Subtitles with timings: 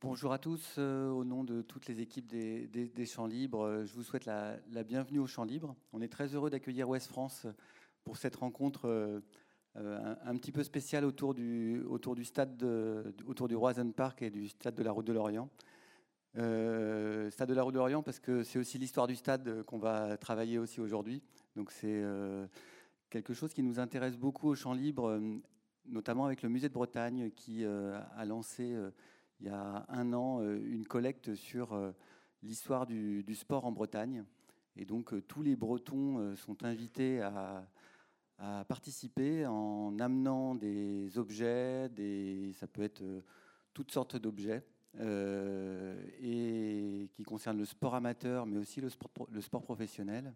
[0.00, 0.76] Bonjour à tous.
[0.78, 4.60] Euh, au nom de toutes les équipes des, Champs Libres, euh, je vous souhaite la,
[4.84, 5.74] bienvenue aux Champs Libres.
[5.92, 7.48] On est très heureux d'accueillir Ouest France
[8.04, 9.20] pour cette rencontre euh,
[9.74, 11.82] un, petit peu spéciale autour du,
[12.22, 12.62] stade,
[13.26, 15.50] autour du Roisen Park et du stade de la Route de l'Orient.
[16.34, 20.16] stade de la Route de l'Orient parce que c'est aussi l'histoire du stade qu'on va
[20.16, 21.24] travailler aussi aujourd'hui.
[21.56, 22.04] Donc c'est
[23.10, 25.20] quelque chose qui nous intéresse beaucoup aux Champs Libres,
[25.86, 28.76] notamment avec le musée de Bretagne qui a lancé
[29.40, 31.92] il y a un an euh, une collecte sur euh,
[32.42, 34.24] l'histoire du, sport en Bretagne.
[34.76, 37.66] Et donc euh, tous les Bretons sont invités à,
[38.68, 43.02] participer en amenant des objets, des, ça peut être
[43.74, 44.64] toutes sortes d'objets,
[46.22, 50.32] et qui concernent le sport amateur, mais aussi le sport, professionnel,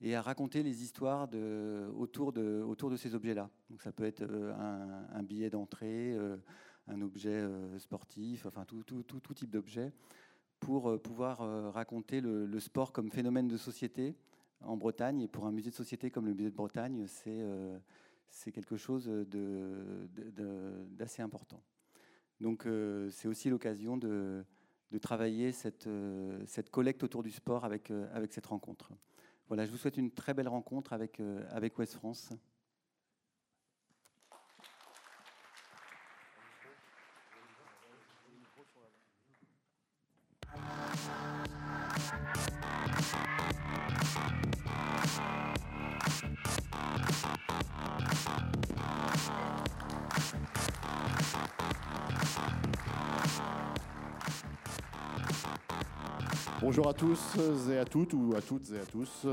[0.00, 3.50] et à raconter les histoires de, autour, de, autour de ces objets-là.
[3.68, 6.16] Donc ça peut être un billet d'entrée,
[6.88, 9.92] un objet euh, sportif, enfin tout, tout, tout, type d'objet,
[10.60, 14.16] pour euh, pouvoir euh, raconter le, sport comme phénomène de société
[14.60, 15.22] en Bretagne.
[15.22, 19.10] Et pour un musée de société comme le musée de Bretagne, c'est quelque chose
[20.96, 21.62] d'assez important.
[22.40, 22.66] Donc
[23.10, 24.44] c'est aussi l'occasion de,
[25.00, 25.88] travailler cette,
[26.70, 27.92] collecte autour du sport avec,
[28.30, 28.92] cette rencontre.
[29.48, 32.32] Voilà, je vous souhaite une très belle rencontre avec, avec Ouest France.
[56.64, 57.36] Bonjour à tous
[57.70, 59.26] et à toutes, ou à toutes et à tous.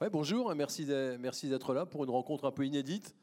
[0.00, 3.14] Ouais, bonjour, merci d'être là pour une rencontre un peu inédite.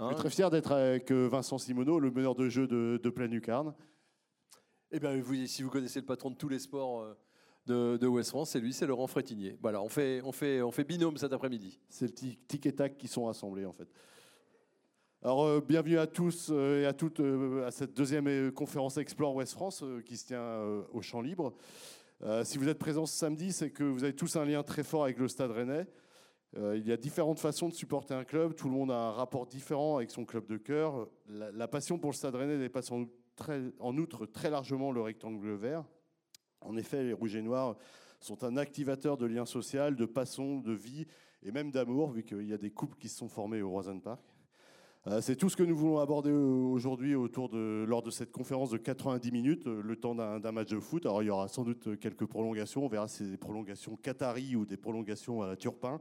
[0.00, 3.10] Je suis très fier d'être avec euh, Vincent Simoneau, le meneur de jeu de, de
[3.10, 3.74] Pleine Lucarne.
[4.90, 7.14] Eh bien, si vous connaissez le patron de tous les sports euh,
[7.66, 9.56] de, de West France, c'est lui, c'est Laurent Frétinier.
[9.62, 11.78] Voilà, on fait, on fait, on fait binôme cet après-midi.
[11.88, 13.88] C'est le tic et tac qui sont rassemblés, en fait.
[15.22, 19.84] Alors, euh, bienvenue à tous et à toutes à cette deuxième conférence Explore West France
[20.04, 20.60] qui se tient
[20.92, 21.54] au Champ Libre.
[22.22, 24.82] Euh, si vous êtes présents ce samedi, c'est que vous avez tous un lien très
[24.82, 25.86] fort avec le Stade Rennais.
[26.56, 28.54] Euh, il y a différentes façons de supporter un club.
[28.54, 31.08] Tout le monde a un rapport différent avec son club de cœur.
[31.28, 33.06] La, passion pour le Stade Rennais dépasse en,
[33.78, 35.84] en, outre très largement le rectangle vert.
[36.60, 37.76] En effet, les Rouges et Noirs
[38.20, 41.06] sont un activateur de liens sociaux, de passion, de vie
[41.42, 44.02] et même d'amour, vu qu'il y a des couples qui se sont formés au Roisen
[44.02, 44.20] Park.
[45.06, 48.68] Euh, c'est tout ce que nous voulons aborder aujourd'hui autour de, lors de cette conférence
[48.68, 51.06] de 90 minutes, euh, le temps d'un match de foot.
[51.06, 54.56] Alors il y aura sans doute quelques prolongations, on verra si c'est des prolongations Qatari
[54.56, 56.00] ou des prolongations à la Turpin.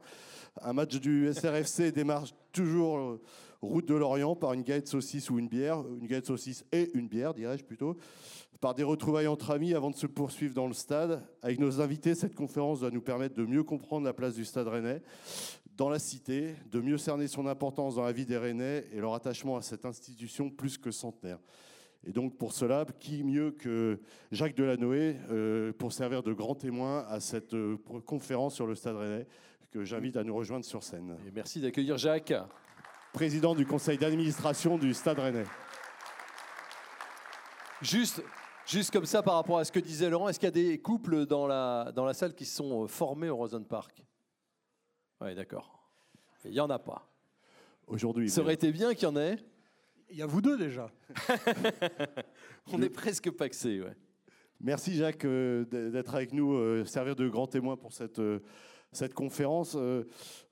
[0.62, 3.22] Un match du SRFC démarre toujours euh,
[3.62, 7.08] route de l'Orient par une galette saucisse ou une bière, une galette saucisse et une
[7.08, 7.96] bière, dirais-je plutôt,
[8.60, 11.24] par des retrouvailles entre amis avant de se poursuivre dans le stade.
[11.42, 14.68] Avec nos invités, cette conférence doit nous permettre de mieux comprendre la place du stade
[14.68, 15.02] rennais
[15.80, 19.14] dans la cité, de mieux cerner son importance dans la vie des Rennais et leur
[19.14, 21.40] attachement à cette institution plus que centenaire.
[22.06, 27.06] Et donc pour cela, qui mieux que Jacques Delanoë euh, pour servir de grand témoin
[27.08, 29.26] à cette euh, conférence sur le Stade Rennais
[29.72, 31.16] que j'invite à nous rejoindre sur scène.
[31.26, 32.34] Et merci d'accueillir Jacques.
[33.14, 35.46] Président du conseil d'administration du Stade Rennais.
[37.82, 38.22] Juste,
[38.66, 40.78] juste comme ça par rapport à ce que disait Laurent, est-ce qu'il y a des
[40.80, 44.04] couples dans la, dans la salle qui sont formés au Rosen Park
[45.22, 45.80] Oui, d'accord.
[46.46, 47.08] Il n'y en a pas.
[47.88, 48.30] Aujourd'hui.
[48.30, 49.38] Ça aurait été bien qu'il y en ait.
[50.10, 50.92] Il y a vous deux déjà.
[52.72, 53.96] On est presque paxés, ouais.
[54.62, 58.40] Merci Jacques euh, d'être avec nous, euh, servir de grand témoin pour cette, euh,
[58.92, 59.78] cette conférence.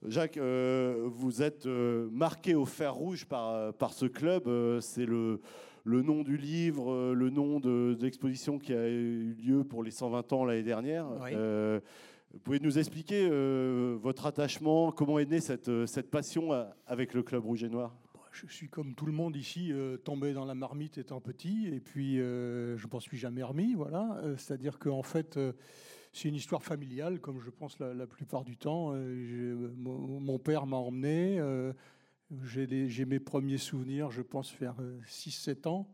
[0.06, 4.50] Jacques, vous êtes marqué au fer rouge par, par ce club.
[4.80, 5.42] C'est le,
[5.84, 10.34] le nom du livre, le nom de, l'exposition qui a eu lieu pour les 120
[10.34, 11.08] ans l'année dernière.
[12.33, 13.27] Vous pouvez nous expliquer
[14.01, 16.51] votre attachement, comment est née cette, cette passion
[16.85, 17.95] avec le club rouge et noir?
[18.45, 21.79] Je suis comme tout le monde ici, euh, tombé dans la marmite étant petit, et
[21.79, 23.74] puis euh, je ne m'en suis jamais remis.
[23.74, 24.19] Voilà.
[24.24, 25.39] Euh, c'est-à-dire qu'en fait,
[26.13, 28.94] c'est une histoire familiale, comme je pense la, plupart du temps.
[28.94, 31.41] mon père m'a emmené.
[32.44, 34.75] J'ai mes premiers souvenirs, je pense, faire
[35.07, 35.89] 6-7 ans.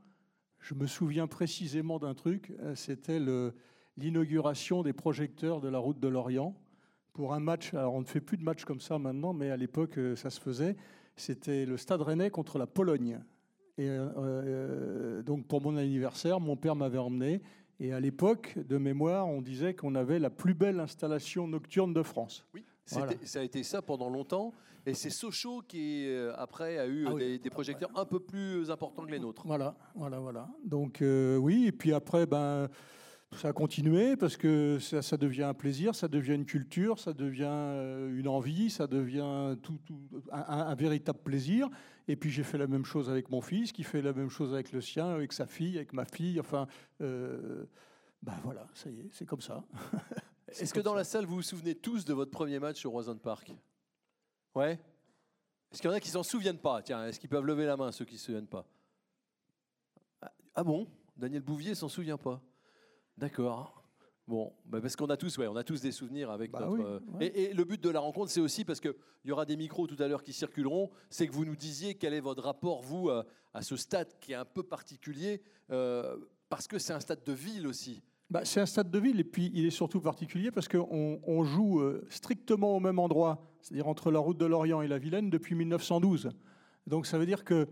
[0.59, 3.19] Je me souviens précisément d'un truc, c'était
[3.97, 6.55] l'inauguration des projecteurs de la route de l'Orient
[7.13, 7.73] pour un match.
[7.73, 10.39] Alors on ne fait plus de matchs comme ça maintenant, mais à l'époque ça se
[10.39, 10.75] faisait.
[11.15, 13.19] C'était le Stade Rennais contre la Pologne.
[13.77, 17.41] Et euh, euh, donc pour mon anniversaire, mon père m'avait emmené.
[17.79, 22.03] Et à l'époque, de mémoire, on disait qu'on avait la plus belle installation nocturne de
[22.03, 22.45] France.
[22.53, 22.63] Oui.
[22.91, 23.13] Voilà.
[23.23, 24.53] Ça a été ça pendant longtemps.
[24.85, 27.21] Et c'est Sochaux qui, euh, après, a eu Ah euh, oui.
[27.21, 29.43] des, des projecteurs un peu plus importants que les nôtres.
[29.47, 30.49] Voilà, voilà, voilà.
[30.65, 32.67] Donc euh, oui, et puis après, ben,
[33.37, 37.13] ça a continué parce que ça, ça devient un plaisir, ça devient une culture, ça
[37.13, 41.69] devient euh, une envie, ça devient tout, tout- un, véritable plaisir.
[42.07, 44.53] Et puis j'ai fait la même chose avec mon fils, qui fait la même chose
[44.53, 46.39] avec le sien, avec sa fille, avec ma fille.
[46.39, 46.67] Enfin,
[47.01, 47.65] euh,
[48.21, 49.63] ben voilà, ça y est, c'est comme ça.
[50.47, 50.97] Est-ce que dans ça.
[50.97, 53.51] la salle, vous vous souvenez tous de votre premier match au Roison Park
[54.55, 54.79] Ouais?
[55.71, 56.81] Est-ce qu'il y en a qui s'en souviennent pas?
[56.83, 58.65] Tiens, est-ce qu'ils peuvent lever la main, ceux qui ne se souviennent pas?
[60.21, 60.87] Ah- Ah bon?
[61.17, 62.41] Daniel Bouvier s'en souvient pas
[63.17, 63.79] D'accord.
[64.25, 66.73] Bon, bah parce qu'on a tous, ouais, on a tous des souvenirs avec Bah notre.
[66.75, 67.27] oui, euh, ouais.
[67.27, 68.93] et, et le but de la rencontre, c'est aussi parce qu'il
[69.25, 72.13] y aura des micros tout à l'heure qui circuleront, c'est que vous nous disiez quel
[72.13, 76.15] est votre rapport, vous, à, à ce stade qui est un peu particulier, euh,
[76.47, 78.01] parce que c'est un stade de ville aussi.
[78.29, 81.43] Bah, c'est un stade de ville et puis il est surtout particulier parce qu'on on
[81.43, 85.29] joue euh, strictement au même endroit, c'est-à-dire entre la route de l'Orient et la Vilaine
[85.29, 86.29] depuis 1912.
[86.87, 87.67] Donc ça veut dire que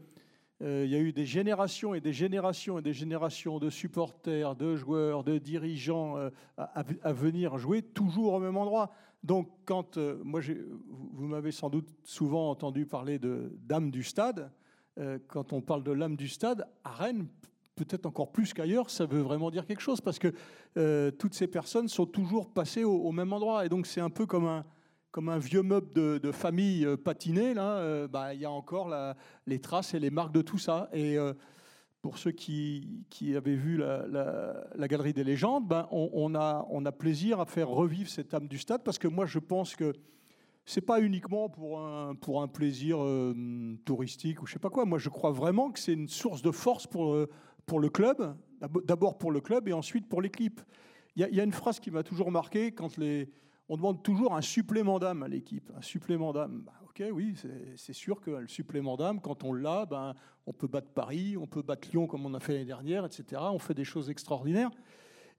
[0.64, 4.76] il y a eu des générations et des générations et des générations de supporters, de
[4.76, 8.92] joueurs, de dirigeants euh, à, venir jouer toujours au même endroit.
[9.24, 10.42] Donc quand euh, moi
[10.90, 14.52] vous, m'avez sans doute souvent entendu parler de d'âme du stade.
[14.98, 17.28] Euh, quand on parle de l'âme du stade, à Rennes,
[17.76, 20.34] peut-être encore plus qu'ailleurs, ça veut vraiment dire quelque chose parce que
[20.78, 23.66] euh, toutes ces personnes sont toujours passées au, au même endroit.
[23.66, 24.66] Et donc, c'est un peu comme un,
[25.12, 27.54] comme un vieux meuble de, famille euh, patiné.
[27.54, 28.94] Là, euh, bah, il y a encore
[29.46, 30.90] les traces et les marques de tout ça.
[30.94, 31.34] Et euh,
[32.02, 36.86] pour ceux qui, qui avaient vu la, la- Galerie des légendes, ben, on, a, on
[36.86, 39.94] a plaisir à faire revivre cette âme du stade parce que moi, je pense que
[40.66, 43.00] c'est pas uniquement pour un, pour un plaisir
[43.86, 44.86] touristique ou je sais pas quoi.
[44.86, 47.30] Moi, je crois vraiment que c'est une source de force pour, euh,
[47.66, 50.62] pour le club, d'ab- d'abord pour le club et ensuite pour l'équipe.
[51.16, 53.30] Il y a une phrase qui m'a toujours marqué quand les,
[53.72, 55.72] on demande toujours un supplément d'âme à l'équipe.
[55.78, 56.64] Un supplément d'âme.
[56.66, 57.36] Bah, ok, oui,
[57.78, 60.14] c'est- sûr que le supplément d'âme, quand on l'a, ben,
[60.46, 63.42] on peut battre Paris, on peut battre Lyon comme on a fait l'année dernière, etc.
[63.46, 64.72] On fait des choses extraordinaires.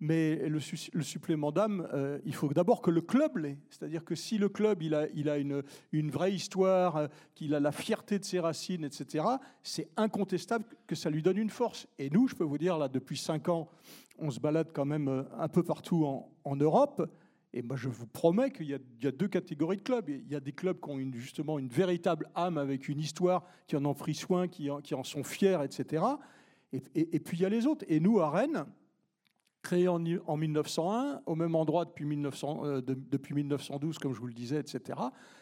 [0.00, 3.58] Mais le, su- le supplément d'âme, euh, il faut d'abord que le club l'ait.
[3.68, 8.18] C'est-à-dire que si le club il a, une, vraie histoire, euh, qu'il a la fierté
[8.18, 9.26] de ses racines, etc.,
[9.62, 11.86] c'est incontestable que ça lui donne une force.
[11.98, 13.68] Et nous, je peux vous dire, là, depuis cinq ans,
[14.18, 16.06] on se balade quand même euh, un peu partout
[16.44, 17.06] en Europe.
[17.54, 20.08] Et moi, je vous promets qu'il y, a- deux catégories de clubs.
[20.08, 23.76] Il y a des clubs qui ont justement une véritable âme avec une histoire, qui
[23.76, 26.04] en ont pris soin, qui en, sont fiers, etc.
[26.72, 27.84] Et, puis il y a les autres.
[27.88, 28.64] Et nous, à Rennes,
[29.60, 32.80] créé en, en 1901, au même endroit depuis, 1900, euh,
[33.34, 34.98] 1912, comme je vous le disais, etc.,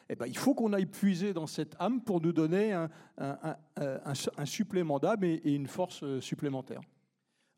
[0.09, 4.45] eh ben, il faut qu'on aille puiser dans cette âme pour nous donner un, un
[4.45, 6.81] supplément d'âme et, et une force euh, supplémentaire.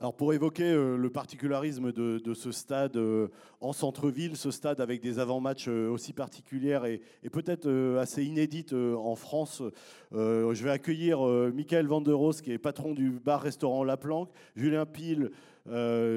[0.02, 3.28] Alors pour évoquer euh, le particularisme de, de ce stade euh,
[3.60, 8.72] en centre-ville, ce stade avec des avant-matchs euh, aussi particulières et, et peut-être assez inédites
[8.72, 9.62] en France,
[10.10, 11.20] je vais accueillir
[11.54, 15.30] Michael Vanderos, qui est patron du bar-restaurant La Planque, Julien Pile,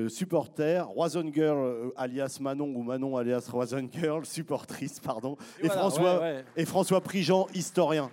[0.10, 5.82] supporter, Roison Girl euh, alias Manon ou Manon alias Roison Girl, supportrice, pardon, et, voilà,
[5.82, 6.46] François, ouais, ouais.
[6.58, 8.10] et François Prigent, historien,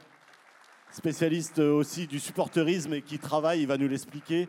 [0.90, 4.48] spécialiste aussi du supporterisme et qui travaille, il va nous l'expliquer.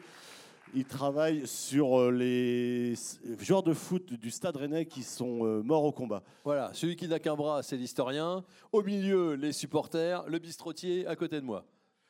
[0.75, 2.96] Il travaille sur euh, les
[3.39, 6.24] joueurs de foot du Stade Rennais qui sont euh, morts au combat.
[6.44, 8.44] Voilà, celui qui n'a qu'un bras, c'est l'historien.
[8.72, 10.24] Au milieu, les supporters.
[10.27, 11.63] Le bistrotier à côté de moi.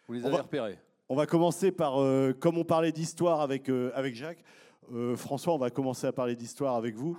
[0.08, 0.80] Vous les On avez va- repérés.
[1.10, 4.44] On va commencer par, euh, comme on parlait d'histoire avec, euh, avec Jacques,
[4.94, 7.18] euh, François, on va commencer à parler d'histoire avec vous.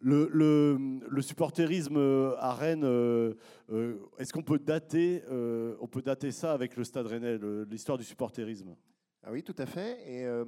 [0.00, 0.78] Le, le,
[1.08, 1.96] le supporterisme
[2.38, 3.34] à Rennes, euh,
[3.72, 7.98] euh, est-ce qu'on peut dater, euh, on peut dater ça avec le Stade Rennais, l'histoire
[7.98, 8.76] du supporterisme?
[9.26, 10.02] Ah oui, tout à fait.
[10.06, 10.44] Et euh,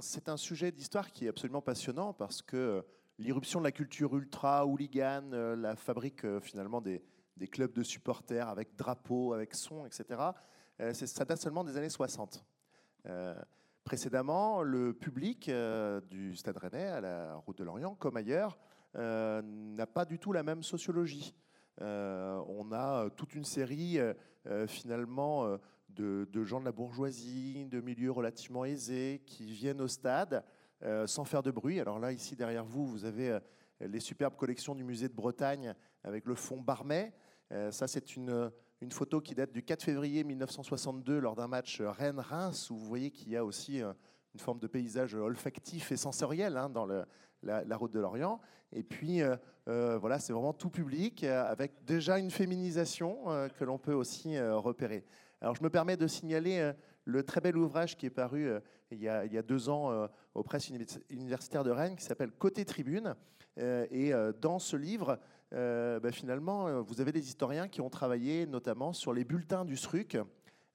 [0.00, 2.82] c'est un sujet d'histoire qui est absolument passionnant parce que euh,
[3.18, 7.02] l'irruption de la culture ultra, hooligan, euh, la fabrique finalement des,
[7.50, 10.20] clubs de supporters avec drapeaux, avec son, etc.,
[10.92, 12.44] ça date seulement des années 60.
[13.06, 13.34] Euh,
[13.82, 15.50] précédemment, le public
[16.08, 18.58] du Stade Rennais, à la route de l'Orient, comme ailleurs,
[18.94, 21.34] n'a pas du tout la même sociologie.
[21.80, 23.98] On a toute une série,
[24.66, 25.58] finalement,
[25.94, 30.44] de, gens de la bourgeoisie, de milieux relativement aisés, qui viennent au stade
[30.82, 31.80] euh, sans faire de bruit.
[31.80, 33.40] Alors là, ici, derrière vous, vous avez euh,
[33.80, 37.12] les superbes collections du musée de Bretagne avec le fond Barmet.
[37.52, 38.50] Euh, ça, c'est une,
[38.90, 43.28] photo qui date du 4 février 1962 lors d'un match Rennes-Reims, où vous voyez qu'il
[43.28, 48.00] y a aussi une forme de paysage olfactif et sensoriel hein, dans la, route de
[48.00, 48.40] l'Orient.
[48.72, 49.20] Et puis,
[49.66, 53.26] voilà, c'est vraiment tout public, avec déjà une féminisation
[53.58, 55.04] que l'on peut aussi repérer.
[55.40, 56.72] Alors, je me permets de signaler euh,
[57.04, 60.42] le très bel ouvrage qui est paru euh, il, y a, deux ans euh, aux
[60.42, 63.14] presses univers- universitaires de Rennes, qui s'appelle Côté Tribune.
[63.90, 65.18] Et dans ce livre,
[65.50, 70.16] bah, finalement, vous avez des historiens qui ont travaillé notamment sur les bulletins du SRUC,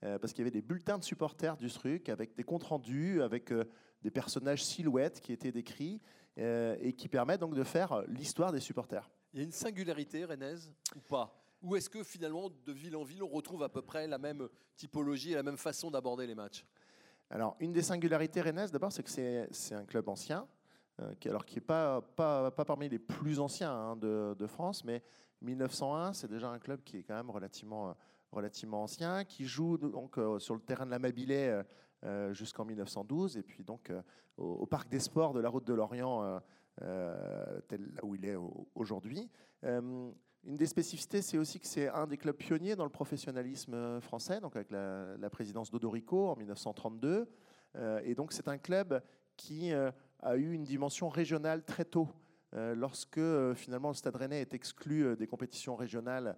[0.01, 3.51] parce qu'il y avait des bulletins de supporters du SRUC avec des comptes rendus, avec
[4.03, 5.99] des personnages silhouettes qui étaient décrits
[6.37, 9.09] et qui permettent donc de faire l'histoire des supporters.
[9.33, 11.44] Il y a une singularité rennaise ou pas?
[11.61, 14.47] Ou est-ce que finalement, de ville en ville, on retrouve à peu près la même
[14.75, 16.65] typologie et la même façon d'aborder les matchs?
[17.29, 20.47] Alors, une des singularités rennaises, d'abord, c'est que c'est un club ancien,
[21.01, 25.03] euh, alors qui n'est pas, parmi les plus anciens hein, de, France, mais
[25.41, 30.17] 1901, c'est déjà un club qui est quand même relativement, euh, ancien, qui joue donc
[30.17, 31.63] euh, sur le terrain de la Mabilais
[32.31, 33.91] jusqu'en 1912, et puis donc
[34.37, 36.39] au, Parc des Sports de la Route de l'Orient,
[36.77, 39.27] tel là où il est au- aujourd'hui.
[40.45, 43.99] Une des spécificités, c'est aussi que c'est un des clubs pionniers dans le professionnalisme euh,
[43.99, 47.27] français, donc avec la, la présidence d'Odorico en 1932.
[47.75, 49.01] Euh, et donc c'est un club
[49.37, 52.07] qui euh, a eu une dimension régionale très tôt.
[52.57, 53.19] Lorsque
[53.55, 56.37] finalement le Stade Rennais est exclu des compétitions régionales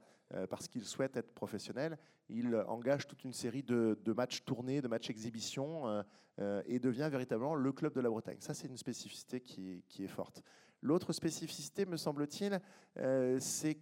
[0.50, 5.12] parce qu'il souhaite être professionnel, il engage toute une série de, matchs tournés, de matchs
[5.12, 6.04] exhibitions
[6.66, 8.38] et devient véritablement le club de la Bretagne.
[8.40, 10.42] Ça, c'est une spécificité qui, qui est forte.
[10.82, 12.60] L'autre spécificité, me semble-t-il,
[13.40, 13.78] c'est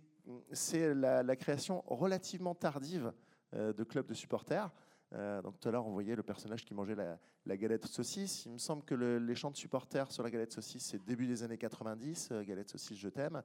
[0.51, 3.13] c'est la, création relativement tardive
[3.53, 4.71] euh, de clubs de supporters.
[5.13, 8.45] Euh, donc tout à l'heure, on voyait le personnage qui mangeait la, galette saucisse.
[8.45, 11.27] Il me semble que le- les chants de supporters sur la galette saucisse, c'est début
[11.27, 12.29] des années 90.
[12.31, 13.41] euh, galette saucisse, je t'aime.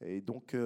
[0.00, 0.56] Et donc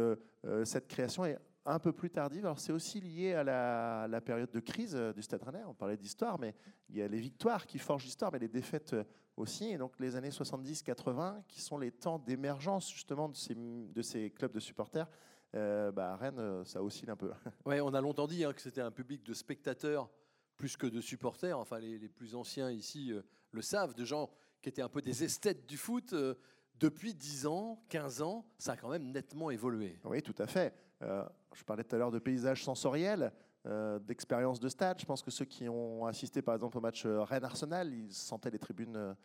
[0.65, 1.37] cette création est
[1.69, 2.45] un peu plus tardive.
[2.45, 5.65] Alors c'est aussi lié à la, la période de crise euh, du Stade Rennais.
[5.67, 6.55] On parlait d'histoire, mais
[6.89, 9.05] il y a les victoires qui forgent l'histoire, mais les défaites euh,
[9.37, 9.71] aussi.
[9.71, 14.31] Et donc les années 70-80, qui sont les temps d'émergence justement de ces, de ces
[14.31, 15.09] clubs de supporters,
[15.55, 17.31] euh, bah, à Rennes, ça oscille un peu.
[17.65, 20.11] Ouais, on a longtemps dit hein, que c'était un public de spectateurs
[20.59, 21.59] plus que de supporters.
[21.59, 23.23] Enfin, les, les plus anciens ici euh,
[23.53, 26.13] le savent, de gens qui étaient un peu des esthètes du foot.
[26.13, 26.35] Euh,
[26.79, 29.99] depuis 10 ans, 15 ans, ça a quand même nettement évolué.
[30.05, 30.73] Oui, tout à fait.
[31.03, 31.25] Euh,
[31.55, 33.33] je parlais tout à l'heure de paysages sensoriels,
[33.67, 35.01] euh, d'expérience de stade.
[35.01, 38.51] Je pense que ceux qui ont assisté par exemple au match euh, Rennes-Arsenal, ils sentaient
[38.51, 39.17] les tribunes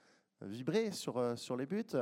[0.42, 1.96] vibrer sur, sur les buts.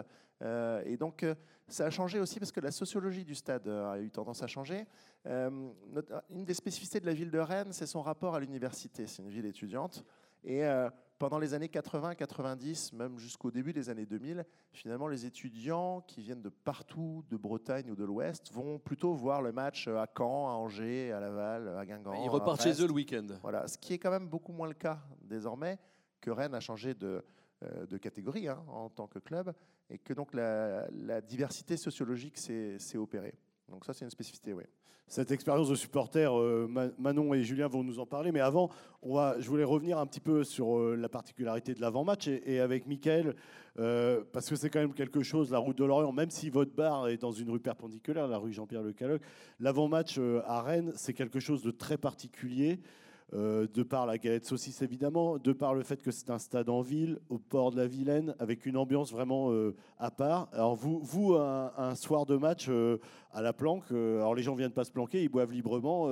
[0.86, 1.24] Et donc,
[1.68, 4.88] ça a changé aussi parce que la sociologie du stade a eu tendance à changer.
[5.26, 9.06] Une des spécificités de la ville de Rennes, c'est son rapport à l'université.
[9.06, 10.04] C'est une ville étudiante.
[10.44, 15.26] Et euh, pendant les années 80, 90, même jusqu'au début des années 2000, finalement, les
[15.26, 19.88] étudiants qui viennent de partout, de Bretagne ou de l'Ouest, vont plutôt voir le match
[19.88, 22.24] à Caen, à Angers, à Laval, à Guingamp.
[22.24, 23.28] Ils repartent chez eux le week-end.
[23.44, 25.78] Voilà, ce qui est quand même beaucoup moins le cas désormais,
[26.20, 27.24] que Rennes a changé de,
[27.64, 29.54] euh, de catégorie hein, en tant que club,
[29.90, 33.36] et que donc la, la diversité sociologique s'est opérée.
[33.70, 34.64] Donc ça, c'est une spécificité, oui.
[35.12, 38.32] Cette expérience de supporter, euh, Ma- Manon et Julien vont nous en parler.
[38.32, 38.70] Mais avant,
[39.04, 43.36] je voulais revenir un petit peu sur euh, la particularité de l'avant-match et, avec Mickaël,
[43.78, 46.74] euh, parce que c'est quand même quelque chose, la route de l'Orient, même si votre
[46.74, 49.22] bar est dans une rue perpendiculaire, la rue Jean-Pierre Le Calloc,
[49.60, 52.80] l'avant-match euh, à Rennes, c'est quelque chose de très particulier.
[53.34, 56.68] Euh, de par la galette saucisse évidemment, de par le fait que c'est un stade
[56.68, 60.50] en ville, au port de la Vilaine, avec une ambiance vraiment euh, à part.
[60.52, 62.98] Alors vous, vous un, soir de match euh,
[63.32, 66.08] à la planque, alors les gens viennent pas se planquer, ils boivent librement,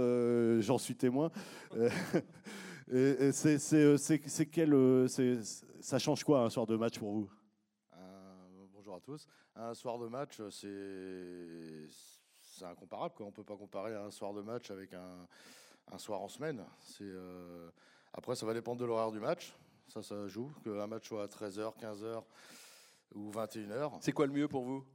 [0.61, 1.31] j'en suis témoin.
[3.31, 3.59] C'est-
[5.81, 7.29] ça change quoi un soir de match pour vous?
[8.73, 9.27] Bonjour à tous.
[9.55, 11.85] Un soir de match, c'est
[12.39, 13.13] c'est incomparable.
[13.15, 13.25] Quoi.
[13.25, 15.27] On ne peut pas comparer un soir de match avec un,
[15.91, 16.63] un soir en semaine.
[17.01, 17.69] Euh,
[18.13, 19.55] Après, ça va dépendre de l'horaire du match.
[19.88, 20.51] Ça, ça joue.
[20.63, 22.24] Qu'un match soit à 13h, 15h
[23.15, 23.98] ou 21h.
[24.01, 24.86] C'est quoi le mieux pour vous?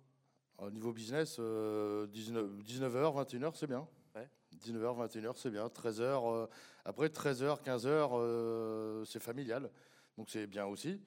[0.58, 3.88] Au niveau business, euh, 19, 19h, 21h, c'est bien.
[4.14, 4.28] Ouais.
[4.64, 5.66] 19h, 21h, c'est bien.
[5.66, 6.46] 13h, euh,
[6.84, 9.68] après 13h, 15h, euh, c'est familial.
[10.16, 11.00] Donc c'est bien aussi.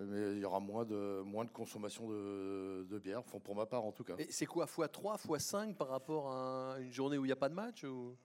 [0.00, 3.54] Euh, Mais il y aura moins de, moins de consommation de, de bière, enfin, pour
[3.54, 4.16] ma part en tout cas.
[4.18, 7.48] Et c'est quoi x3, x5 par rapport à une journée où il n'y a pas
[7.48, 8.16] de match ou...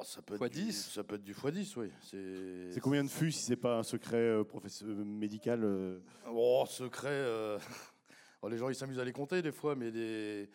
[0.00, 0.90] Oh, ça, peut Fois être du, 10.
[0.94, 1.90] ça peut être du x10, oui.
[2.02, 5.98] C'est C'est combien de fûts si c'est pas un secret euh, professe- euh, médical euh?
[6.30, 7.08] Oh, secret.
[7.10, 7.58] euh,
[8.42, 10.48] oh, les gens ils s'amusent à les compter des fois, mais les,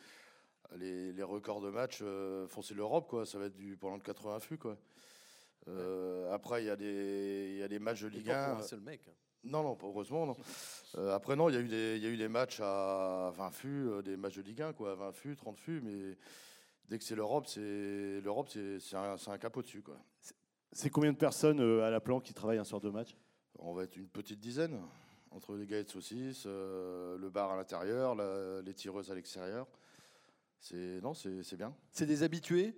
[0.77, 3.25] les, les records de match, euh, font c'est l'Europe, quoi.
[3.25, 4.77] Ça va être du pendant de 80 fûts, quoi.
[5.67, 8.49] Euh, Après, il y, a des- il y a des matchs de Ligue pas 1.
[8.55, 9.01] pour un seul mec.
[9.45, 10.37] Non, non, pas- heureusement, non.
[10.95, 13.31] Euh, après, non, il y, a eu des- il y a eu des matchs à
[13.35, 16.17] 20 fûts, euh, des matchs de Ligue 1, quoi, à 20 fûts, 30 fûts, mais
[16.93, 19.97] dès que c'est l'Europe, c'est l'Europe, c'est un, un cap au-dessus, quoi.
[20.71, 23.17] C'est combien de personnes euh, à la planque qui travaillent un soir de match?
[23.57, 24.79] On va être une petite dizaine,
[25.31, 28.13] entre les gars de saucisses, euh, le bar à l'intérieur,
[28.61, 29.67] les tireuses à l'extérieur.
[30.59, 31.75] C'est non, c'est c'est bien.
[31.91, 32.75] C'est des habitués?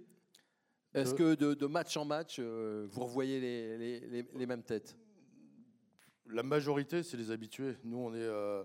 [0.94, 4.46] Est-ce De- que de, de match en match, euh, vous revoyez les, les- les- les
[4.46, 4.96] mêmes têtes?
[6.28, 7.76] La majorité, c'est les habitués.
[7.84, 8.64] Nous, on est, euh,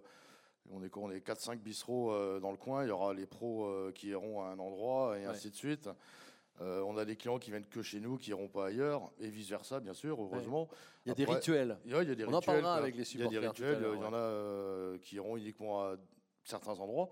[0.72, 2.84] On est, on est 4-5 bistrots euh, dans le coin.
[2.84, 5.26] Il y aura les pros euh, qui iront à un endroit et Ouais.
[5.26, 5.88] ainsi de suite.
[6.60, 9.30] Euh, on a des clients qui viennent que chez nous, qui iront pas ailleurs, et
[9.30, 10.68] vice versa, bien sûr, heureusement.
[11.06, 11.78] Il y a des rituels.
[11.86, 12.82] Il y a, il y a des On en rituels, parlera quoi.
[12.82, 13.92] avec les Il y a des supporters rituels.
[13.94, 15.96] Il y en a euh, qui iront uniquement à
[16.44, 17.08] certains endroits,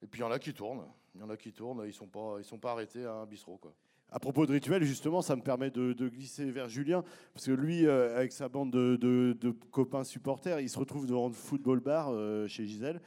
[0.00, 0.86] et puis il y en a qui tournent.
[1.16, 1.82] Il y en a qui tournent.
[1.86, 3.72] Ils sont pas, ils sont pas arrêtés à un bistrot, quoi.
[4.14, 7.84] À propos de rituel, justement, ça me permet de, glisser vers Julien, parce que lui,
[7.84, 12.46] euh, avec sa bande de, copains supporters, il se retrouve devant le football bar euh,
[12.46, 13.00] chez Gisèle.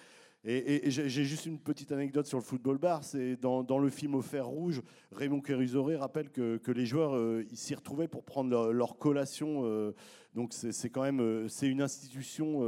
[0.43, 3.05] Et, j'ai juste une petite anecdote sur le football bar.
[3.05, 4.81] C'est dans, le film Au fer rouge,
[5.13, 9.61] Raymond Kérusoré rappelle que, les joueurs euh, s'y retrouvaient pour prendre leur, collation.
[9.63, 9.93] euh,
[10.35, 12.59] donc c'est quand même c'est une institution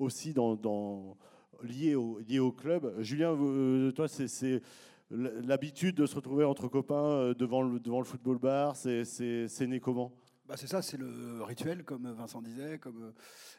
[0.00, 0.34] aussi
[1.62, 2.92] liée, au, liée au club.
[2.98, 3.36] Julien,
[3.94, 4.60] toi, c'est
[5.10, 8.76] l'habitude de se retrouver entre copains euh, devant le, football bar.
[8.76, 10.12] C'est né comment?
[10.46, 12.78] Bah, c'est ça, c'est le rituel, comme Vincent disait.
[12.78, 13.12] Comme euh,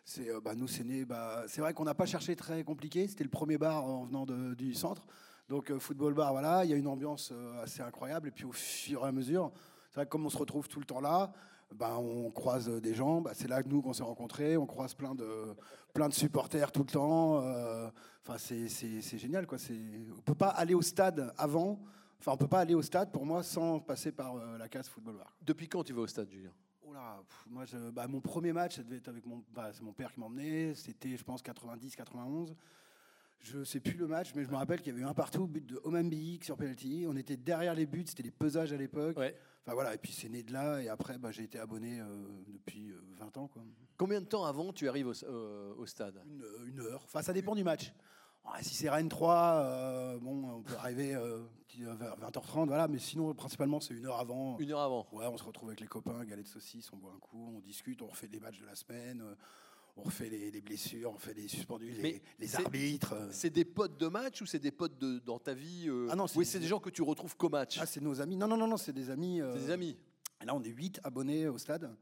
[0.06, 1.06] c'est, euh, bah, nous, c'est né.
[1.06, 3.08] Bah, c'est vrai qu'on n'a pas cherché très compliqué.
[3.08, 5.06] C'était le premier bar en venant du centre.
[5.50, 8.30] Donc, football bar, voilà, il y a une ambiance assez incroyable.
[8.30, 9.52] Et puis, au fur et à mesure,
[9.90, 11.34] c'est vrai que comme on se retrouve tout le temps là,
[11.76, 13.22] bah, on croise euh, des gens.
[13.22, 14.58] Bah, c'est là que nous qu'on s'est rencontrés.
[14.58, 15.56] On croise plein de,
[15.94, 17.40] plein de supporters tout le temps.
[17.42, 17.90] euh,
[18.24, 19.58] Enfin, c'est, c'est- c'est génial, quoi.
[19.58, 19.74] C'est,
[20.16, 21.80] on peut pas aller au stade avant.
[22.20, 24.88] Enfin, on peut pas aller au stade pour moi sans passer par euh, la case
[24.88, 25.36] football bar.
[25.42, 26.52] Depuis quand tu vas au stade, Julien?
[26.86, 29.72] Oh là, pff, moi, je- bah, mon premier match, ça devait être avec mon, bah,
[29.74, 30.76] c'est mon père qui m'emmenait.
[30.76, 32.54] C'était, je pense, 90-91.
[33.42, 35.48] Je sais plus le match, mais je me rappelle qu'il y avait eu un partout,
[35.48, 37.06] but de Oman Biik sur penalty.
[37.08, 39.18] On était derrière les buts, c'était les pesages à l'époque.
[39.18, 39.36] Ouais.
[39.66, 40.80] Enfin voilà, et puis c'est né de là.
[40.82, 42.06] Et après, bah, j'ai été abonné euh,
[42.48, 43.64] depuis euh, 20 ans, quoi.
[43.98, 46.22] Combien de temps avant tu arrives au, euh, au stade?
[46.26, 47.02] Une, euh, une heure.
[47.06, 47.94] Enfin, ça dépend du match.
[48.46, 51.42] Ouais, si c'est Rennes 3, euh, bon, on peut arriver euh,
[51.82, 52.88] euh, vers 20h30, voilà.
[52.88, 54.58] Mais sinon, principalement, c'est une heure avant.
[54.58, 55.08] Une heure avant.
[55.12, 57.60] Ouais, on se retrouve avec les copains, galette de saucisse, on boit un coup, on
[57.60, 59.36] discute, on refait les matchs de la semaine, euh,
[59.98, 61.92] on refait les, les blessures, on fait les suspendus,
[62.40, 63.14] les, arbitres.
[63.14, 63.28] euh.
[63.32, 66.16] C'est des potes de match ou c'est des potes de, dans ta vie euh, Ah
[66.16, 67.78] non, c'est Oui, des- gens que tu retrouves qu'au match.
[67.80, 68.36] Ah, c'est nos amis.
[68.38, 69.42] Non, non, non, non c'est des amis.
[69.42, 69.98] euh, c'est des amis.
[70.46, 71.96] Là, on est 8 abonnés au stade.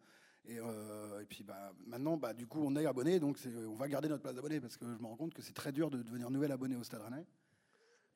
[0.45, 3.87] Et, euh, et puis bah, maintenant, bah, du coup, on est abonnés, donc on va
[3.87, 6.01] garder notre place d'abonné parce que je me rends compte que c'est très dur de
[6.01, 7.25] devenir nouvel abonné au Stade Rennais.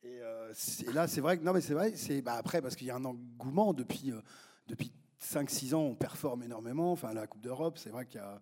[0.03, 0.53] Et, euh,
[0.93, 2.95] là, c'est vrai que non, mais c'est vrai, c'est bah, après parce qu'il y a
[2.95, 4.21] un engouement depuis euh,
[4.67, 6.91] depuis 5-6 ans, on performe énormément.
[6.91, 8.41] Enfin, la Coupe d'Europe, c'est vrai qu'il y a.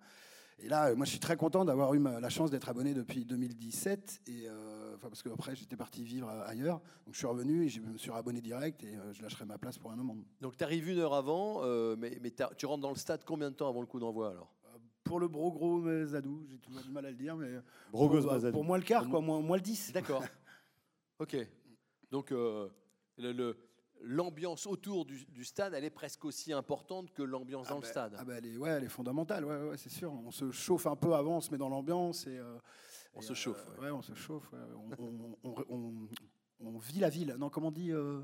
[0.63, 3.25] Et là, euh, moi, je suis très content d'avoir eu la chance d'être abonné depuis
[3.25, 4.21] 2017.
[4.27, 7.69] Et euh, enfin, parce qu'après, j'étais parti vivre euh, ailleurs, donc je suis revenu et
[7.69, 10.15] je me suis abonné direct et euh, je lâcherai ma place pour un moment.
[10.39, 12.19] Donc tu arrives une heure avant, euh, mais,
[12.57, 14.53] tu rentres dans le stade combien de temps avant le coup d'envoi alors?
[15.03, 17.49] Pour le bro gros Zadou, j'ai toujours du mal à le dire, mais
[17.91, 18.53] Brogos pour, Bazadou.
[18.53, 19.91] pour moi le quart, quoi, moi, moi le 10.
[19.93, 20.23] D'accord.
[21.19, 21.35] ok.
[22.11, 22.69] Donc euh,
[23.17, 23.57] le- le-
[24.03, 28.15] l'ambiance autour du, du stade, elle est presque aussi importante que l'ambiance dans le stade.
[28.17, 30.11] Ah bah, elle est, ouais, elle est fondamentale, ouais, ouais, c'est sûr.
[30.13, 32.57] On se chauffe un peu avant, on se met dans l'ambiance et euh,
[33.13, 33.91] On et, se chauffe, euh, ouais.
[33.91, 34.51] on se chauffe.
[35.43, 37.35] On, vit la ville.
[37.39, 38.21] Non, comment on dit euh,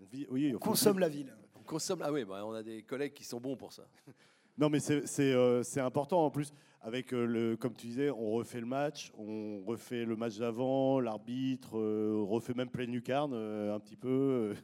[0.00, 1.34] On vit- oui, On consomme la ville.
[1.54, 2.02] On consomme.
[2.02, 3.86] Ah oui, bah, on a des collègues qui sont bons pour ça.
[4.58, 6.52] Non, mais c'est euh, c'est important en plus.
[6.80, 11.00] Avec euh, le, comme tu disais, on refait le match, on refait le match d'avant,
[11.00, 14.54] l'arbitre, euh, on refait même pleine lucarne euh, un petit peu, euh,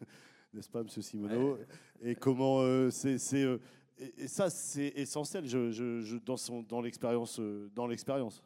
[0.54, 1.58] n'est-ce pas, Monsieur Simoneau
[2.02, 3.58] Et comment euh, c'est, c'est, euh,
[3.98, 8.42] et, et ça, c'est essentiel je, je- je- dans son, dans l'expérience, euh, dans l'expérience.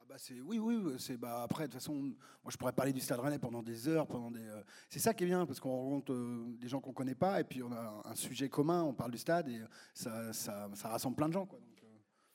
[0.00, 2.92] Ah bah, c'est oui, oui, c'est bah après de toute façon, moi je pourrais parler
[2.92, 4.40] du Stade Rennais pendant des heures, pendant des.
[4.40, 7.40] euh, c'est ça qui est bien parce qu'on rencontre euh, des gens qu'on connaît pas
[7.40, 9.60] et puis on a un sujet commun, on parle du stade et
[9.94, 11.46] ça, ça, ça rassemble plein de gens.
[11.46, 11.60] Quoi.
[11.60, 11.68] Donc,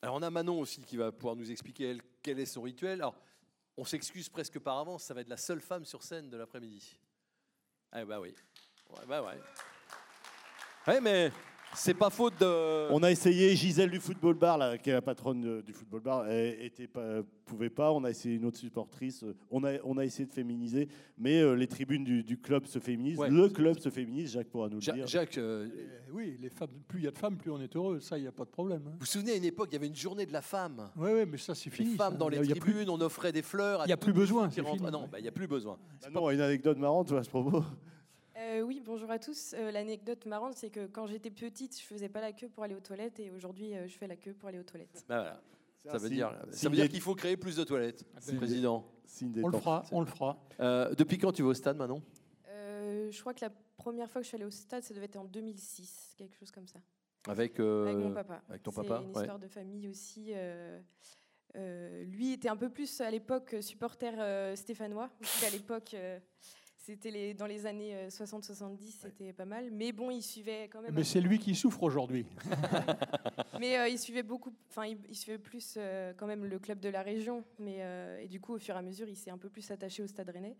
[0.01, 3.01] Alors on a Manon aussi qui va pouvoir nous expliquer elle, quel est son rituel.
[3.01, 3.15] Alors
[3.77, 6.97] on s'excuse presque par avance, ça va être la seule femme sur scène de l'après-midi.
[7.91, 8.33] Ah bah oui.
[8.91, 9.33] Ouais, bah ouais.
[10.93, 11.31] Ouais, mais
[11.73, 12.91] c'est pas faute de.
[12.91, 16.01] On a essayé Gisèle du football bar, là, qui est la patronne de- du football
[16.01, 17.91] bar, elle était pas, pouvait pas.
[17.91, 19.23] On a essayé une autre supportrice.
[19.23, 22.65] euh, On a, on a essayé de féminiser, mais euh, les tribunes du, du club
[22.67, 23.17] se féminisent.
[23.17, 23.29] Ouais.
[23.31, 24.31] Le club se féminise.
[24.33, 25.07] Jacques pourra nous le Ja- dire.
[25.07, 25.67] Jacques, euh,
[26.07, 27.99] Et oui, les femmes, plus il y a de femmes, plus on est heureux.
[27.99, 28.83] Ça, il n'y a pas de problème.
[28.85, 28.91] hein.
[28.93, 30.91] vous vous souvenez à une époque, il y avait une journée de la femme.
[30.95, 31.95] Oui, oui, mais ça, c'est Les fini.
[31.95, 32.19] femmes ça.
[32.19, 33.81] dans les Il y a- il y a plus- tribunes, on offrait des fleurs.
[33.81, 34.75] à Il y a plus besoin, qui c'est rentre.
[34.75, 34.87] fini.
[34.87, 35.77] Ah non, bah, il n'y a plus besoin.
[36.05, 37.63] Ah non, une anecdote marrante à ce propos.
[38.37, 39.53] Euh, oui, bonjour à tous.
[39.53, 42.75] Euh, L'anecdote marrante, c'est que quand j'étais petite, je faisais pas la queue pour aller
[42.75, 45.05] aux toilettes et aujourd'hui, euh, je fais la queue pour aller aux toilettes.
[45.07, 45.41] Bah, voilà.
[45.85, 48.83] Ça veut dire, ça veut dire qu'il faut créer plus de toilettes, ben, président.
[49.43, 50.37] On le fera, on le fera.
[50.59, 52.01] Euh, depuis quand tu vas au stade, Manon?
[52.49, 55.05] Euh, je crois que la première fois que je suis allée au stade, ça devait
[55.05, 56.79] être en 2006, quelque chose comme ça.
[57.27, 58.41] Avec, euh, avec mon papa.
[58.49, 59.21] avec ton C'est papa, une ouais.
[59.21, 60.31] histoire de famille aussi.
[60.33, 60.81] euh,
[61.55, 65.09] euh, lui était un peu plus à l'époque supporter euh, stéphanois.
[65.45, 66.19] À l'époque, euh,
[66.85, 69.71] C'était les, dans les années euh, 60-70, c'était pas mal.
[69.71, 70.93] Mais bon, il suivait quand même.
[70.93, 72.27] Mais c'est lui qui souffre aujourd'hui.
[73.59, 76.79] Mais euh, il suivait beaucoup, enfin, il, il suivait plus euh, quand même le club
[76.79, 77.43] de la région.
[77.57, 79.71] Mais euh, et du coup, au fur et à mesure, il s'est un peu plus
[79.71, 80.55] attaché au Stade Rennais.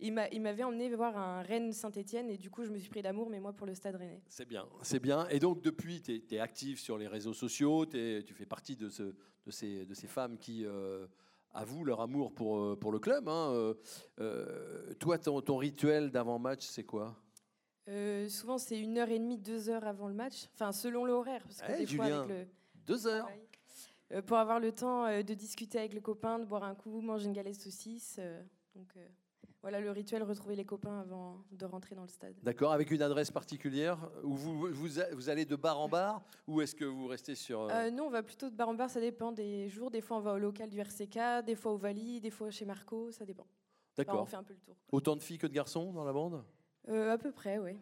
[0.00, 2.90] Il m'a, il m'avait emmené voir un Rennes Saint-Étienne et du coup, je me suis
[2.90, 4.20] pris d'amour, mais moi pour le Stade Rennais.
[4.28, 5.26] C'est bien, c'est bien.
[5.28, 8.90] Et donc, depuis, tu es, actif sur les réseaux sociaux, t'es- tu fais partie de,
[8.90, 9.14] ce-
[9.46, 11.06] de, ces, de ces femmes qui euh,
[11.52, 13.28] avouent leur amour pour, euh, pour le club.
[13.28, 13.50] hein.
[13.52, 13.74] Euh,
[14.20, 17.16] euh, toi, ton, ton rituel d'avant-match, c'est quoi?
[17.88, 20.46] Euh, souvent, c'est une heure et demie, deux heures avant le match.
[20.54, 22.46] Enfin, selon l'horaire, parce que Eh, des fois, avec le
[22.86, 23.28] Deux heures
[24.12, 27.26] euh, pour avoir le temps de discuter avec les copains, de boire un coup, manger
[27.26, 28.20] une galette saucisse.
[28.74, 28.94] donc
[29.62, 32.34] voilà le rituel, retrouver les copains avant de rentrer dans le stade.
[32.42, 36.74] D'accord, avec une adresse particulière où vous, vous, allez de bar en bar ou est-ce
[36.74, 37.62] que vous restez sur...
[37.62, 39.90] euh, Euh, nous, on va plutôt de bar en bar, ça dépend des jours.
[39.90, 42.64] Des fois, on va au local du RCK, des fois au Vali, des fois chez
[42.64, 43.42] Marco, ça dépend.
[43.42, 44.22] Enfin, D'accord.
[44.22, 44.76] on fait un peu le tour.
[44.92, 46.42] Autant de filles que de garçons dans la bande?
[46.88, 47.72] Euh, à peu près, oui.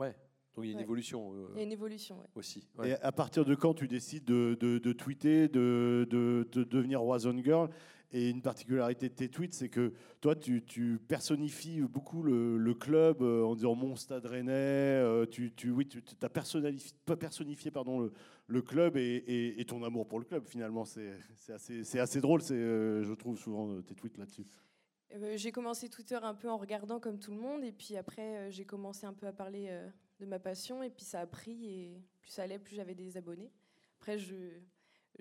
[0.00, 0.16] Ouais,
[0.56, 0.82] donc il y a une Ouais.
[0.82, 2.26] évolution euh, Il y a une évolution, ouais.
[2.34, 2.66] aussi.
[2.82, 7.04] Et à partir de quand tu décides de, de- de tweeter, de, de- de devenir
[7.04, 7.70] Warzone Girl?
[8.10, 9.92] Et une particularité de tes tweets, c'est que
[10.22, 14.52] toi, tu, tu personnifies beaucoup le, club euh, en disant mon stade rennais.
[14.52, 18.10] euh, tu, tu, oui, tu as personnifié, personnifié pardon,
[18.46, 20.86] le, club et, ton amour pour le club, finalement.
[20.86, 24.46] C'est assez, drôle, euh, je trouve, souvent tes tweets là-dessus.
[25.36, 28.64] J'ai commencé Twitter un peu en regardant comme tout le monde, et puis après, j'ai
[28.64, 29.70] commencé un peu à parler
[30.18, 33.18] de ma passion, et puis ça a pris, et plus ça allait, plus j'avais des
[33.18, 33.50] abonnés.
[33.98, 34.34] Après, je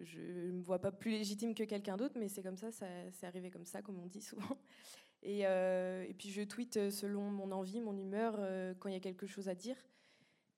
[0.04, 0.20] je
[0.52, 3.50] me vois pas plus légitime que quelqu'un d'autre, mais c'est comme ça, ça c'est arrivé
[3.50, 4.58] comme ça, comme on dit souvent.
[5.24, 8.98] Et, euh, et puis je tweete selon mon envie, mon humeur, euh, quand il y
[8.98, 9.76] a quelque chose à dire.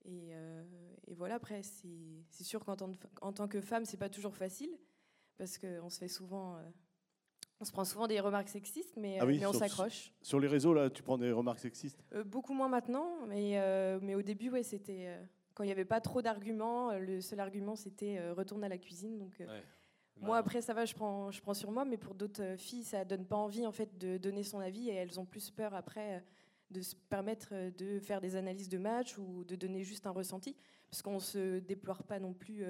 [0.04, 0.62] Et, euh,
[1.06, 4.70] et voilà, après, c'est sûr qu'en tant, que femme, c'est pas toujours facile,
[5.38, 6.58] parce qu'on se fait souvent...
[7.58, 10.12] on se prend souvent des remarques sexistes, mais, Ah oui, mais on s'accroche.
[10.22, 12.04] Sur les réseaux, là, tu prends des remarques sexistes?
[12.26, 13.58] Beaucoup moins maintenant, mais,
[14.02, 15.18] mais au début, ouais, c'était
[15.60, 16.90] quand il n'y avait pas trop d'arguments.
[16.90, 19.18] euh, Le seul argument, c'était euh, retourne à la cuisine.
[19.18, 19.62] Donc, euh, Ouais.
[20.22, 23.04] moi, après, ça va, je prends, je prends sur moi, mais pour d'autres filles, ça
[23.04, 26.24] donne pas envie en fait de donner son avis et elles ont plus peur après
[26.70, 30.56] de se permettre de faire des analyses de match ou de donner juste un ressenti,
[30.88, 32.64] parce qu'on se déplore pas non plus,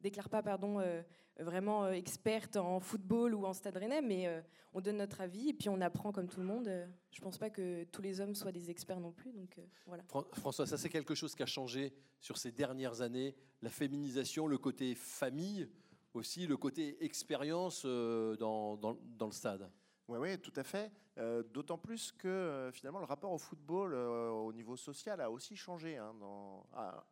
[0.00, 1.02] déclare pas pardon euh,
[1.38, 4.40] vraiment euh, experte en football ou en stade rennais, mais euh,
[4.72, 6.70] on donne notre avis et puis on apprend comme tout le monde.
[7.10, 10.02] Je pense pas que tous les hommes soient des experts non plus, donc euh, voilà.
[10.34, 14.58] François, ça c'est quelque chose qui a changé sur ces dernières années, la féminisation, le
[14.58, 15.68] côté famille,
[16.14, 19.70] aussi le côté expérience euh, dans, dans- dans le stade.
[20.08, 20.90] Oui, oui, tout à fait.
[21.18, 25.30] Euh, D'autant plus que euh, finalement le rapport au football euh, au niveau social a
[25.30, 25.96] aussi changé.
[25.98, 27.04] hein, dans- ah,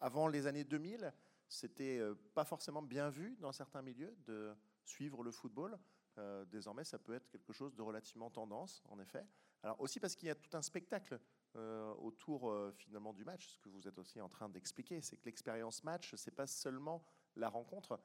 [0.00, 1.12] avant les années 2000,
[1.48, 5.78] c'était euh, pas forcément bien vu dans certains milieux de suivre le football.
[6.18, 9.24] Euh, désormais, ça peut être quelque chose de relativement tendance, en effet.
[9.62, 11.18] Alors aussi parce qu'il y a tout un spectacle
[11.56, 15.24] euh, autour finalement du match, ce que vous êtes aussi en train d'expliquer, c'est que
[15.24, 18.00] l'expérience match, c'est pas seulement la rencontre,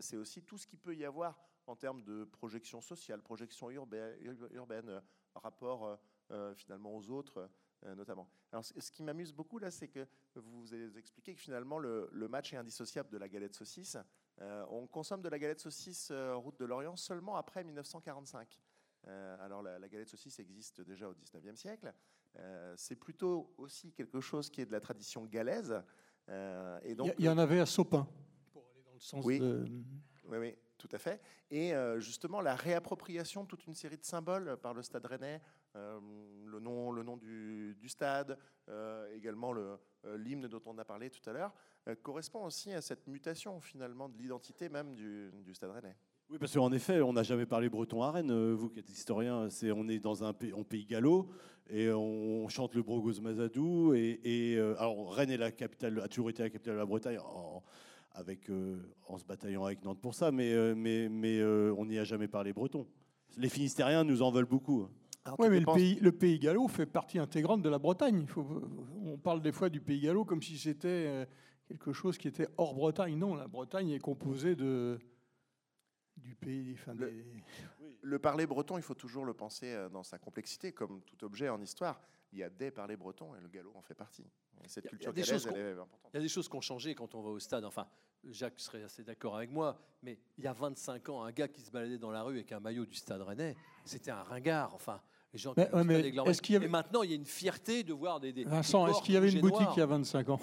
[0.00, 4.18] c'est aussi tout ce qu'il peut y avoir en termes de projection sociale, projection urbaine,
[4.52, 5.00] urbaine
[5.34, 5.98] rapport
[6.54, 7.48] finalement aux autres,
[7.96, 8.28] notamment.
[8.52, 12.28] Alors, ce qui m'amuse beaucoup là, c'est que vous avez expliqué que finalement le, le
[12.28, 13.96] match est indissociable de la galette saucisse.
[14.40, 18.60] Euh, on consomme de la galette saucisse euh, route de l'Orient seulement après 1945.
[19.06, 21.92] Euh, alors la, la galette saucisse existe déjà au 19e siècle.
[22.38, 25.82] Euh, c'est plutôt aussi quelque chose qui est de la tradition galaise.
[26.28, 28.06] Euh, et Il donc, y, il y en avait à Sopin,
[28.52, 29.38] pour aller dans le sens Oui.
[29.40, 29.66] de...
[30.26, 31.20] Oui, oui, tout à fait.
[31.50, 35.40] Et euh, justement, la réappropriation de toute une série de symboles par le Stade Rennais,
[35.76, 36.00] euh,
[36.50, 38.36] le nom, le nom du, stade,
[38.68, 41.52] euh, également le, euh, l'hymne dont on a parlé tout à l'heure,
[41.88, 45.96] euh, correspond aussi à cette mutation finalement de l'identité même du, Stade Rennais.
[46.28, 48.52] Oui, parce qu'en effet, on n'a jamais parlé breton à Rennes.
[48.52, 51.28] Vous qui êtes historien, on est dans un pays, en pays gallo
[51.68, 53.94] et on chante le Brogos Mazadou.
[53.94, 57.62] Et, alors Rennes est la capitale, a toujours été la capitale de la Bretagne, en,
[59.18, 60.30] se bataillant avec Nantes pour ça.
[60.30, 62.86] Mais, on n'y a jamais parlé breton.
[63.36, 64.88] Les Finistériens nous en veulent beaucoup.
[65.24, 68.20] Alors, Oui, mais le pays, le pays gallo fait partie intégrante de la Bretagne.
[68.20, 68.62] Il faut-
[69.04, 71.26] on parle des fois du pays gallo comme si c'était euh,
[71.68, 73.16] quelque chose qui était hors Bretagne.
[73.18, 74.98] Non, la Bretagne est composée de,
[76.16, 76.72] du pays.
[76.74, 77.24] Enfin, Le- des-
[78.02, 81.50] Le parler breton, il faut toujours le penser euh, dans sa complexité, comme tout objet
[81.50, 82.00] en histoire.
[82.32, 84.24] Il y a des parlers bretons et le gallo en fait partie.
[84.64, 86.10] Et cette culture des galaise, choses elle est importante.
[86.14, 87.64] Il y a des choses qui ont changé quand on va au stade.
[87.64, 87.86] Enfin,
[88.24, 91.60] Jacques serait assez d'accord avec moi, mais il y a 25 ans, un gars qui
[91.60, 93.54] se baladait dans la rue avec un maillot du stade rennais,
[93.84, 94.74] c'était un ringard.
[94.74, 95.00] Enfin,
[95.32, 97.24] les gens qui Mais- ouais, est-ce qu'il y avait- Et maintenant, il y a une
[97.24, 98.32] fierté de voir des.
[98.32, 99.74] des Vincent, est-ce qu'il y avait une boutique noirs.
[99.76, 100.40] il y a 25 ans?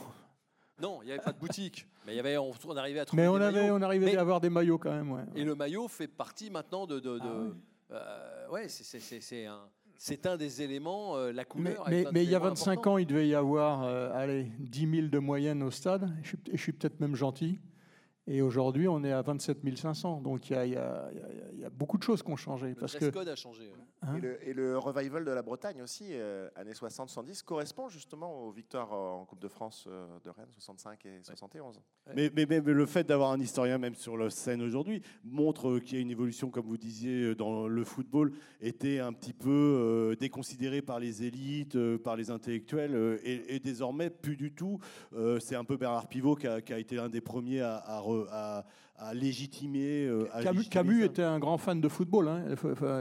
[0.81, 1.87] Non, il n'y avait pas de boutique.
[2.05, 3.75] Mais il y avait, on, on arrivait à trouver Mais des avait, maillots.
[3.75, 5.11] on arrivait Mais- à avoir des maillots quand même.
[5.11, 5.23] Ouais.
[5.35, 6.99] Et le maillot fait partie maintenant de.
[6.99, 7.53] de, de- Ah oui.
[7.91, 9.59] euh, ouais, c'est- un.
[9.97, 11.83] c'est un des éléments, euh, la Mais, couleur.
[11.89, 12.93] mais- mais il y a éléments 25 importants.
[12.93, 16.09] ans, il devait y avoir euh, allez, 10 000 de moyenne au stade.
[16.21, 17.59] Je suis, je suis peut-être même gentil.
[18.29, 20.21] Et aujourd'hui, on est à 27 500.
[20.21, 22.03] Donc il y a, il y a- il y a- il y a beaucoup de
[22.03, 22.67] choses qui ont changé.
[22.69, 23.71] Le Parce dress que, code a changé.
[24.01, 28.43] hein, Et, le, et le revival de la Bretagne aussi, euh, années 60-70, correspond justement
[28.43, 31.79] aux victoires en Coupe de France euh, de Rennes, 65 et 71.
[32.15, 35.79] Mais, mais- mais le fait d'avoir un historien, même sur la scène aujourd'hui, montre euh,
[35.79, 39.33] qu'il y a une évolution, comme vous disiez, euh, dans le football, était un petit
[39.33, 44.35] peu euh, déconsidéré par les élites, euh, par les intellectuels, euh, et, et désormais, plus
[44.35, 44.79] du tout.
[45.13, 47.75] Euh, C'est un peu Bernard Pivot qui a, qui a été l'un des premiers à,
[47.77, 48.65] à re- à-
[48.97, 50.05] à légitimer.
[50.07, 52.27] euh, à Camus, était un grand fan de football.
[52.27, 52.43] hein.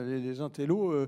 [0.06, 0.90] Les, les intellos.
[0.92, 1.06] euh,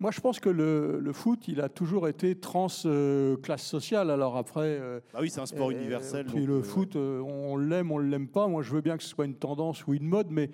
[0.00, 4.10] moi, je pense que le, le foot, il a toujours été trans euh, classe sociale.
[4.12, 4.60] Alors après.
[4.80, 6.26] euh, Bah oui, c'est un sport euh, universel.
[6.26, 8.46] Puis donc, le euh, foot, euh, on l'aime, on l'aime pas.
[8.46, 10.52] Moi, je veux bien que ce soit une tendance ou une mode, mais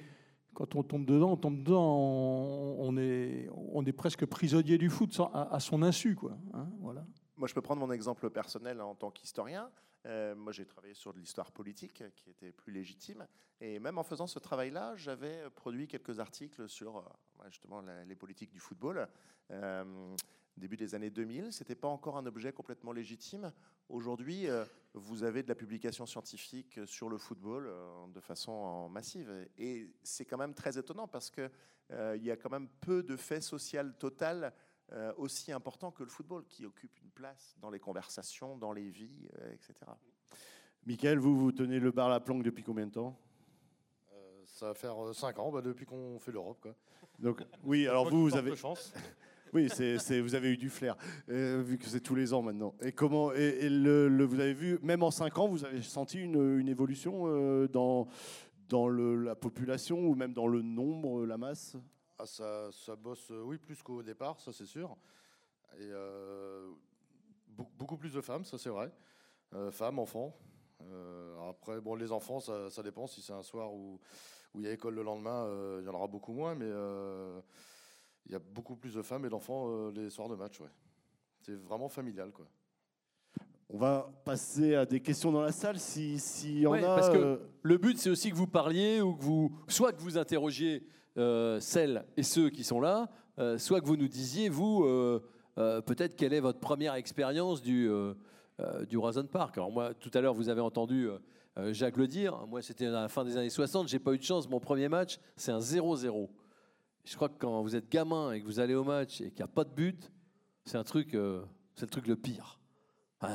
[0.54, 1.98] quand on tombe dedans, on tombe dedans.
[1.98, 6.38] On, on est, on est presque prisonnier du foot sans- à, à son insu, quoi.
[6.54, 7.04] hein, voilà.
[7.36, 9.68] Moi, je peux prendre mon exemple personnel en tant qu'historien.
[10.06, 13.26] Euh, moi, j'ai travaillé sur de l'histoire politique euh, qui était plus légitime.
[13.60, 17.02] Et même en faisant ce travail-là, j'avais produit quelques articles sur euh,
[17.48, 19.08] justement les politiques du football.
[19.50, 20.14] Euh,
[20.56, 23.52] début des années 2000, ce n'était pas encore un objet complètement légitime.
[23.88, 24.64] Aujourd'hui, euh,
[24.94, 29.30] vous avez de la publication scientifique sur le football euh, de façon euh, massive.
[29.58, 31.50] Et c'est quand même très étonnant parce qu'il
[31.90, 34.54] il y a quand même peu de faits sociaux total
[34.92, 38.88] euh, aussi important que le football, qui occupe une place dans les conversations, dans les
[38.90, 39.74] vies, euh, etc.
[40.86, 43.18] Michael, vous, vous tenez le bar à la planque depuis combien de temps?
[44.12, 46.58] Euh, ça va faire 5 ans bah, depuis qu'on fait l'Europe.
[46.60, 46.74] quoi.
[47.18, 48.54] Donc, oui, alors vous, avez.
[48.56, 48.92] chance.
[49.52, 50.96] Oui, c'est, c'est- vous avez eu du flair,
[51.28, 52.74] vu que c'est tous les ans maintenant.
[52.82, 55.80] Et comment et, et le, le- vous avez vu, même en 5 ans, vous avez
[55.80, 58.08] senti une, une évolution dans,
[58.68, 61.76] dans le- la population ou même dans le nombre, la masse?
[62.18, 64.96] Ah, ça, ça bosse, euh, oui, plus qu'au départ, ça c'est sûr.
[65.78, 66.70] Et euh,
[67.48, 68.92] beaucoup, plus de femmes, ça c'est vrai.
[69.54, 70.36] Euh, femmes, enfants.
[70.82, 73.06] Euh, après, bon, les enfants, ça, ça dépend.
[73.06, 74.00] Si c'est un soir où
[74.54, 76.68] où il y a école le lendemain, euh, il y en aura beaucoup moins, mais
[76.68, 77.40] euh,
[78.26, 80.60] il y a beaucoup plus de femmes et d'enfants euh, les soirs de match.
[80.60, 80.68] Ouais.
[81.40, 82.46] C'est vraiment familial, quoi.
[83.68, 86.94] On va passer à des questions dans la salle, si, si y en Ouais, a.
[86.94, 90.00] parce que euh, Le but, c'est aussi que vous parliez ou que vous, soit que
[90.00, 90.86] vous interrogiez
[91.18, 95.22] euh, celles et ceux qui sont là, euh, soit que vous nous disiez, vous, euh,
[95.58, 98.14] euh, peut-être quelle est votre première expérience du, euh,
[98.60, 99.56] euh, du Roison Park.
[99.58, 101.08] Alors moi, tout à l'heure, vous avez entendu
[101.70, 102.46] Jacques le dire.
[102.48, 103.86] Moi, c'était à la fin des années 60.
[103.88, 104.48] J'ai pas eu de chance.
[104.48, 106.28] Mon premier match, c'est un 0-0.
[107.04, 109.36] Je crois que quand vous êtes gamin et que vous allez au match et qu'il
[109.38, 110.10] n'y a pas de but,
[110.64, 111.42] c'est un truc, euh,
[111.74, 112.58] c'est le truc le pire.
[113.22, 113.28] Ouais,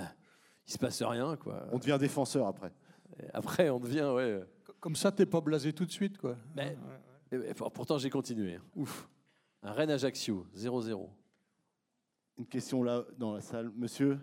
[0.67, 1.65] il se passe rien, quoi.
[1.71, 2.73] on devient défenseur après.
[3.21, 4.41] Et Après, on devient, ouais.
[4.81, 6.35] Comme ça, t'es pas blasé tout de suite, quoi.
[6.55, 6.75] Mais-
[7.31, 8.55] Et- et pourtant, j'ai continué.
[8.55, 8.63] hein.
[8.75, 9.07] Ouf.
[9.61, 11.09] Un Rennes Ajaccio, 0-0.
[12.37, 14.19] Une question là dans la salle, monsieur.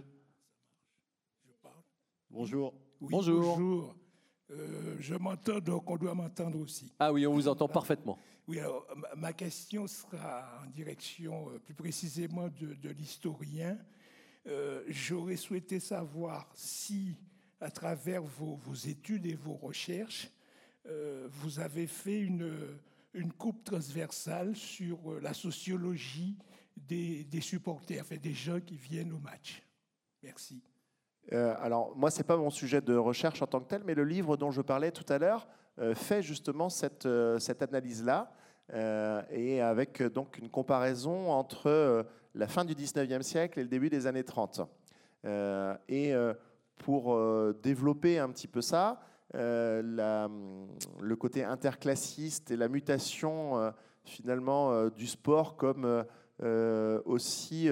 [2.30, 2.72] Bonjour.
[3.00, 3.42] Oui, Bonjour.
[3.56, 3.96] bonjour.
[4.50, 6.92] Euh, je m'entends, donc on doit m'entendre aussi.
[6.98, 8.18] Ah oui, on vous entend parfaitement.
[8.48, 13.76] Oui, alors ma- question sera en direction euh, plus précisément de, de l'historien.
[14.46, 17.16] Euh, J'aurais souhaité savoir si,
[17.60, 20.30] à travers vos, vos études et vos recherches,
[20.86, 22.56] euh, vous avez fait une,
[23.16, 26.36] une coupe transversale sur euh, la sociologie
[26.76, 29.62] des, supporters, enfin, des gens qui viennent au match.
[30.22, 30.62] Merci.
[31.32, 33.94] Euh, alors, moi, ce n'est pas mon sujet de recherche en tant que tel, mais
[33.94, 35.48] le livre dont je parlais tout à l'heure
[35.78, 38.32] euh, fait justement cette, cette analyse-là,
[39.30, 44.08] et avec donc une comparaison entre la fin du 19e siècle et le début des
[44.08, 44.62] années 30.
[45.24, 46.12] Euh, et
[46.78, 47.16] pour
[47.62, 49.00] développer un petit peu ça,
[49.34, 50.28] euh,
[51.00, 53.70] le côté interclassiste et la mutation euh,
[54.04, 56.04] finalement euh, du sport comme
[57.04, 57.68] aussi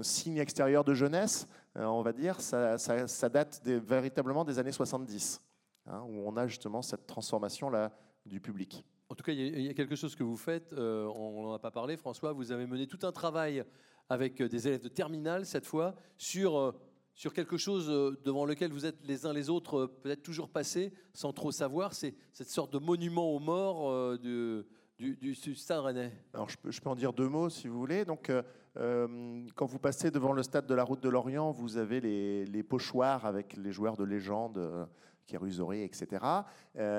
[0.00, 5.42] signe extérieur de jeunesse, on va dire, ça, date véritablement des années 70,
[5.86, 7.92] hein, où on a justement cette transformation-là
[8.24, 8.84] du public.
[9.10, 11.58] En tout cas, il y, y a quelque chose que vous faites, on n'en a
[11.58, 13.64] pas parlé, François, vous avez mené tout un travail
[14.08, 16.74] avec des élèves de terminale, cette fois, sur,
[17.16, 20.50] sur quelque chose euh, devant lequel vous êtes les uns les autres euh, peut-être toujours
[20.50, 24.18] passés, sans trop savoir, c'est cette sorte de monument aux morts euh,
[24.98, 26.12] du, Stade Rennais.
[26.34, 28.04] Alors, je peux, en dire deux mots si vous voulez.
[28.04, 28.30] Donc,
[28.74, 33.26] quand vous passez devant le stade de la Route de Lorient, vous avez les, pochoirs
[33.26, 34.88] avec les joueurs de légende,
[35.26, 36.24] Kérusoré, etc.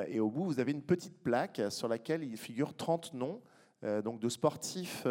[0.07, 3.41] Et au bout, vous avez une petite plaque sur laquelle il figure 30 noms
[4.03, 5.07] donc de sportifs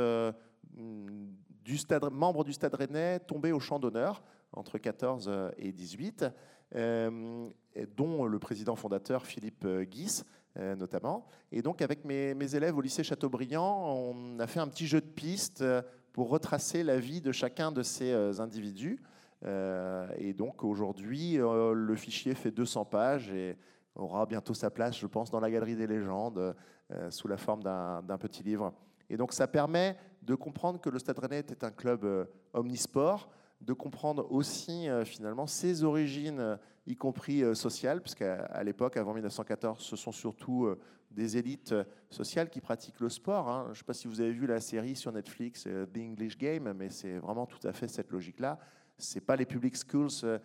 [1.64, 6.26] du stade, membres du Stade Rennais tombés au champ d'honneur entre 14 et 18,
[6.74, 7.48] euh,
[7.96, 10.22] dont le président fondateur Philippe euh, Guis,
[10.58, 11.26] euh, notamment.
[11.52, 15.00] Et donc, avec mes, mes élèves au lycée Chateaubriand, on a fait un petit jeu
[15.00, 15.82] de piste euh,
[16.12, 18.98] pour retracer la vie de chacun de ces euh, individus.
[19.44, 23.56] Euh, et donc aujourd'hui, euh, le fichier fait 200 pages et
[23.94, 26.54] aura bientôt sa place, je pense, dans la galerie des légendes,
[26.92, 28.72] euh, sous la forme d'un petit livre.
[29.10, 33.28] Et donc ça permet de comprendre que le Stade Rennais est un club euh, omnisport,
[33.60, 39.80] de comprendre aussi euh, finalement ses origines, y compris euh, sociales, puisqu'à l'époque, avant 1914,
[39.80, 40.78] ce sont surtout euh,
[41.10, 41.74] des élites
[42.10, 43.48] sociales qui pratiquent le sport.
[43.48, 43.64] hein.
[43.66, 46.72] Je ne sais pas si vous avez vu la série sur Netflix, The English Game,
[46.74, 48.58] mais c'est vraiment tout à fait cette logique-là.
[48.98, 50.40] Ce pas les public schools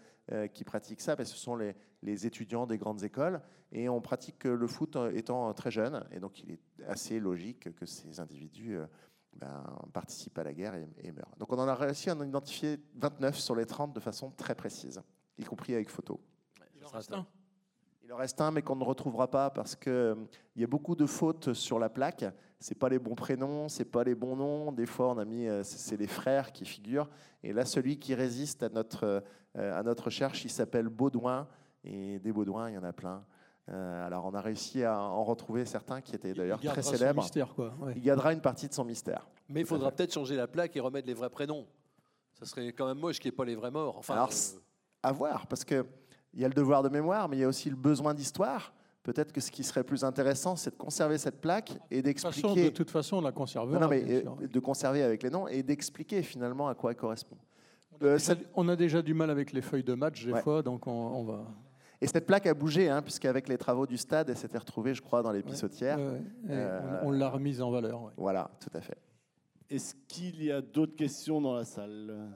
[0.53, 3.41] qui pratiquent ça, mais ce sont les, étudiants des grandes écoles.
[3.71, 6.05] Et on pratique le foot étant très jeune.
[6.11, 8.77] Et donc, il est assez logique que ces individus
[9.33, 9.63] ben,
[9.93, 11.35] participent à la guerre et, et meurent.
[11.37, 14.55] Donc, on en a réussi à en identifier 29 sur les 30 de façon très
[14.55, 15.01] précise,
[15.37, 16.19] y compris avec photo.
[16.75, 17.25] Il en reste un.
[18.03, 20.15] Il en reste un, mais qu'on ne retrouvera pas parce qu'il
[20.55, 22.25] il y a beaucoup de fautes sur la plaque.
[22.59, 24.71] C'est pas les bons prénoms, c'est pas les bons noms.
[24.71, 27.09] Des fois, on a mis, euh, c'est c'est les frères qui figurent.
[27.41, 29.23] Et là, celui qui résiste à notre,
[29.55, 31.47] euh, à notre recherche, il s'appelle Baudouin.
[31.83, 33.23] Et des Baudouins, il y en a plein.
[33.71, 36.91] Euh, alors, on a réussi à en retrouver certains qui étaient d'ailleurs Il très son
[36.91, 37.21] célèbres.
[37.21, 37.73] mystère, quoi.
[37.79, 37.93] ouais.
[37.95, 39.27] Il gardera une partie de son mystère.
[39.49, 41.65] Mais il faudra peut-être changer la plaque et remettre les vrais prénoms.
[42.33, 43.97] Ça serait quand même moche qu'il n'y ait pas les vrais morts.
[43.97, 44.59] Enfin, Alors, euh,
[45.03, 45.83] à voir, parce qu'il
[46.33, 48.73] y a le devoir de mémoire, mais il y a aussi le besoin d'histoire.
[49.03, 52.19] Peut-être que ce qui serait plus intéressant, c'est de conserver cette plaque et De toute
[52.21, 52.69] façon, d'expliquer.
[52.69, 53.73] de toute façon, on la conservera.
[53.79, 56.97] Non, non, mais euh, de conserver avec les noms et d'expliquer finalement à quoi elle
[56.97, 57.37] correspond.
[57.93, 60.23] On a Euh, déjà- cette- On a déjà du mal avec les feuilles de match
[60.25, 60.41] des Ouais.
[60.41, 61.45] fois, donc on, on va.
[62.03, 65.01] Et cette plaque a bougé, hein, puisqu'avec les travaux du stade, elle s'était retrouvée, je
[65.03, 65.99] crois, dans les pissotières.
[65.99, 66.21] Ouais, ouais.
[66.45, 68.01] Et Euh, on on l'a remise en valeur.
[68.03, 68.11] ouais.
[68.17, 68.97] Voilà, tout à fait.
[69.69, 72.29] Est-ce qu'il y a d'autres questions dans la salle?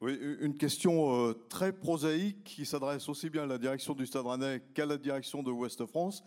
[0.00, 4.26] Oui, une question euh, très prosaïque qui s'adresse aussi bien à la direction du Stade
[4.26, 6.22] Rennais qu'à la direction de Ouest France.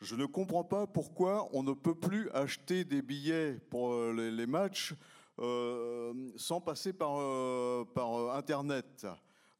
[0.00, 4.30] Je ne comprends pas pourquoi on ne peut plus acheter des billets pour euh, les,
[4.32, 4.94] les matchs
[5.38, 9.06] euh, sans passer par, euh, par euh, Internet.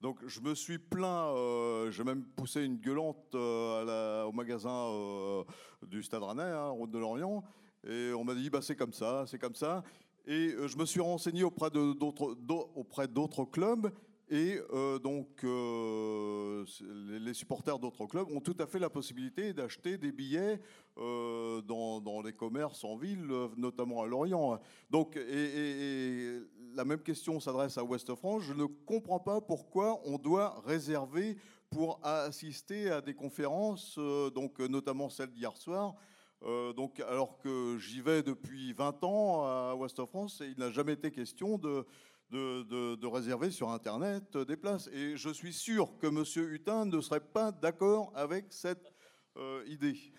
[0.02, 5.44] Donc je me suis plaint, euh, j'ai même poussé une gueulante euh, au magasin euh,
[5.86, 7.44] du Stade Rennais, hein, route de Lorient,
[7.86, 9.84] et on m'a dit bah, c'est comme ça, c'est comme ça.
[10.26, 13.92] Et je me suis renseigné auprès d'autres d'au- auprès d'autres clubs
[14.28, 14.58] et
[15.02, 20.60] donc les, supporters d'autres clubs ont tout à fait la possibilité d'acheter des billets
[20.96, 24.58] dans, les commerces en ville, notamment à Lorient.
[24.90, 26.40] Donc et
[26.82, 28.42] la même question s'adresse à Ouest France.
[28.42, 31.36] Je ne comprends pas pourquoi on doit réserver
[31.70, 35.94] pour assister à des conférences, euh, donc euh, notamment celle d'hier soir.
[36.42, 36.72] Euh,
[37.08, 41.12] alors que j'y vais depuis 20 ans à Ouest France, et il n'a jamais été
[41.12, 44.88] question de, réserver sur Internet des places.
[44.92, 46.24] Et je suis sûr que M.
[46.52, 48.92] Hutin ne serait pas d'accord avec cette
[49.68, 50.12] idée.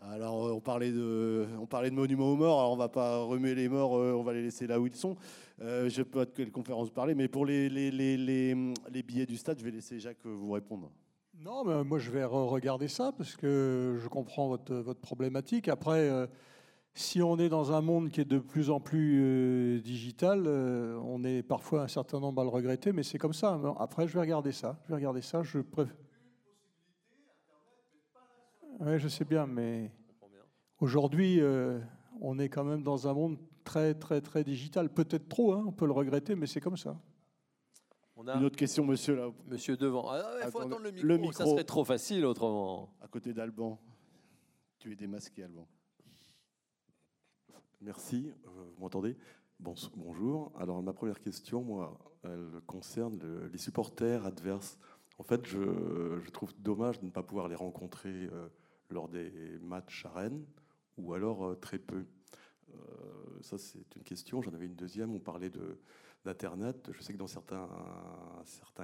[0.00, 3.20] Alors, euh, on parlait, de, on parlait de monuments aux morts, alors on va pas
[3.22, 5.16] remuer les morts, euh, on va les laisser là où ils sont.
[5.60, 8.16] Euh, je ne sais pas de quelle conférence vous parlez, mais pour les, les, les,
[8.16, 10.92] les, billets du stade, je vais laisser Jacques vous répondre.
[11.40, 15.68] Non, mais moi je vais re- regarder ça parce que je comprends votre, votre problématique.
[15.68, 16.28] Après,
[16.94, 21.42] si on est dans un monde qui est de plus en plus digital, on est
[21.42, 23.60] parfois un certain nombre à le regretter, mais c'est comme ça.
[23.78, 24.78] Après, je vais regarder ça.
[24.84, 25.42] Je vais regarder ça.
[25.44, 25.94] Je préfère.
[28.80, 29.90] Oui, je sais bien, mais
[30.80, 31.80] aujourd'hui, euh,
[32.20, 34.88] on est quand même dans un monde très, très, très digital.
[34.92, 37.00] Peut-être trop, hein, on peut le regretter, mais c'est comme ça.
[38.16, 40.08] on a Une autre question, monsieur, là, Monsieur devant.
[40.10, 41.06] Ah, il faut attendre le micro.
[41.08, 42.94] le Ça serait trop facile autrement.
[43.00, 43.80] à côté d'Alban.
[44.78, 45.66] Tu es démasqué, Alban.
[47.80, 49.16] Merci, euh, vous m'entendez?
[49.58, 50.52] Bon- Bonjour.
[50.58, 54.78] Alors ma première question, moi, elle concerne le- les supporters adverses.
[55.18, 58.48] En fait, je, je trouve dommage de ne pas pouvoir les rencontrer euh,
[58.90, 59.30] lors des
[59.62, 60.44] matchs à Rennes,
[60.96, 62.04] ou alors euh, très peu.
[62.70, 62.76] Euh,
[63.42, 64.42] ça, c'est une question.
[64.42, 65.14] J'en avais une deuxième.
[65.14, 65.50] On parlait
[66.24, 66.90] d'Internet.
[66.92, 67.68] Je sais que dans certains,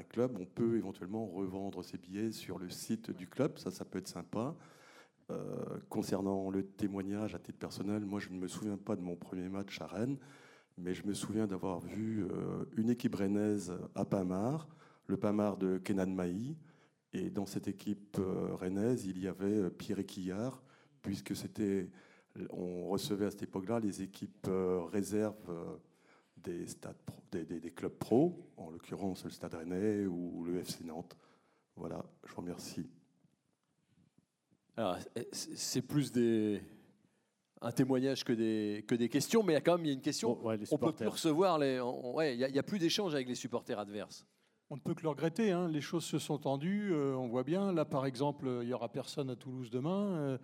[0.08, 3.58] clubs, on peut éventuellement revendre ses billets sur le site du club.
[3.58, 4.54] Ça, ça peut être sympa.
[5.30, 9.16] Euh, concernant le témoignage à titre personnel, moi je ne me souviens pas de mon
[9.16, 10.18] premier match à Rennes,
[10.76, 12.26] mais je me souviens d'avoir vu
[12.76, 14.68] une équipe rennaise à Pamar,
[15.06, 16.56] le Pamar de Kenan Maï,
[17.14, 20.62] et dans cette équipe euh, rennaise, il y avait euh, Pierre Équillard,
[21.00, 21.88] puisque c'était,
[22.50, 25.76] on recevait à cette époque-là les équipes euh, réserves euh,
[26.36, 30.58] des, stades pro- des, des- des clubs pro, en l'occurrence le Stade Rennais ou le
[30.58, 31.16] FC Nantes.
[31.76, 32.86] Voilà, je vous remercie.
[34.76, 34.98] Alors,
[35.32, 36.60] c'est plus des
[37.60, 39.90] un témoignage que des que des questions, mais il y a quand même il y
[39.92, 40.34] a une question.
[40.34, 41.80] Bon, ouais, les on peut plus recevoir les.
[41.80, 44.26] ouais, il y a- il y, a plus d'échanges avec les supporters adverses.
[44.70, 45.52] On ne peut que le regretter.
[45.52, 45.68] hein.
[45.68, 46.92] Les choses se sont tendues.
[46.92, 47.72] euh, on voit bien.
[47.72, 50.06] Là, par exemple, il y aura personne à Toulouse demain.
[50.16, 50.38] euh,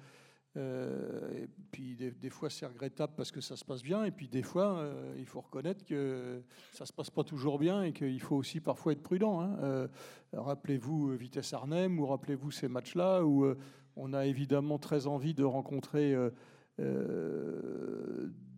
[0.56, 4.26] Euh, et puis des, fois c'est regrettable parce que ça se passe bien, et puis
[4.26, 4.84] des fois
[5.16, 6.42] il faut reconnaître que
[6.72, 9.40] ça se passe pas toujours bien et qu'il faut aussi parfois être prudent.
[9.42, 9.88] hein.
[10.32, 13.46] Rappelez-vous Vitesse Arnhem ou rappelez-vous ces matchs-là où
[13.94, 16.16] on a évidemment très envie de rencontrer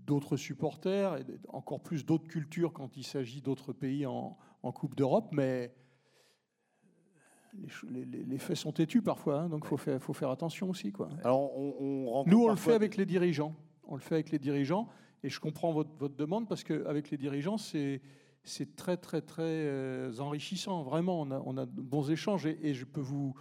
[0.07, 4.95] d'autres supporters et encore plus d'autres cultures quand il s'agit d'autres pays en, en Coupe
[4.95, 5.73] d'Europe, mais
[7.91, 10.91] les, faits sont têtus parfois, hein, donc il faut faire, faut faire attention aussi.
[10.93, 11.11] Quoi.
[11.23, 13.55] Alors, on, Nous, on le fait avec les dirigeants.
[13.85, 14.89] On le fait avec les dirigeants.
[15.23, 18.01] Et je comprends votre, votre demande parce qu'avec les dirigeants, c'est,
[18.43, 20.83] c'est très, très, très euh, enrichissant.
[20.83, 22.47] Vraiment, on a, on a de bons échanges.
[22.47, 23.35] Et, et je peux vous,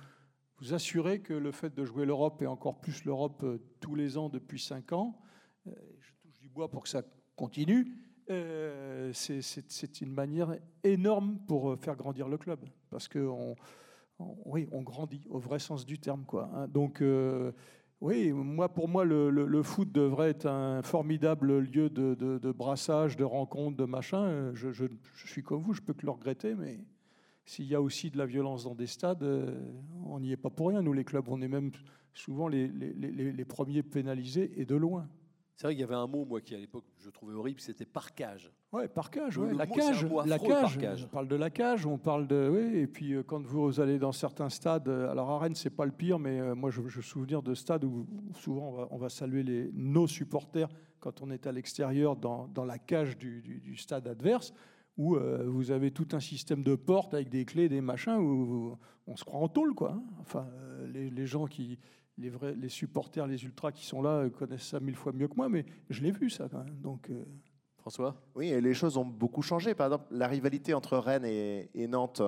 [0.60, 4.18] vous assurer que le fait de jouer l'Europe, et encore plus l'Europe euh, tous les
[4.18, 5.20] ans depuis cinq ans,
[5.68, 7.04] euh, je touche du bois pour que ça
[7.36, 7.98] continue,
[8.30, 12.60] euh, c'est, une manière énorme pour euh, faire grandir le club.
[12.90, 13.56] Parce on-
[14.46, 16.26] oui, on grandit au vrai sens du terme.
[16.34, 16.68] Hein.
[16.68, 17.52] Donc, euh,
[18.02, 23.78] oui, moi, pour moi, le, foot devrait être un formidable lieu de, brassage, de rencontre,
[23.78, 24.52] de machin.
[24.54, 24.88] Je,
[25.26, 26.80] suis comme vous, je peux que le regretter, mais
[27.46, 29.24] s'il y a aussi de la violence dans des stades,
[30.06, 30.82] on n'y est pas pour rien.
[30.82, 31.72] Nous, les clubs, on est même
[32.14, 35.08] souvent les premiers pénalisés et de loin.
[35.56, 37.86] C'est vrai qu'il y avait un mot, moi, qui à l'époque, je trouvais horrible, c'était
[37.86, 38.52] parcage.
[38.72, 39.54] Ouais, par cage, Le- ouais.
[39.54, 40.62] la mot, c'est un cage, la affreux, cage.
[40.62, 41.04] parcage.
[41.06, 42.80] On parle de la cage, on parle de oui.
[42.80, 45.86] Et puis euh, quand vous allez dans certains stades, euh, alors à Rennes c'est pas
[45.86, 48.88] le pire, mais euh, moi je, me souviens de stades où, où souvent on va,
[48.92, 53.18] on va saluer les, nos supporters quand on est à l'extérieur dans, dans la cage
[53.18, 54.54] du, du- du stade adverse,
[54.98, 55.16] où
[55.48, 58.78] vous avez tout un système de portes avec des clés, des machins, où
[59.08, 59.92] on se croit en tôle quoi.
[59.94, 60.04] hein.
[60.20, 60.48] Enfin,
[60.94, 61.78] les, les gens qui
[62.22, 65.28] les vrais, les supporters, les ultras qui sont là euh, connaissent ça mille fois mieux
[65.28, 66.80] que moi, mais je l'ai vu ça quand même.
[66.82, 67.26] Donc euh,
[67.78, 68.16] François?
[68.36, 69.74] Oui, et les choses ont beaucoup changé.
[69.74, 72.22] Par exemple, la rivalité entre Rennes et, et Nantes,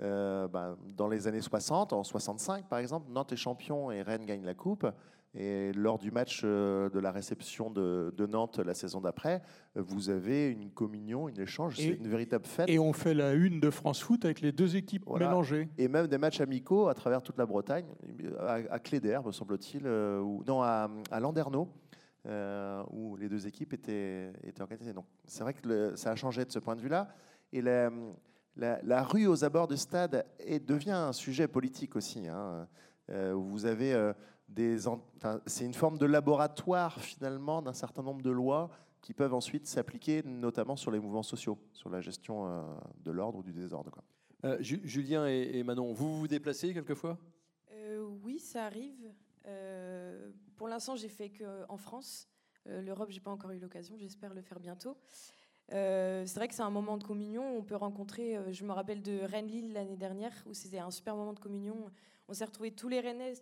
[0.00, 4.24] euh, bah, dans les années 60, en 65 par exemple, Nantes est champion et Rennes
[4.24, 4.86] gagne la coupe.
[5.34, 9.42] Et lors du match euh, de la réception de, de Nantes la saison d'après,
[9.76, 12.68] vous avez une communion, une échange, c'est une véritable fête.
[12.68, 15.28] et on fait la une de France Foot avec les deux équipes Voilà.
[15.28, 15.68] mélangées.
[15.78, 17.86] Et même des matchs amicaux à travers toute la Bretagne,
[18.40, 21.68] à, à Cléder, me semble-t-il, euh, ou non, à, à Landerneau,
[22.26, 24.92] euh, où les deux équipes étaient, étaient organisées.
[24.92, 27.08] Donc c'est vrai que le- ça a changé de ce point de vue-là.
[27.52, 27.90] Et la,
[28.56, 32.26] la- la rue aux abords du stade est, devient un sujet politique aussi.
[32.26, 32.66] hein.
[33.10, 33.92] Euh, vous avez
[34.50, 34.86] des.
[34.88, 38.70] en- enfin, c'est une forme de laboratoire finalement d'un certain nombre de lois
[39.00, 42.62] qui peuvent ensuite s'appliquer, notamment sur les mouvements sociaux, sur la gestion euh,
[43.04, 43.90] de l'ordre ou du désordre.
[43.90, 44.02] quoi.
[44.44, 47.18] Euh, Ju- Julien et, et Manon, vous vous déplacez quelquefois?
[47.72, 49.10] Euh, oui, ça arrive.
[49.46, 52.28] Euh, pour l'instant, j'ai fait qu'en France.
[52.66, 53.96] Euh, L'Europe, j'ai pas encore eu l'occasion.
[53.96, 54.96] J'espère le faire bientôt.
[55.72, 57.56] Euh, c'est vrai que c'est un moment de communion.
[57.56, 58.36] On peut rencontrer.
[58.36, 61.76] euh, je me rappelle de Rennes-Lille l'année dernière, où c'était un super moment de communion.
[62.28, 63.32] On s'est retrouvés tous les Rennais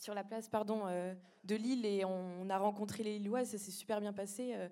[0.00, 3.50] sur la place, pardon, euh, de Lille, et on, a rencontré les Lilloises.
[3.50, 4.54] Ça s'est super bien passé.
[4.54, 4.68] Euh,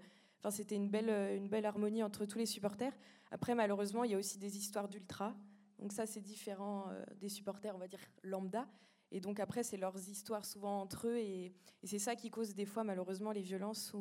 [0.50, 2.92] c'était une belle, euh, une belle harmonie entre tous les supporters.
[3.30, 5.34] Après, malheureusement, il y a aussi des histoires d'ultra.
[5.78, 6.86] Donc ça, c'est différent
[7.20, 8.66] des supporters, on va dire lambda.
[9.10, 11.52] Et donc après, c'est leurs histoires souvent entre eux, et,
[11.82, 13.92] c'est ça qui cause des fois malheureusement les violences.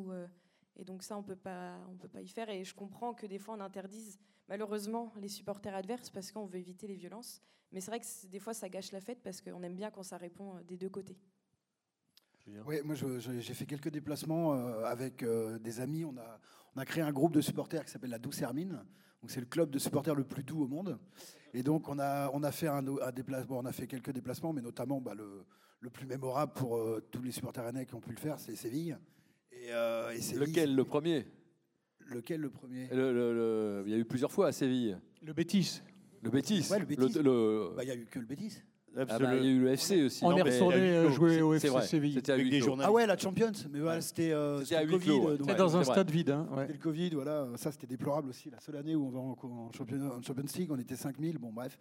[0.76, 2.48] Et donc ça, on peut pas, on peut pas y faire.
[2.48, 4.18] Et je comprends que des fois, on interdise
[4.48, 7.42] malheureusement les supporters adverses parce qu'on veut éviter les violences.
[7.74, 10.04] Mais c'est vrai que des fois, ça gâche la fête parce qu'on aime bien quand
[10.04, 11.18] ça répond euh, des deux côtés.
[12.66, 16.04] Oui, moi j'ai fait quelques déplacements euh, avec euh, des amis.
[16.04, 16.38] On a,
[16.76, 18.84] on a créé un groupe de supporters qui s'appelle la Douce Hermine.
[19.22, 20.98] Donc c'est le club de supporters le plus doux au monde.
[21.52, 24.52] Et donc on a, on a fait un, un déplacement, on a fait quelques déplacements,
[24.52, 25.44] mais notamment bah, le,
[25.80, 28.54] le plus mémorable pour euh, tous les supporters rennais qui ont pu le faire, c'est
[28.54, 28.98] Séville.
[29.50, 31.26] Et, euh, et Séville, Lequel, le premier?
[32.10, 32.88] Lequel le premier?
[32.88, 34.98] Le- le- le- Il y a eu plusieurs fois à Séville.
[35.22, 35.80] Le Bétis.
[36.24, 36.66] Le Bétis.
[36.70, 37.18] Ouais, le Bétis.
[37.22, 38.54] le- Bah, Il n'y a eu que le Bétis.
[38.96, 40.24] Ah bah, il y a eu le FC aussi.
[40.24, 42.14] On non, est mais- retourné euh, jouer au C'est FC vrai, Séville.
[42.14, 42.76] C'était à huis clos.
[42.80, 45.26] Ah ouais, la Champions, mais voilà, c'était euh, C'était à c'était huis le clos, Covid.
[45.26, 45.32] ouais.
[45.32, 45.94] euh, donc- dans un c'est vrai.
[45.96, 46.30] stade vide.
[46.30, 46.60] hein, ouais.
[46.62, 48.50] C'était le Covid, voilà, ça c'était déplorable aussi.
[48.50, 51.38] La seule année où on va en, en championnat, en Champions League, on était 5000,
[51.38, 51.76] bon bref.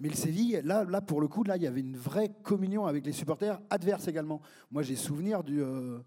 [0.00, 2.86] Mais le Séville, là, là pour le coup, là, il y avait une vraie communion
[2.86, 4.40] avec les supporters adverses également.
[4.72, 5.62] Moi j'ai souvenir du.
[5.62, 5.98] euh,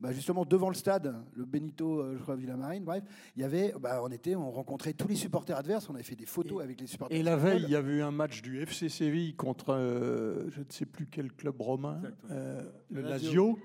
[0.00, 3.02] bah, justement devant le stade, le Benito, euh, je crois, Villamarine, bref,
[3.36, 6.14] il y avait, bah, on était, on rencontrait tous les supporters adverses, on avait fait
[6.16, 7.18] des photos avec les supporters.
[7.18, 10.60] Et la veille, il y avait eu un match du FC Séville contre euh, je
[10.60, 13.58] ne sais plus quel club romain, euh, le Lazio,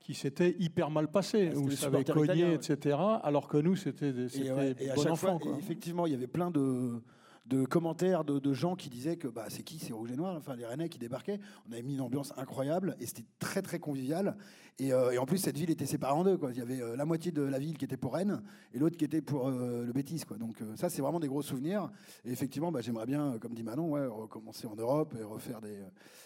[0.00, 2.54] qui s'était hyper mal passé, c'était où les ça avait supporters cogné, ouais.
[2.54, 2.96] etc.
[3.22, 5.38] Alors que nous, c'était des- Et, c'était ouais, et à bon chaque enfant.
[5.38, 5.56] fois, quoi.
[5.56, 7.00] et effectivement, il y avait plein de,
[7.48, 10.54] de commentaires de, gens qui disaient que bah, c'est qui C'est Rouge et Noir, enfin
[10.54, 11.40] les Rennais qui débarquaient.
[11.68, 14.36] On avait mis une ambiance incroyable et c'était très très convivial.
[14.78, 16.36] Et, euh, en plus, cette ville était séparée en deux.
[16.36, 16.52] Quoi.
[16.52, 18.42] Il y avait euh, la moitié de la ville qui était pour Rennes
[18.74, 20.24] et l'autre qui était pour euh, le Bétis.
[20.26, 20.36] Quoi.
[20.36, 21.90] Donc ça, c'est vraiment des gros souvenirs.
[22.24, 25.78] Et effectivement, bah, j'aimerais bien, comme dit Manon, ouais, recommencer en Europe et refaire des.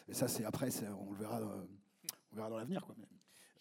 [0.08, 0.70] Et ça, c'est après,
[1.06, 1.40] on le verra,
[2.32, 2.84] on verra dans l'avenir.
[2.84, 2.96] quoi.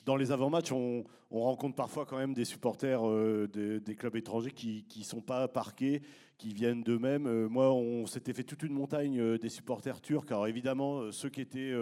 [0.03, 3.03] Dans les avant-matchs, on, on rencontre parfois quand même des supporters
[3.47, 6.01] des clubs étrangers qui ne sont pas parqués,
[6.49, 7.27] viennent d'eux-mêmes.
[7.27, 10.25] Euh, moi, on s'était fait toute une montagne euh, des supporters turcs.
[10.29, 11.73] Alors évidemment, euh, ceux qui, étaient,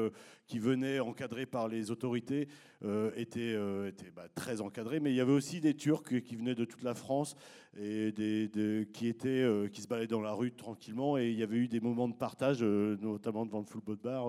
[0.50, 2.48] qui venaient encadrés par les autorités
[2.84, 6.36] euh, étaient, euh, étaient, bah, très encadrés, mais il y avait aussi des Turcs qui
[6.36, 7.36] venaient de toute la France
[7.80, 11.20] et des, des- qui, étaient, euh, qui se baladaient dans la rue tranquillement.
[11.20, 14.28] Et il y avait eu des moments de partage, notamment devant le football bar,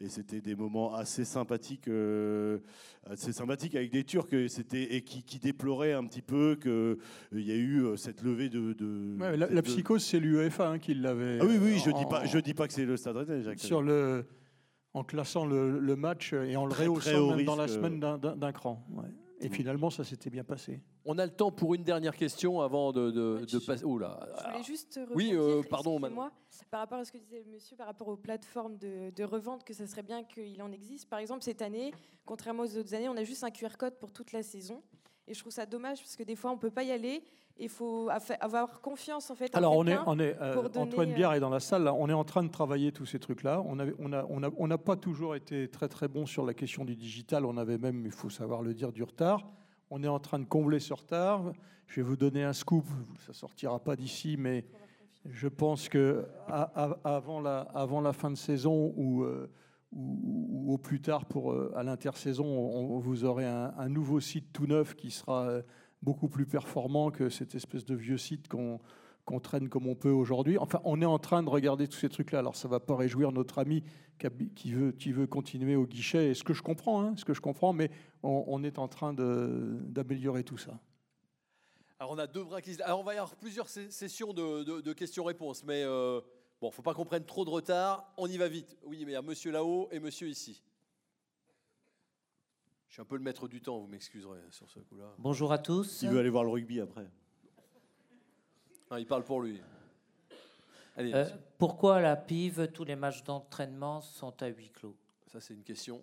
[0.00, 1.90] et c'était des moments assez sympathiques,
[3.04, 4.46] assez sympathiques avec des Turcs et,
[4.96, 8.72] et qui, qui déploraient un petit peu qu'il y a eu cette levée de...
[8.72, 11.38] de- Ouais, la, la psychose, c'est l'UEFA hein, qui l'avait.
[11.40, 13.56] Ah oui, oui, je en- dis pas, je dis pas que c'est le Stade Rennais,
[13.56, 14.24] sur le,
[14.94, 17.78] en classant le, le match et en le Très, rehaussant même dans la risque, euh.
[17.78, 18.84] semaine d'un- d'un d'un cran.
[18.90, 19.04] ouais.
[19.42, 20.82] Et finalement, ça s'était bien passé.
[21.06, 23.84] On a le temps pour une dernière question avant de, de, de passer.
[23.86, 24.20] Oh là.
[24.36, 26.30] Je voulais juste Oui, euh, pardon, excusez-moi,
[26.70, 29.64] par rapport à ce que disait le monsieur, par rapport aux plateformes de, de revente,
[29.64, 31.08] que ça serait bien qu'il en existe.
[31.08, 31.90] Par exemple, cette année,
[32.26, 34.82] contrairement aux autres années, on a juste un QR code pour toute la saison.
[35.26, 37.22] Et je trouve ça dommage parce que des fois, on peut pas y aller.
[37.60, 38.08] Il faut
[38.40, 39.54] avoir confiance en fait.
[39.54, 41.84] en Alors, on est, on est, euh, donner, Antoine euh, Biard est dans la salle.
[41.84, 41.94] là.
[41.94, 43.62] On est en train de travailler tous ces trucs-là.
[43.66, 46.44] On n'a on a, on a, on n'a pas toujours été très très bon sur
[46.46, 47.44] la question du digital.
[47.44, 49.46] On avait même, il faut savoir le dire, du retard.
[49.90, 51.52] On est en train de combler ce retard.
[51.86, 52.86] Je vais vous donner un scoop.
[53.26, 54.64] Ça sortira pas d'ici, mais
[55.26, 59.50] je pense que à- à- avant la, avant la fin de saison ou, euh,
[59.92, 63.88] ou, ou au plus tard pour euh, à l'intersaison, on, on- vous aurez un, un
[63.88, 65.62] nouveau site tout neuf qui sera euh,
[66.02, 68.80] beaucoup plus performant que cette espèce de vieux site qu'on
[69.40, 70.58] traîne comme on peut aujourd'hui.
[70.58, 72.40] Enfin, on est en train de regarder tous ces trucs-là.
[72.40, 73.84] Alors, ça va pas réjouir notre ami
[74.54, 77.72] qui, veut, continuer au guichet, et ce que je comprends, hein, ce que je comprends,
[77.72, 77.90] mais
[78.22, 80.78] on, est en train d'améliorer tout ça.
[81.98, 85.64] Alors on a deux bras qui Alors on va y avoir plusieurs sessions de questions-réponses,
[85.64, 86.20] mais euh,
[86.60, 88.12] bon, faut pas qu'on prenne trop de retard.
[88.16, 88.76] On y va vite.
[88.84, 90.62] Oui, mais il y a monsieur là-haut et monsieur ici.
[92.90, 95.14] Je suis un peu le maître du temps, vous m'excuserez sur ce coup-là.
[95.16, 96.02] Bonjour à tous.
[96.02, 97.06] Il veut aller voir le rugby après.
[98.90, 99.60] Non, il parle pour lui.
[100.96, 101.24] Allez, Euh,
[101.56, 104.96] pourquoi à la PIV, tous les matchs d'entraînement sont à huis clos?
[105.28, 106.02] Ça c'est une question.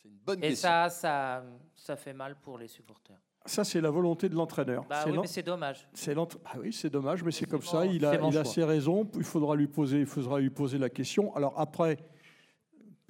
[0.00, 0.68] C'est une bonne Et question.
[0.68, 3.18] ça, ça, ça fait mal pour les supporters.
[3.46, 4.84] Ça, c'est la volonté de l'entraîneur.
[4.84, 5.88] Bah C'est oui, mais c'est dommage.
[5.94, 7.84] C'est l'entra- ah oui, c'est dommage, mais c'est comme ça.
[7.86, 9.10] Il a, il a ses raisons.
[9.16, 11.34] Il faudra lui poser, il faudra lui poser la question.
[11.34, 11.96] Alors après,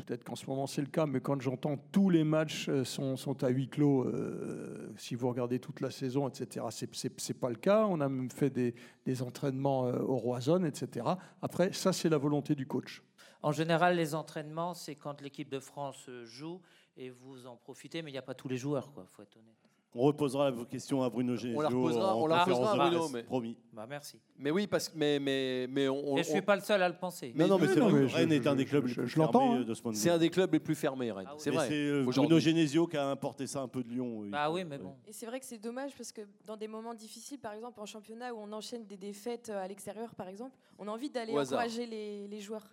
[0.01, 3.43] peut-être qu'en ce moment c'est le cas, mais quand j'entends tous les matchs euh, sont,
[3.43, 7.87] à huis clos, euh, si vous regardez toute la saison, etc., c'est- pas le cas.
[7.87, 11.07] On a même fait des, entraînements euh, au Roison, etc.
[11.43, 13.03] Après, ça c'est la volonté du coach.
[13.43, 16.61] En général, les entraînements, c'est quand l'équipe de France joue
[16.97, 19.07] et vous en profitez, mais il n'y a pas tous les joueurs, quoi.
[19.11, 19.60] Faut être honnête.
[19.93, 21.59] On reposera vos questions à Bruno Genesio.
[21.59, 23.57] On la reposera- en on la conférence reposera à de Bruno, presse, mais- Promis.
[23.73, 24.21] Bah merci.
[24.39, 26.17] Mais oui, parce que mais mais mais on.
[26.17, 27.33] Et je suis pas le seul à le penser.
[27.35, 28.69] non, non, mais oui, c'est non, vrai mais que je- Rennes est un des je-
[28.69, 29.65] clubs je- les plus je l'entends, fermés hein.
[29.65, 30.03] de ce point de vue.
[30.03, 31.27] C'est un des clubs les plus fermés, Rennes.
[31.29, 31.41] Ah oui.
[31.43, 31.69] c'est Mais vrai.
[31.69, 32.29] C'est euh, Aujourd'hui.
[32.29, 34.23] Bruno Genesio qui a importé ça un peu de Lyon.
[34.25, 34.95] il Bah oui, mais bon.
[35.09, 37.87] Et c'est vrai que c'est dommage parce que dans des moments difficiles, par exemple en
[37.87, 41.33] championnat où on enchaîne des défaites euh, à l'extérieur, par exemple, on a envie d'aller
[41.33, 41.59] Au hasard.
[41.59, 42.69] encourager les, les joueurs.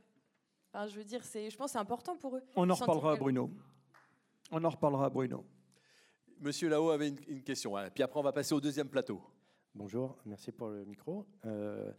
[0.72, 2.44] Enfin, je veux dire, c'est, je pense que c'est important pour eux.
[2.56, 3.50] On en Sentir reparlera à que- Bruno.
[4.52, 5.44] On en reparlera à Bruno.
[6.40, 7.72] Monsieur là-haut avait une, question.
[7.72, 7.90] Voilà.
[7.90, 9.22] Puis après on va passer au deuxième plateau.
[9.76, 11.26] Bonjour, merci pour le micro.
[11.46, 11.92] Euh,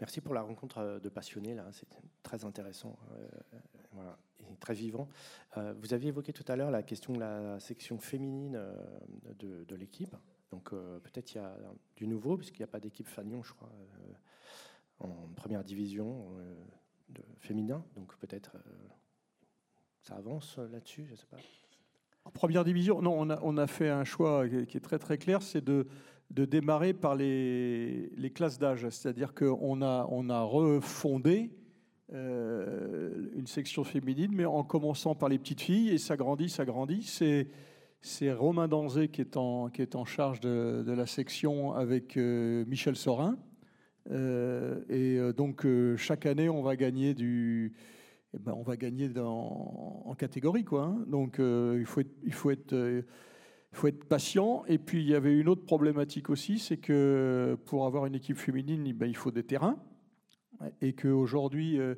[0.00, 5.08] merci pour la rencontre euh, de passionnés, là, c'était très intéressant euh, et très vivant.
[5.56, 8.60] Vous aviez évoqué tout à l'heure la question de la section féminine
[9.38, 10.14] de, l'équipe.
[10.50, 11.56] Donc peut-être il y a
[11.96, 13.72] du nouveau, puisqu'il n'y a pas d'équipe Fagnon, je crois,
[15.00, 16.28] en première division
[17.18, 17.84] euh, féminin.
[17.94, 18.88] Donc peut-être euh,
[20.02, 21.38] ça avance là-dessus, je ne sais pas.
[22.34, 25.64] Première division, non, on a, a fait un choix qui est- très très clair, c'est
[25.64, 25.86] de,
[26.30, 28.88] démarrer par les, classes d'âge.
[28.90, 31.50] C'est-à-dire qu'on a, on a refondé
[32.12, 36.64] euh, une section féminine, mais en commençant par les petites filles, et ça grandit, ça
[36.64, 37.02] grandit.
[37.02, 39.70] C'est, Romain Danzé qui est en,
[40.04, 43.36] charge de, la section avec euh, Michel Sorin.
[44.10, 45.66] Euh, et donc,
[45.96, 47.72] chaque année, on va gagner du,
[48.34, 50.64] eh ben, on va gagner en catégorie.
[50.64, 51.04] Quoi, hein.
[51.06, 51.78] Donc euh, euh,
[52.24, 52.32] il
[53.72, 54.64] faut être patient.
[54.66, 58.36] Et puis il y avait une autre problématique aussi, c'est que pour avoir une équipe
[58.36, 59.76] féminine, eh ben, il faut des terrains.
[60.80, 61.94] Et qu'aujourd'hui, euh,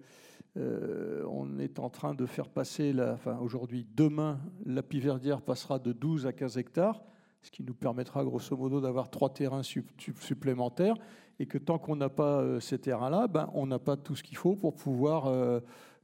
[0.56, 5.92] euh, on est en train de faire passer, enfin aujourd'hui, demain, la Piverdière passera de
[5.92, 7.04] 12 à 15 hectares,
[7.42, 10.96] ce qui nous permettra grosso modo d'avoir trois terrains sup- sup- supplémentaires.
[11.38, 14.36] Et que tant qu'on n'a pas ces terrains-là, ben, on n'a pas tout ce qu'il
[14.36, 15.32] faut pour pouvoir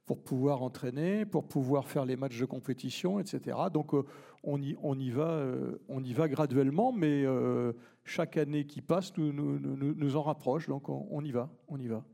[0.06, 3.56] pour pouvoir entraîner, pour pouvoir faire les matchs de compétition, etc.
[3.72, 4.04] Donc euh,
[4.42, 7.72] on, y, on, y va, euh, on y va graduellement, mais euh,
[8.04, 11.50] chaque année qui passe nous, nous, nous, nous en rapproche, donc on, on y va,
[11.68, 12.04] on y va.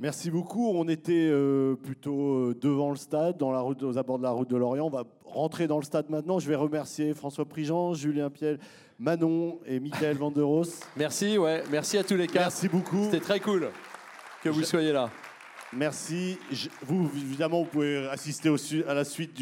[0.00, 0.68] Merci beaucoup.
[0.68, 4.48] On était euh, plutôt devant le stade, dans la route, aux abords de la route
[4.48, 4.86] de Lorient.
[4.86, 6.38] On va rentrer dans le stade maintenant.
[6.38, 8.60] Je vais remercier François Prigent, Julien Piel,
[9.00, 10.62] Manon et Michael Vanderos.
[10.96, 12.42] Merci, ouais, merci à tous les quatre.
[12.42, 13.04] Merci beaucoup.
[13.04, 13.70] C'était très cool
[14.42, 15.10] que vous soyez là.
[15.72, 16.38] Merci.
[16.82, 18.48] Vous, évidemment, vous pouvez assister
[18.86, 19.38] à la suite,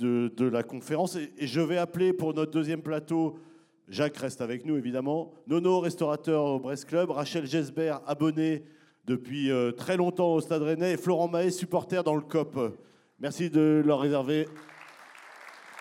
[0.00, 1.16] de, la conférence.
[1.16, 3.40] Et, et je vais appeler pour notre deuxième plateau,
[3.88, 8.62] Jacques reste avec nous, évidemment, Nono, restaurateur au Brest Club, Rachel Gesbert, abonné
[9.06, 12.78] depuis euh, très longtemps au Stade Rennais, et Florent Mahé, supporter dans le COP.
[13.18, 14.46] Merci de leur réserver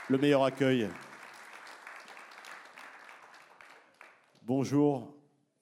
[0.10, 0.88] le meilleur accueil.
[4.44, 5.14] Bonjour,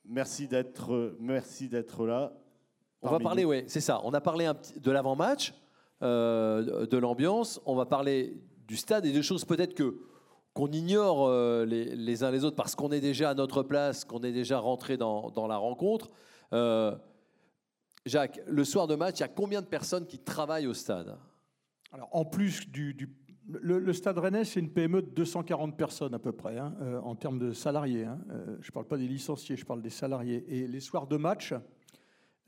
[0.05, 2.31] merci d'être merci d'être là.
[3.01, 4.01] On va parler, ouais, c'est ça.
[4.03, 5.53] On a parlé un de l'avant-match,
[6.01, 7.61] euh, de l'ambiance.
[7.65, 9.99] On va parler du stade et de choses peut-être que
[10.53, 14.05] qu'on ignore euh, les, les uns les autres parce qu'on est déjà à notre place,
[14.05, 16.09] qu'on est déjà rentré dans, dans la rencontre.
[16.53, 16.95] Euh,
[18.05, 21.17] Jacques, le soir de match, il y a combien de personnes qui travaillent au stade?
[21.91, 22.93] Alors, en plus du.
[22.93, 23.13] du-
[23.47, 26.99] le, le Stade Rennais, c'est une PME de 240 personnes à peu près, hein, euh,
[27.01, 28.05] en termes de salariés.
[28.05, 28.17] hein.
[28.31, 30.43] Euh, je ne parle pas des licenciés, je parle des salariés.
[30.47, 31.59] Et les soirs de match, euh,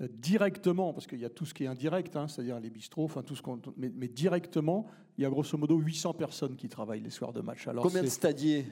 [0.07, 3.23] directement, parce qu'il y a tout ce qui est indirect, hein, c'est-à-dire les bistrots, enfin
[3.23, 3.59] tout ce qu'on.
[3.77, 4.85] Mais, mais directement,
[5.17, 7.67] il y a grosso modo 800 personnes qui travaillent les soirs de match.
[7.67, 8.65] Alors, Combien de stadiers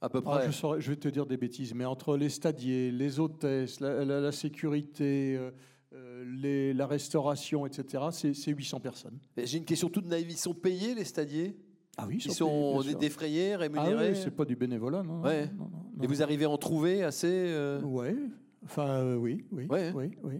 [0.00, 2.30] à peu ah, près je, saurais- je vais te dire des bêtises, mais entre les
[2.30, 5.50] stadiers, les hôtesses, la, la- la sécurité, euh,
[5.92, 9.18] euh, les- la restauration, etc., c'est c'est 800 personnes.
[9.36, 10.30] Et J'ai une question toute naïve.
[10.30, 11.56] Ils sont payés, les stadiers?
[11.98, 14.10] Ah oui, Ils sont payés, défrayés, Ah rémunérés?
[14.12, 15.16] oui, c'est pas du bénévolat, non.
[15.18, 15.46] non, Ouais.
[15.48, 16.02] non, non, non.
[16.02, 17.82] Et vous arrivez à en trouver assez euh?
[17.82, 18.16] Ouais.
[18.64, 19.92] Enfin, euh, oui, oui, Ouais.
[19.94, 20.38] oui, oui.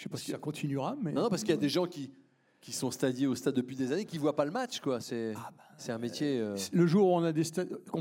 [0.00, 1.12] Je sais pas si ça continuera, mais.
[1.12, 2.10] Non, non, parce qu'il y a des gens qui,
[2.62, 4.80] qui sont stadiers au stade depuis des années qui ne voient pas le match.
[4.80, 4.98] quoi.
[4.98, 5.34] C'est
[5.76, 6.38] c'est un métier.
[6.40, 7.42] euh, Le jour où on, a des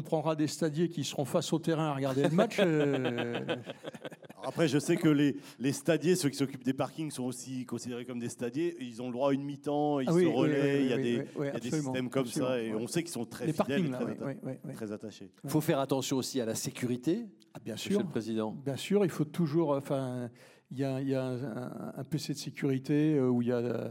[0.05, 3.43] prendra des stadiers qui seront face au terrain à regarder le match, euh,
[4.45, 8.05] Après, je sais que les, les stadiers, ceux qui s'occupent des parkings, sont aussi considérés
[8.05, 8.77] comme des stadiers.
[8.79, 10.89] Ils ont le droit à une mi-temps, ils Ah oui, se oui, relaient, oui, il
[10.89, 12.61] y a des, oui, oui, il y a des absolument, systèmes comme ça.
[12.61, 14.73] Et on sait qu'ils sont très Les fidèles parkings, très, oui, atta- oui, oui, oui.
[14.73, 15.29] très attachés.
[15.43, 17.25] Il faut faire attention aussi à la sécurité.
[17.53, 17.99] Ah, bien Monsieur sûr.
[17.99, 18.51] le Président.
[18.63, 19.71] Bien sûr, il faut toujours.
[19.71, 20.29] Enfin,
[20.71, 23.89] il y a, un, PC de sécurité euh, où il y a euh,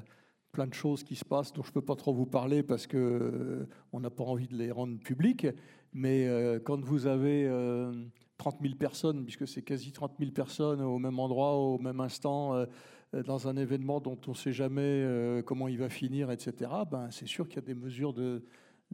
[0.53, 2.87] plein de choses qui se passent dont je ne peux pas trop vous parler parce
[2.87, 5.47] que euh, n'a pas envie de les rendre publiques.
[5.93, 6.29] Mais
[6.65, 7.93] quand vous avez euh,
[8.37, 12.67] 30 000 personnes, puisque c'est quasi 30 000 personnes au même endroit, au même instant,
[13.13, 17.27] dans un événement dont on ne sait jamais comment il va finir, etc., ben, c'est
[17.27, 18.45] sûr qu'il y a des mesures de,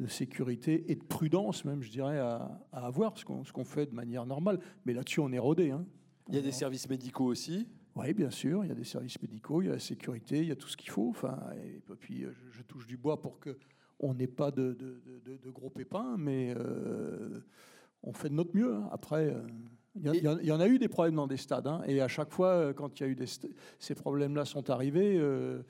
[0.07, 3.95] sécurité et de prudence, même, je dirais, à, avoir, ce qu'on ce qu'on fait de
[3.95, 4.61] manière normale.
[4.87, 5.73] Mais là-dessus, on est rodé.
[5.73, 5.85] Hein.
[6.29, 7.67] Il y a des services médicaux aussi.
[7.97, 10.49] Oui, bien sûr, il y a des services médicaux, il y a la sécurité, il
[10.49, 11.09] y a tout ce qu'il faut.
[11.11, 13.57] Enfin, et puis, euh, je, je touche du bois pour que
[14.01, 17.41] on n'ait pas de, de- de- de gros pépins, mais euh,
[18.03, 18.75] on fait de notre mieux.
[18.75, 18.89] hein.
[18.91, 19.43] Après, euh,
[19.97, 20.03] il
[20.43, 22.99] y, en a eu des problèmes dans des stades, hein, et à chaque fois, quand
[22.99, 23.27] il y a eu des
[23.79, 25.63] ces problèmes-là sont arrivés, euh,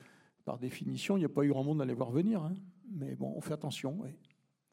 [0.45, 2.41] par définition, il n'y a pas eu grand monde à les voir venir.
[2.41, 2.53] hein.
[2.91, 3.97] Mais bon, on fait attention.
[4.01, 4.09] oui.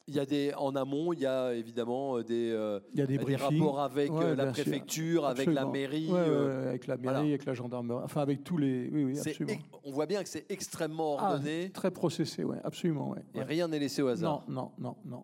[0.07, 3.03] Il y a des, en amont, il y a évidemment euh, des, euh, Il y
[3.03, 6.07] a des rapports avec Ouais, euh, la préfecture, avec la mairie.
[6.07, 7.19] Ouais, ouais, euh, ouais, avec la mairie, voilà.
[7.19, 8.89] avec la gendarmerie, enfin avec tous les.
[8.91, 9.61] Oui, oui, absolument.
[9.85, 13.11] on voit bien que c'est extrêmement Ah, ordonné très processé, ouais, absolument.
[13.11, 14.43] Ouais, et rien n'est laissé au hasard.
[14.49, 15.23] Non, non, non, non.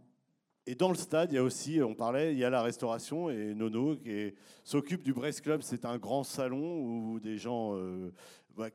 [0.65, 3.29] Et dans le stade, il y a aussi, on parlait, il y a la restauration
[3.29, 5.61] et Nono qui s'occupe du Brest Club.
[5.61, 7.75] C'est un grand salon où des gens.
[7.75, 8.11] euh,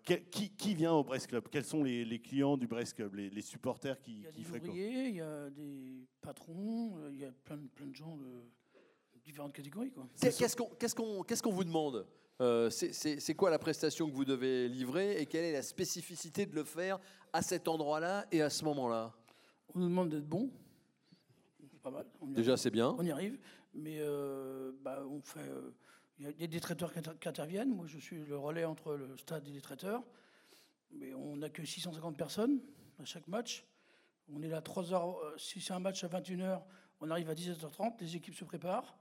[0.03, 1.45] quel- qui, qui vient au Brest Club?
[1.53, 4.31] Quels sont les, les clients du Brest Club, les, les supporters qui, Il y a
[4.31, 4.75] qui des fréquentent?
[4.75, 5.14] il
[6.35, 8.43] patrons, euh, il y a plein, de- plein de gens de
[9.25, 9.93] différentes catégories.
[10.21, 12.07] Qu'est-ce qu'on qu'on- qu'est-ce qu'on vous demande?
[12.41, 16.55] Euh, c'est- quoi la prestation que vous devez livrer et quelle est la spécificité de
[16.55, 16.99] le faire
[17.33, 19.15] à cet endroit-là et à ce moment-là?
[19.75, 20.51] On nous demande d'être bon.
[21.83, 22.07] Pas mal.
[22.23, 22.95] Déjà, c'est bien.
[22.99, 23.39] On y arrive.
[23.75, 25.41] Mais euh, bah, on fait.
[25.41, 25.71] euh,
[26.19, 27.75] Il y, a- il y a des traiteurs qui inter- qui interviennent.
[27.75, 30.01] Moi, je suis le relais entre le stade et les traiteurs.
[30.93, 32.61] Mais on accueille 650 personnes
[33.01, 33.65] à chaque match.
[34.33, 35.17] On est là 3 heures.
[35.19, 36.63] euh, Si c'est un match à 21h,
[37.01, 38.01] on arrive à 17h30.
[38.01, 38.97] Les équipes se préparent.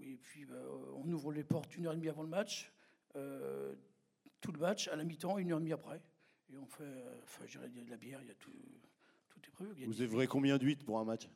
[0.00, 0.54] Et puis, bah,
[0.94, 2.72] on ouvre les portes une heure et demie avant le match.
[3.16, 3.74] euh,
[4.40, 6.00] tout le match, à la mi-temps, une heure et demie après.
[6.52, 6.84] Et on fait.
[6.84, 8.52] euh, Enfin, je dirais, il y a de la bière, il y a tout.
[9.30, 9.84] Tout est prévu.
[9.86, 11.28] Vous ouvrez combien d'huîtres pour un match?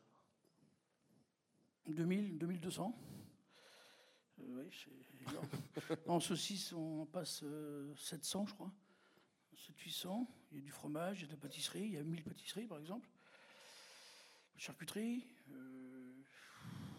[1.89, 2.97] 2000, 2200.
[4.41, 5.47] Euh, oui, c'est énorme.
[6.07, 8.73] en saucisse, on passe euh, 700, je crois.
[9.57, 10.27] 700-800.
[10.53, 11.83] Il y a du fromage, il y a de la pâtisserie.
[11.85, 13.09] Il y a 1000 pâtisseries, par exemple.
[14.57, 15.25] Charcuterie.
[15.53, 16.13] euh,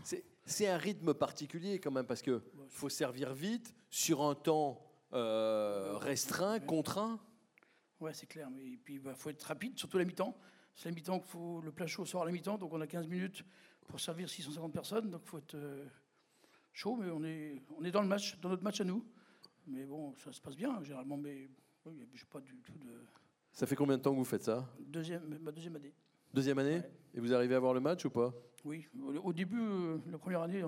[0.03, 5.97] C'est- un rythme particulier quand même parce que faut servir vite sur un temps euh,
[5.97, 7.19] restreint, contraint.
[7.99, 8.49] Ouais, c'est clair.
[8.49, 10.35] Mais puis, il faut être rapide, surtout la mi-temps.
[10.73, 11.61] C'est la mi-temps qu'il faut.
[11.61, 13.43] Le plat chaud sort à la mi-temps, donc on a 15 minutes
[13.87, 15.09] pour servir 650 personnes.
[15.11, 15.85] Donc, il faut être euh,
[16.73, 19.05] chaud, mais on est, on est dans le match, dans notre match à nous.
[19.67, 21.49] Mais bon, ça se passe bien, généralement, mais
[21.85, 23.03] je pas du tout de.
[23.51, 24.67] Ça fait combien de temps que vous faites ça?
[24.79, 25.93] Deuxième, ma deuxième année.
[26.33, 26.81] Deuxième année?
[27.13, 28.33] Et vous arrivez à voir le match ou pas?
[28.63, 28.87] Oui,
[29.23, 30.67] au début, euh, la première année, euh,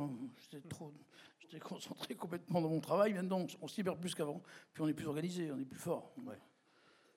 [0.51, 0.91] j'étais trop.
[1.39, 3.13] J'étais concentré complètement dans mon travail.
[3.13, 4.41] Maintenant, on se libère plus qu'avant.
[4.73, 6.13] Puis on est plus organisé, on est plus fort.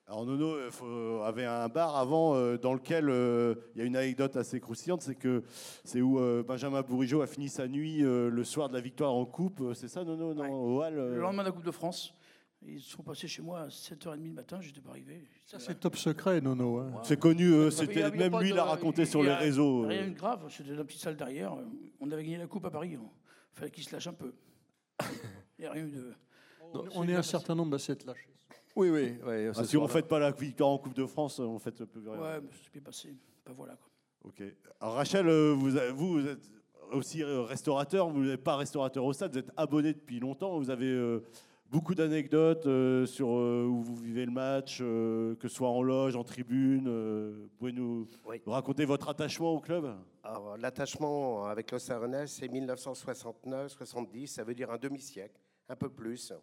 [0.09, 3.85] Alors Nono euh, faut- avait un bar avant euh, dans lequel euh, il y a
[3.85, 5.43] une anecdote assez croustillante, c'est que
[5.83, 9.13] c'est où euh, Benjamin Bourigeau a fini sa nuit euh, le soir de la victoire
[9.13, 9.59] en coupe.
[9.59, 10.33] euh, C'est ça Nono?
[10.33, 12.13] Non Au Hall, euh, Le lendemain de la Coupe de France,
[12.65, 15.23] ils sont passés chez moi à 7h30 du matin, j'étais pas arrivé.
[15.45, 16.79] Ça, c'est top secret, Nono.
[16.79, 16.91] hein.
[17.03, 19.83] C'est connu, euh, c'était même lui de- l'a raconté sur il les a réseaux.
[19.83, 19.87] euh.
[19.87, 21.55] Rien de grave, c'était dans la petite salle derrière.
[21.99, 22.91] On avait gagné la Coupe à Paris.
[22.93, 22.99] Il
[23.53, 24.33] fallait qu'il se lâche un peu.
[25.59, 26.13] Il n'y a rien eu de.
[26.95, 28.29] On est un certain nombre à s'être lâchés.
[28.75, 29.17] Oui, oui.
[29.25, 31.71] ouais, Ah, si on ne fait pas la victoire en Coupe de France, on fait
[31.71, 32.19] plus rien.
[32.21, 33.15] Ouais, mais c'est bien passé.
[33.43, 33.75] Pas voilà.
[33.75, 33.89] Quoi.
[34.25, 34.43] Ok.
[34.81, 36.51] Alors Rachel, euh, vous, vous, vous êtes
[36.91, 40.69] aussi euh, restaurateur, vous n'êtes pas restaurateur au stade, vous êtes abonné depuis longtemps, vous
[40.69, 41.23] avez euh,
[41.71, 45.81] beaucoup d'anecdotes euh, sur euh, où vous vivez le match, euh, que ce soit en
[45.81, 46.87] loge, en tribune.
[47.43, 48.41] vous pouvez nous, Oui.
[48.45, 49.93] nous raconter votre attachement au club?
[50.59, 55.39] L'attachement avec le Sarennais, c'est 1969-70, ça veut dire un demi-siècle,
[55.69, 56.33] un peu plus.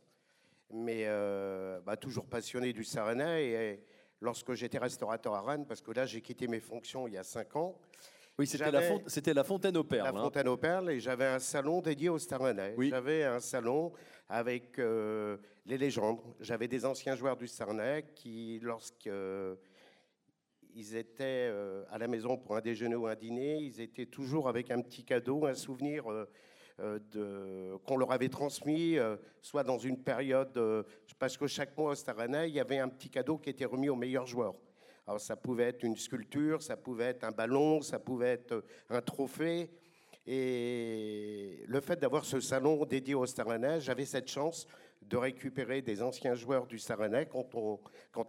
[0.72, 3.44] Mais euh, bah, toujours passionné du Sarennais.
[3.46, 3.76] Et euh,
[4.20, 7.22] lorsque j'étais restaurateur à Rennes, parce que là j'ai quitté mes fonctions il y a
[7.24, 7.76] cinq ans.
[8.38, 10.12] Oui, c'était la, font- Fontaine aux Perles.
[10.12, 10.22] La hein.
[10.24, 12.74] Fontaine aux Perles, et j'avais un salon dédié au Stade Rennais.
[12.90, 13.92] J'avais un salon
[14.28, 16.20] avec euh, les légendes.
[16.40, 19.54] J'avais des anciens joueurs du Stade Rennais qui, lorsque euh,
[20.74, 24.48] ils étaient euh, à la maison pour un déjeuner ou un dîner, ils étaient toujours
[24.48, 26.28] avec un petit cadeau, un souvenir euh,
[26.80, 28.96] euh, qu'on leur avait transmis,
[29.42, 30.84] soit dans une période,
[31.20, 33.64] parce que chaque mois au Stade Rennais, il y avait un petit cadeau qui était
[33.64, 34.54] remis aux meilleurs joueurs.
[35.06, 38.62] Alors ça pouvait être une sculpture, ça pouvait être un ballon, ça pouvait être euh,
[38.90, 39.70] un trophée.
[40.26, 44.66] Et le fait d'avoir ce salon dédié au Stade Rennais, j'avais cette chance
[45.02, 47.78] de récupérer des anciens joueurs du Stade Rennais quand, on-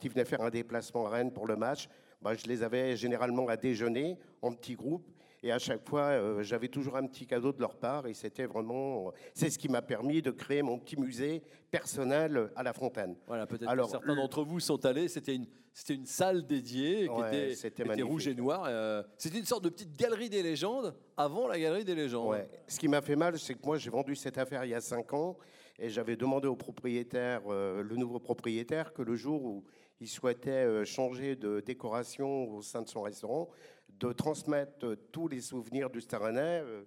[0.04, 1.88] ils venaient faire un déplacement à Rennes pour le match.
[2.22, 5.08] bah, je les avais généralement à déjeuner en petits groupes.
[5.44, 8.08] Et à chaque fois, euh, j'avais toujours un petit cadeau de leur part.
[8.08, 9.12] Et c'était vraiment.
[9.34, 13.16] C'est ce qui m'a permis de créer mon petit musée personnel à la Fontaine.
[13.28, 15.08] Voilà, peut-être que certains d'entre vous sont allés.
[15.08, 18.64] C'était une, c'était une salle dédiée qui Ouais, était, rouge et noir.
[18.68, 22.30] euh, c'était une sorte de petite galerie des légendes avant la galerie des légendes.
[22.30, 22.48] Ouais.
[22.68, 24.82] Ce qui m'a fait mal, c'est que moi, j'ai vendu cette affaire il y a
[24.82, 25.38] cinq ans
[25.78, 29.64] et j'avais demandé au propriétaire, euh, le nouveau propriétaire, que le jour où
[30.00, 33.50] il souhaitait euh, changer de décoration au sein de son restaurant,
[33.90, 36.84] de transmettre euh, tous les souvenirs du Stade Rennais euh,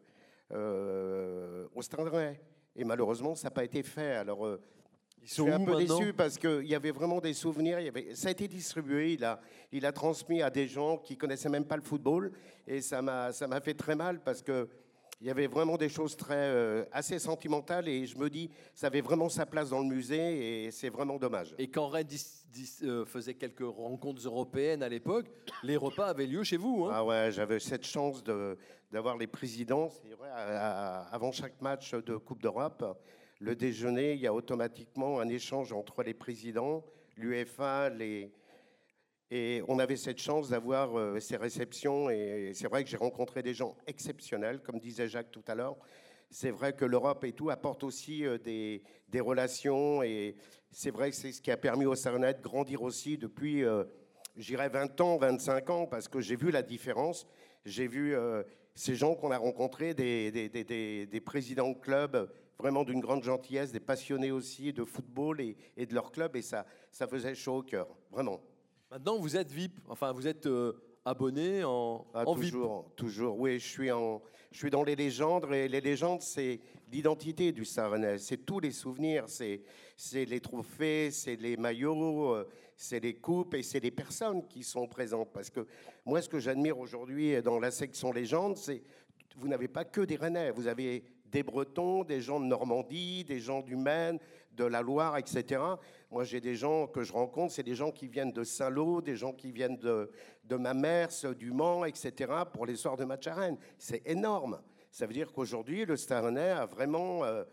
[0.52, 2.40] euh, au Stade Rennais.
[2.76, 4.14] Et malheureusement, ça n'a pas été fait.
[4.14, 4.60] Alors, euh,
[5.24, 7.80] je sont suis un peu déçu parce qu'il y avait vraiment des souvenirs.
[7.80, 9.14] Il y avait, ça a été distribué.
[9.14, 9.40] Il a,
[9.72, 12.32] il a transmis à des gens qui connaissaient même pas le football.
[12.66, 14.68] Et ça m'a, ça m'a fait très mal parce que
[15.20, 17.88] il y avait vraiment des choses très, euh, assez sentimentales.
[17.88, 20.66] Et je me dis, ça avait vraiment sa place dans le musée.
[20.66, 21.54] Et c'est vraiment dommage.
[21.58, 25.26] Et quand Rennes dis- dis- euh, faisait quelques rencontres européennes à l'époque,
[25.62, 26.86] les repas avaient lieu chez vous.
[26.86, 26.90] hein.
[26.94, 28.56] Ah ouais, j'avais cette chance de-
[28.92, 29.88] d'avoir les présidents.
[29.90, 32.84] C'est vrai, à- à- avant chaque match de Coupe d'Europe,
[33.40, 36.84] le déjeuner, il y a automatiquement un échange entre les présidents,
[37.16, 38.30] l'UEFA, les.
[39.30, 42.08] Et on avait cette chance d'avoir euh, ces réceptions.
[42.08, 45.76] Et c'est vrai que j'ai rencontré des gens exceptionnels, comme disait Jacques tout à l'heure.
[46.30, 50.02] C'est vrai que l'Europe et tout apporte aussi euh, des, relations.
[50.02, 50.36] Et
[50.70, 53.84] c'est vrai que c'est ce qui a permis au Sarnet de grandir aussi depuis, euh,
[54.36, 57.26] j'irais 20 ans, 25 ans, parce que j'ai vu la différence.
[57.66, 58.14] J'ai vu
[58.74, 64.30] ces gens qu'on a rencontrés, des, présidents de clubs, vraiment d'une grande gentillesse, des passionnés
[64.30, 66.34] aussi de football et, de leur club.
[66.36, 66.64] Et ça
[67.10, 68.40] faisait chaud au cœur, vraiment.
[68.90, 69.78] Maintenant, vous êtes VIP.
[69.88, 70.72] Enfin, vous êtes euh,
[71.04, 72.52] abonné en, Ah, en VIP.
[72.52, 73.38] toujours, toujours.
[73.38, 75.46] Oui, je suis, en, je suis dans les légendes.
[75.52, 76.58] Et les légendes, c'est
[76.90, 78.18] l'identité du Sarennais.
[78.18, 79.24] C'est tous les souvenirs.
[79.26, 79.62] C'est
[80.00, 84.62] c'est les trophées, c'est les maillots, euh, c'est les coupes et c'est les personnes qui
[84.62, 85.32] sont présentes.
[85.32, 85.66] Parce que
[86.06, 88.82] moi, ce que j'admire aujourd'hui dans la section légendes, c'est
[89.36, 90.50] vous n'avez pas que des Rennais.
[90.52, 94.18] Vous avez des Bretons, des gens de Normandie, des gens du Maine,
[94.58, 95.62] de la Loire, etc.
[96.10, 99.14] Moi, j'ai des gens que je rencontre, c'est des gens qui viennent de Saint-Lô, des
[99.16, 100.10] gens qui viennent de,
[100.44, 103.58] de Mamers, du Mans, etc., pour les soirs de match à Rennes.
[103.78, 104.60] C'est énorme.
[104.90, 107.44] Ça veut dire qu'aujourd'hui, le Stade Rennais a vraiment, euh,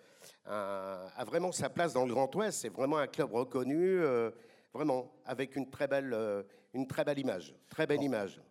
[0.45, 2.59] un- a vraiment sa place dans le Grand Ouest.
[2.61, 4.31] C'est vraiment un club reconnu, euh,
[4.73, 6.43] vraiment, avec une très belle, euh,
[6.73, 7.53] une très belle image.
[7.69, 8.41] Très belle image.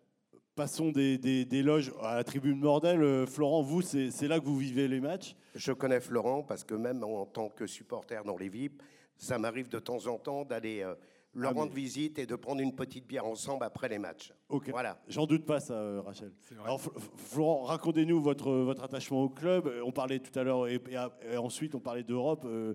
[0.54, 3.02] Passons des, des- des loges à la tribune Mordel.
[3.02, 6.62] Euh, Florent, vous, c'est c'est là que vous vivez les matchs Je connais Florent parce
[6.62, 8.80] que même en tant que supporter dans les VIP,
[9.16, 10.94] ça m'arrive de temps en temps d'aller euh,
[11.34, 14.32] leur Ah, mais- rendre visite et de prendre une petite bière ensemble après les matchs.
[14.48, 14.68] Ok.
[14.70, 14.96] Voilà.
[15.08, 16.30] J'en doute pas, ça, euh, Rachel.
[16.62, 16.80] Alors,
[17.16, 19.68] Florent, racontez-nous votre, votre attachement au club.
[19.84, 22.44] On parlait tout à l'heure, et, et a- et ensuite, on parlait d'Europe.
[22.46, 22.74] Euh,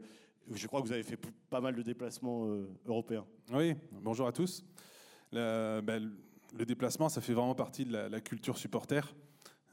[0.52, 1.20] je crois que vous avez fait
[1.50, 3.26] pas mal de déplacements euh, européens.
[3.54, 4.66] Oui, bonjour à tous.
[5.32, 6.12] Le, ben,
[6.58, 9.16] le déplacement, ça fait vraiment partie de la, culture supporter.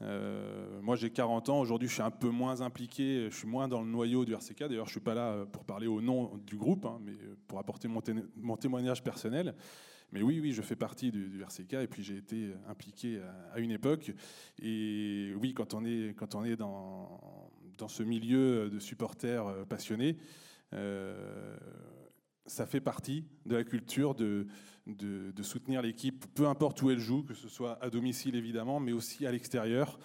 [0.03, 1.61] Euh, moi, j'ai 40 ans.
[1.61, 3.29] Aujourd'hui, je suis un peu moins impliqué.
[3.31, 4.65] Je suis moins dans le noyau du RCK.
[4.65, 7.35] D'ailleurs, je suis pas là euh, pour parler au nom du groupe, hein, mais euh,
[7.49, 9.55] pour apporter mon, témoignage personnel.
[10.13, 13.21] Mais oui, oui, je fais partie du, du RCK et puis j'ai été impliqué
[13.53, 14.13] à, une époque.
[14.63, 17.21] Et oui, quand on est, quand on est dans,
[17.89, 20.17] ce milieu de supporters passionnés,
[22.47, 24.47] ça fait partie de la culture de,
[24.87, 28.81] de, de soutenir l'équipe, peu importe où elle joue, que ce soit à domicile évidemment,
[28.81, 29.99] mais aussi à l'extérieur,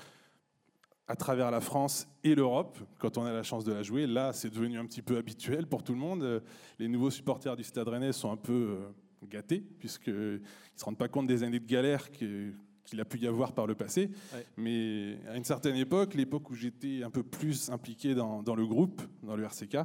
[1.07, 4.07] à travers la France et l'Europe, quand on a la chance de la jouer.
[4.07, 6.41] Là, c'est devenu un petit peu habituel pour tout le monde.
[6.79, 10.39] Les nouveaux supporters du Stade Rennais sont un peu euh, gâtés, puisqu'ils ne
[10.75, 12.53] se rendent pas compte des années de galère que-
[12.85, 14.09] qu'il a pu y avoir par le passé.
[14.33, 14.45] Ouais.
[14.57, 18.65] Mais à une certaine époque, l'époque où j'étais un peu plus impliqué dans, dans le
[18.65, 19.77] groupe, dans le RCK,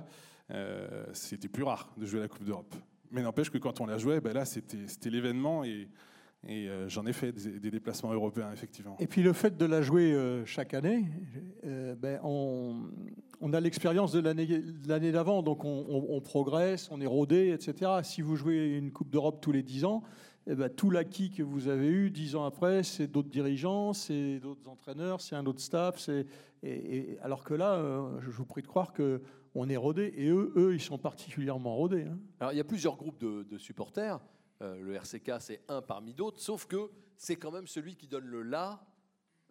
[1.12, 2.74] c'était plus rare de jouer la Coupe d'Europe.
[3.10, 5.88] Mais n'empêche que quand on la jouait, ben là, c'était l'événement et,
[6.48, 8.96] euh, j'en ai fait des, déplacements européens, effectivement.
[9.00, 11.04] Et puis le fait de la jouer euh, chaque année,
[11.64, 17.90] euh, ben, on, a l'expérience de l'année d'avant, donc on, progresse, on est rodé, etc.
[18.02, 20.02] Si vous jouez une Coupe d'Europe tous les 10 ans,
[20.48, 24.38] eh ben, tout l'acquis que vous avez eu 10 ans après, c'est d'autres dirigeants, c'est
[24.38, 26.08] d'autres entraîneurs, c'est un autre staff.
[26.62, 29.20] Et, alors que là, euh, je vous prie de croire que
[29.58, 32.04] on est rodé, et eux, eux, ils sont particulièrement rodés.
[32.04, 32.18] hein.
[32.40, 34.20] Alors, il y a plusieurs groupes de, supporters.
[34.62, 38.26] Euh, le RCK, c'est un parmi d'autres, sauf que c'est quand même celui qui donne
[38.26, 38.84] le là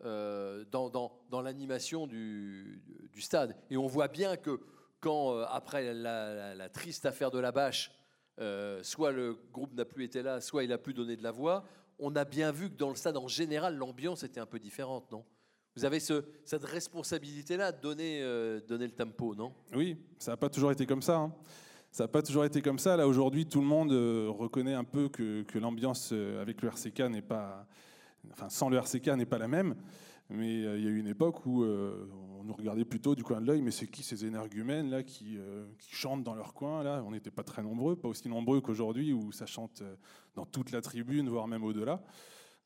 [0.03, 2.81] euh, dans, dans- dans l'animation du,
[3.13, 3.55] du stade.
[3.69, 4.59] Et on voit bien que
[4.99, 7.91] quand, euh, après la, triste affaire de la bâche,
[8.81, 11.65] soit le groupe n'a plus été là, soit il a plus donné de la voix,
[11.99, 15.09] on a bien vu que dans le stade, en général, l'ambiance était un peu différente,
[15.11, 15.23] non?
[15.75, 19.51] Vous avez ce- cette responsabilité-là donner, euh, donner le tempo, non?
[19.73, 21.17] Oui, ça n'a pas toujours été comme ça.
[21.17, 21.33] hein.
[21.91, 22.95] Ça n'a pas toujours été comme ça.
[22.97, 26.99] Là, aujourd'hui, tout le monde euh, reconnaît un peu que, l'ambiance euh, avec le RCK
[27.09, 27.67] n'est pas.
[28.49, 29.75] Sans le RCK n'est pas la même.
[30.29, 33.45] Mais il y a eu une époque où on nous regardait plutôt du coin de
[33.45, 35.37] l'œil, mais c'est qui ces énergumènes là qui,
[35.77, 37.03] qui chantent dans leur coin là?
[37.05, 39.83] On n'était pas très nombreux, pas aussi nombreux qu'aujourd'hui où ça chante
[40.33, 42.01] dans toute la tribune, voire même au-delà.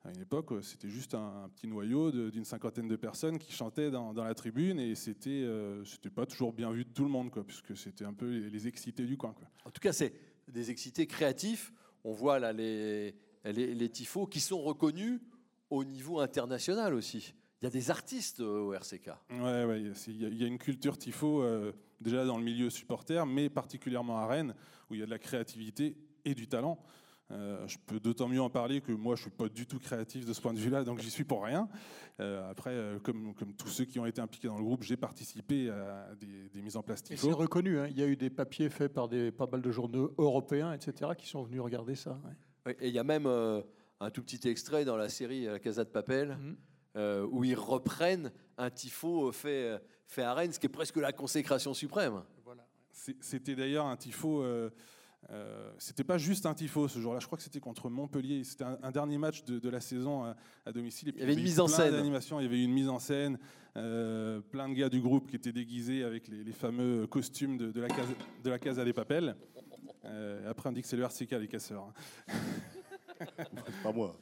[0.06, 3.52] À une époque, euh, c'était juste un, un petit noyau d'une cinquantaine de personnes qui
[3.52, 7.04] chantaient dans, dans la tribune et c'était euh, c'était pas toujours bien vu de tout
[7.04, 9.34] le monde, quoi, puisque c'était un peu les, les excités du coin.
[9.34, 9.48] Quoi.
[9.66, 10.14] En tout cas, c'est
[10.48, 11.74] des excités créatifs.
[12.06, 15.20] On voit là les, les, les tifos qui sont reconnus
[15.70, 17.34] au niveau international aussi.
[17.62, 19.10] Il y a des artistes euh, au RCK.
[19.32, 23.26] Ouais, ouais, y, il y a une culture tifo euh, déjà dans le milieu supporter,
[23.26, 24.56] mais particulièrement à Rennes,
[24.90, 26.80] où il y a de la créativité et du talent.
[27.32, 30.26] Euh, je peux d'autant mieux en parler que moi, je suis pas du tout créatif
[30.26, 31.70] de ce point de vue-là, donc j'y suis pour rien.
[32.20, 34.98] Euh, après, euh, comme, comme tous ceux qui ont été impliqués dans le groupe, j'ai
[34.98, 37.28] participé à des, des mises en place Et tifo.
[37.28, 37.88] c'est reconnu, hein.
[37.90, 41.12] il y a eu des papiers faits par des, pas mal de journaux européens, etc.,
[41.18, 42.20] qui sont venus regarder ça.
[42.66, 42.76] ouais.
[42.82, 43.62] Et il y a même euh,
[44.00, 46.38] un tout petit extrait dans la série La Casa de Papel
[46.96, 51.14] euh, où ils reprennent un tifo fait, fait à Rennes, ce qui est presque la
[51.14, 52.22] consécration suprême.
[52.92, 54.42] C'est- C'était d'ailleurs un tifo.
[54.44, 54.72] Euh,
[55.32, 57.20] euh, c'était pas juste un tifo ce jour-là.
[57.20, 58.44] Je crois que c'était contre Montpellier.
[58.44, 61.10] C'était un, un dernier match de, de la saison à, à domicile.
[61.10, 61.92] Et puis Il y avait une mise en plein scène.
[61.92, 62.40] d'animations.
[62.40, 63.38] Il y avait une mise en scène.
[63.78, 67.72] euh, plein de gars du groupe qui étaient déguisés avec les, les fameux costumes de,
[67.72, 68.08] de la case
[68.44, 69.36] de la Casa des Papels.
[70.06, 71.94] Euh, après, on dit que c'est le RCK les casseurs.
[72.30, 72.34] hein.
[73.84, 74.18] Pas moi.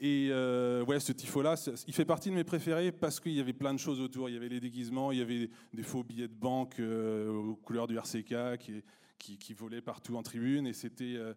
[0.00, 1.54] Et euh, ouais, ce tifo-là,
[1.86, 4.28] il fait partie de mes préférés parce qu'il y avait plein de choses autour.
[4.28, 7.54] Il y avait les déguisements, il y avait des faux billets de banque euh, aux
[7.54, 8.82] couleurs du RCK qui,
[9.22, 10.66] qui, qui volaient partout en tribune.
[10.66, 11.34] Et c'était euh,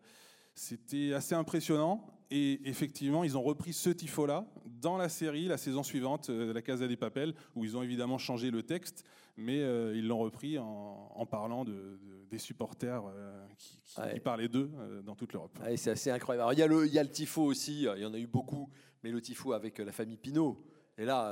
[0.56, 1.96] c'était assez impressionnant.
[2.32, 4.48] Et effectivement, ils ont repris ce tifo-là
[4.82, 8.18] dans la série, la saison suivante, euh, La Casa des Papels, où ils ont évidemment
[8.18, 9.04] changé le texte,
[9.38, 14.02] mais euh, ils l'ont repris en, en parlant de, de- des supporters euh, qui, qui-
[14.14, 15.56] qui parlaient d'eux euh, dans toute l'Europe.
[15.62, 16.42] Ah, c'est assez incroyable.
[16.42, 18.18] Alors, il y, a le, il y a le tifo aussi, il y en a
[18.18, 18.68] eu beaucoup,
[19.04, 20.58] mais le tifo avec la famille Pinault.
[20.98, 21.30] Et là,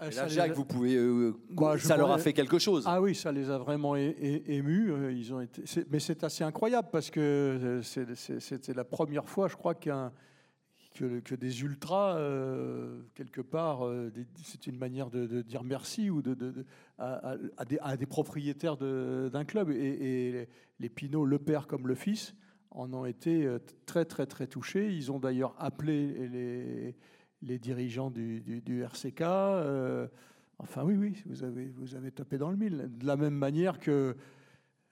[0.00, 0.96] Ah, là Jacques, a- vous pouvez.
[0.96, 2.84] euh, Bah, ça leur a fait quelque chose.
[2.86, 4.92] Ah oui, ça les a vraiment émus.
[4.92, 7.82] euh, Ils ont été, mais c'est assez incroyable parce que euh,
[8.40, 10.12] c'était la première fois, je crois, qu'un
[10.94, 14.10] que, que des ultras, euh, quelque part, euh,
[14.42, 16.64] c'est une manière de, de dire merci ou de, de- de-
[16.98, 17.36] à,
[17.68, 19.70] des, à des propriétaires de- d'un club.
[19.70, 20.48] Et, et
[20.80, 22.34] les- Pinault, le père comme le fils,
[22.70, 23.48] en ont été
[23.86, 24.92] très, très, très touchés.
[24.92, 26.94] Ils ont d'ailleurs appelé les,
[27.42, 29.20] les dirigeants du, RCK.
[29.22, 30.08] euh,
[30.58, 32.90] enfin, oui, oui, vous avez, vous avez tapé dans le mille.
[32.98, 34.16] De la même manière que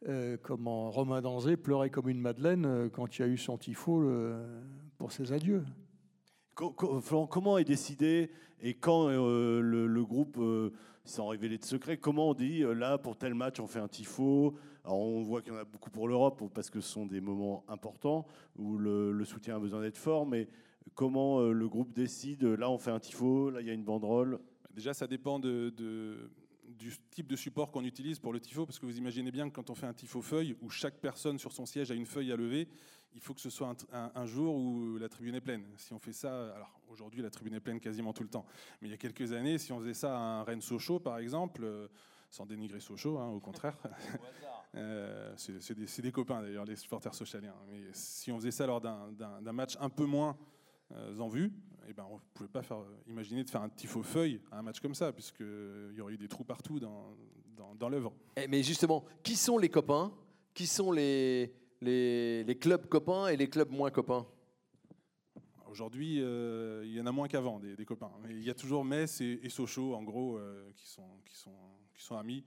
[0.08, 3.56] euh, comment Romain Danzé pleurait comme une madeleine euh, quand il y a eu son
[3.56, 4.04] tifo
[4.98, 5.64] pour ses adieux.
[6.54, 8.30] Comment est décidé
[8.62, 10.72] et quand le, groupe, euh,
[11.04, 14.54] sans révéler de secret, comment on dit là pour tel match on fait un tifo?
[14.84, 17.64] On voit qu'il y en a beaucoup pour l'Europe parce que ce sont des moments
[17.68, 18.26] importants
[18.56, 20.48] où le, le soutien a besoin d'être fort, mais
[20.94, 23.84] comment euh, le groupe décide là on fait un tifo, là il y a une
[23.84, 24.38] banderole.
[24.74, 26.30] Déjà, ça dépend de, de-
[26.68, 29.54] du type de support qu'on utilise pour le tifo, parce que vous imaginez bien que
[29.54, 32.30] quand on fait un tifo feuille, où chaque personne sur son siège a une feuille
[32.32, 32.68] à lever,
[33.14, 35.64] il faut que ce soit un, tr- un- un jour où la tribune est pleine.
[35.78, 38.44] Si on fait ça, alors aujourd'hui la tribune est pleine quasiment tout le temps,
[38.82, 41.16] mais il y a quelques années, si on faisait ça à un Rennes Sochaux par
[41.18, 41.88] exemple, euh,
[42.30, 43.78] sans dénigrer Sochaux, hein, au contraire,
[44.74, 49.08] euh, c'est des, copains d'ailleurs, les supporters socialiens, mais si on faisait ça lors d'un-
[49.52, 50.55] match un peu moins euh,
[50.94, 51.52] en vue,
[51.88, 54.62] eh ben, on ne pouvait pas faire, imaginer de faire un tifo feuille à un
[54.62, 57.16] match comme ça, puisqu'il y aurait eu des trous partout dans,
[57.56, 58.12] dans, dans l'œuvre.
[58.36, 60.12] Eh, Mais justement, qui sont les copains?
[60.54, 64.26] Qui sont les, les, les clubs copains et les clubs moins copains?
[65.68, 68.10] Aujourd'hui, euh, il y en a moins qu'avant, des, des copains.
[68.22, 71.36] Mais il y a toujours Metz et, et Sochaux, en gros, euh, qui, sont, qui,
[71.36, 71.54] sont,
[71.92, 72.44] qui sont amis.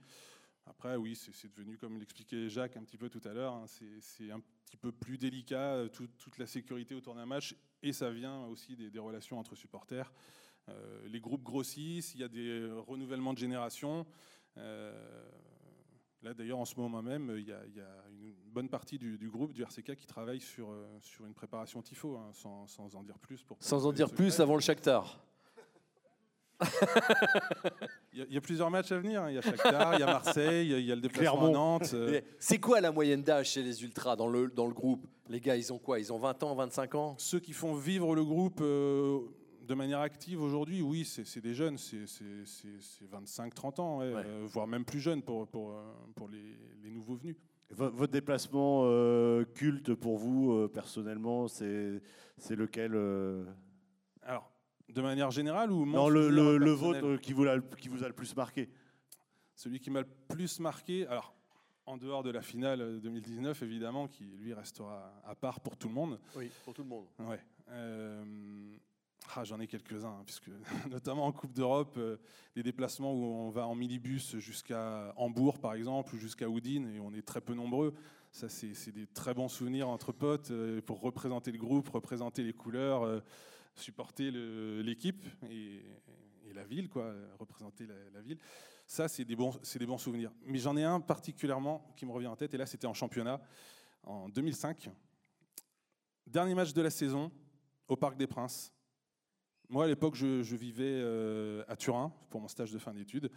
[0.66, 4.30] Après, oui, c'est devenu, comme l'expliquait Jacques un petit peu tout à l'heure, hein, c'est-
[4.30, 8.10] un petit peu plus délicat, euh, tout- toute la sécurité autour d'un match, et ça
[8.10, 10.12] vient aussi des, des relations entre supporters.
[10.68, 14.06] Euh, les groupes grossissent, il y a des renouvellements de génération.
[14.56, 14.92] Euh,
[16.22, 18.98] là, d'ailleurs, en ce moment même, il y a, il y a une bonne partie
[18.98, 22.66] du, du groupe du RCK qui travaille sur, euh, sur une préparation tifo, hein, sans,
[22.66, 23.42] sans en dire plus.
[23.42, 25.20] Pour Sans en dire plus avant le Shakhtar.
[28.12, 29.22] Il y, a- il y a plusieurs matchs à venir.
[29.22, 29.30] hein.
[29.30, 31.00] Il y a Shakhtar, il y a Marseille, il y a- il y a le
[31.00, 31.90] déplacement à Nantes.
[31.94, 32.20] euh.
[32.38, 35.06] C'est quoi la moyenne d'âge chez les ultras dans le, dans le groupe?
[35.28, 36.00] Les gars, ils ont quoi?
[36.00, 37.14] Ils ont 20 ans, 25 ans?
[37.18, 39.20] Ceux qui font vivre le groupe euh,
[39.62, 42.04] de manière active aujourd'hui, oui, c'est des jeunes, c'est
[43.12, 45.82] 25-30 ans, ouais, euh, voire même plus jeunes pour, pour, euh,
[46.16, 47.36] pour les, les nouveaux venus.
[47.70, 52.02] Votre déplacement euh, culte pour vous, euh, personnellement, c'est
[52.36, 53.44] c'est lequel euh
[54.92, 58.14] de manière générale ou Non, le, le- vôtre qui vous, a, qui vous a le
[58.14, 58.68] plus marqué
[59.54, 61.34] Celui qui m'a le plus marqué, alors
[61.86, 65.88] en dehors de la finale euh, 2019 évidemment, qui lui restera à part pour tout
[65.88, 66.20] le monde.
[66.36, 67.06] Oui, pour tout le monde.
[67.18, 67.40] Ouais.
[67.70, 68.22] Euh,
[69.34, 70.50] ah, J'en ai quelques-uns, hein, puisque
[70.90, 72.16] notamment en Coupe d'Europe, euh,
[72.54, 77.00] des déplacements où on va en minibus jusqu'à Hambourg par exemple, ou jusqu'à Houdin, et
[77.00, 77.94] on est très peu nombreux.
[78.32, 82.44] Ça, c'est c'est des très bons souvenirs entre potes euh, pour représenter le groupe, représenter
[82.44, 83.20] les couleurs, euh,
[83.74, 84.30] supporter
[84.82, 85.82] l'équipe et,
[86.52, 88.38] la ville, quoi, représenter la, ville.
[88.84, 90.32] Ça, c'est des, bons, des bons souvenirs.
[90.44, 93.40] Mais j'en ai un particulièrement qui me revient en tête, et là, c'était en championnat
[94.02, 94.90] en 2005.
[96.26, 97.30] Dernier match de la saison
[97.86, 98.72] au Parc des Princes.
[99.68, 103.30] Moi, à l'époque, je, je vivais euh, à Turin pour mon stage de fin d'études.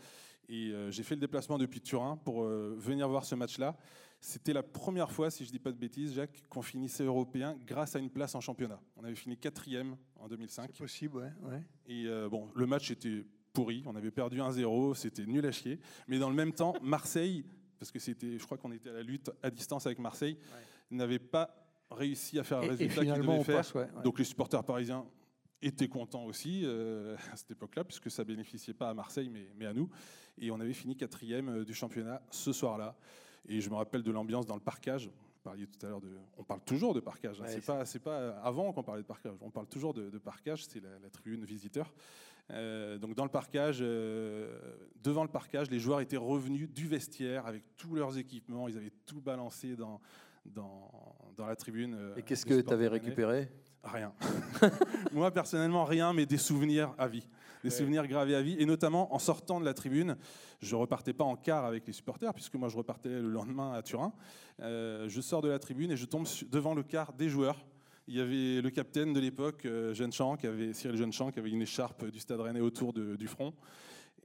[0.49, 3.77] Et euh, j'ai fait le déplacement depuis Turin pour euh, venir voir ce match-là.
[4.25, 7.57] C'était la première fois, si je ne dis pas de bêtises, Jacques, qu'on finissait européen
[7.67, 8.79] grâce à une place en championnat.
[8.95, 10.69] On avait fini quatrième en 2005.
[10.71, 11.31] C'est possible, ouais.
[11.41, 11.61] ouais.
[11.87, 13.83] Et euh, bon, le match était pourri.
[13.85, 14.95] On avait perdu 1-0.
[14.95, 15.77] C'était nul à chier.
[16.07, 17.43] Mais dans le même temps, Marseille,
[17.77, 20.37] parce que c'était, je crois qu'on était à la lutte à distance avec Marseille,
[20.89, 21.53] n'avait pas
[21.91, 23.57] réussi à faire le résultat qu'il finalement, devait on faire.
[23.57, 24.03] passe, ouais, ouais.
[24.03, 25.05] Donc les supporters parisiens
[25.61, 29.65] étaient contents aussi euh, à cette époque-là, puisque ça bénéficiait pas à Marseille, mais, mais
[29.65, 29.89] à nous.
[30.37, 32.95] Et on avait fini quatrième euh, du championnat ce soir-là.
[33.47, 35.07] Et je me rappelle de l'ambiance dans le parcage.
[35.07, 36.09] Vous parliez tout à l'heure de.
[36.37, 37.41] On parle toujours de parcage.
[37.41, 37.43] hein.
[37.45, 39.33] Ouais, c'est pas, c'est pas avant qu'on parlait de parcage.
[39.41, 40.65] On parle toujours de, de parcage.
[40.65, 41.93] C'est la, la tribune visiteur.
[42.51, 44.57] Euh, donc dans le parcage, euh,
[45.01, 48.67] devant le parcage, les joueurs étaient revenus du vestiaire avec tous leurs équipements.
[48.67, 49.99] Ils avaient tout balancé dans
[50.45, 50.91] dans,
[51.37, 51.95] dans la tribune.
[51.97, 53.49] euh, Et qu'est-ce que tu avais récupéré?
[53.83, 54.13] Rien.
[55.13, 57.27] Moi, personnellement, rien, mais des souvenirs à vie.
[57.63, 58.55] Des souvenirs gravés à vie.
[58.59, 60.17] Et notamment, en sortant de la tribune,
[60.61, 63.81] je repartais pas en car avec les supporters, puisque moi, je repartais le lendemain à
[63.81, 64.13] Turin.
[64.59, 67.65] Euh, je sors de la tribune et je tombe devant le car des joueurs.
[68.07, 71.39] Il y avait le capitaine de l'époque, euh, Champ, qui avait, Cyril Jeune Champ, qui
[71.39, 73.53] avait une écharpe du Stade Rennais autour de- du front.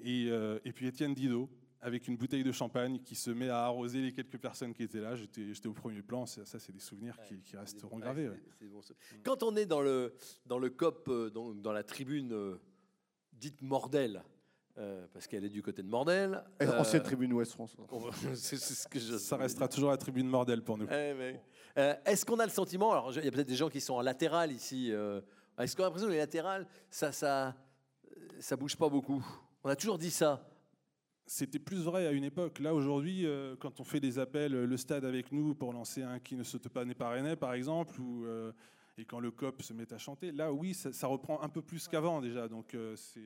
[0.01, 1.49] Et, euh, et puis Étienne Didot,
[1.81, 5.01] avec une bouteille de champagne, qui se met à arroser les quelques personnes qui étaient
[5.01, 5.15] là.
[5.15, 6.27] J'étais au premier plan.
[6.27, 8.29] Ça, ça, c'est des souvenirs qui, qui resteront gravés.
[8.29, 8.41] ouais.
[8.63, 8.81] Bon.
[9.23, 10.13] Quand on est dans le,
[10.47, 12.59] dans le COP, dans, dans la tribune
[13.39, 14.23] dite Mordel,
[14.77, 16.43] euh, parce qu'elle est du côté de Mordel.
[16.63, 17.77] Euh, ancienne tribune Ouest France.
[17.91, 19.17] on va- c'est c'est ce que je.
[19.19, 20.87] Ça restera toujours la tribune Mordel pour nous.
[20.87, 21.41] Eh, mais,
[21.79, 23.95] euh, Est-ce qu'on a le sentiment, alors il y a peut-être des gens qui sont
[23.95, 25.21] en latéral ici, euh,
[25.59, 27.55] est-ce qu'on a l'impression que les latérales, ça, ça,
[28.39, 29.25] ça bouge pas beaucoup?
[29.65, 30.49] On a toujours dit ça.
[31.27, 32.59] C'était plus vrai à une époque.
[32.59, 36.19] Là, aujourd'hui, euh, quand on fait des appels, le stade avec nous pour lancer un
[36.21, 38.51] qui ne saute pas n'est pas rennais, par exemple, ou, euh,
[38.99, 41.63] et quand le COP se met à chanter, là, oui, ça, ça reprend un peu
[41.63, 42.49] plus qu'avant déjà.
[42.49, 43.21] Donc, euh, c'est,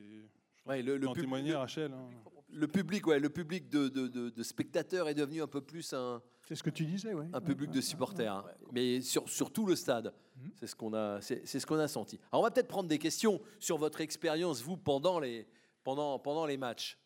[0.65, 1.91] Ouais, le, le pub- témoigner, Rachel.
[1.91, 2.07] hein.
[2.49, 5.91] Le public, ouais, le public de, de- de- de spectateurs est devenu un peu plus
[5.93, 7.25] un, C'est ce que tu disais, oui.
[7.33, 8.45] un public de supporters, hein.
[8.71, 10.13] mais sur, sur tout le stade.
[10.59, 12.19] C'est ce qu'on a, c'est, c'est ce qu'on a senti.
[12.31, 15.47] Alors on va peut-être prendre des questions sur votre expérience vous pendant les
[15.83, 16.97] pendant pendant les matchs.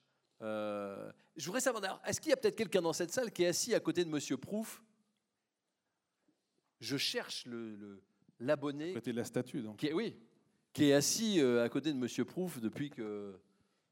[0.42, 3.44] Euh, je voudrais savoir, d'ailleurs, est-ce qu'il y a peut-être quelqu'un dans cette salle qui
[3.44, 4.84] est assis à côté de Monsieur Prouf?
[6.80, 8.04] Je cherche le, le-
[8.40, 8.94] l'abonné.
[8.94, 9.78] Côté de la statue, donc.
[9.78, 10.16] Qui est, oui,
[10.74, 13.34] qui est assis euh, à côté de Monsieur Prouf depuis que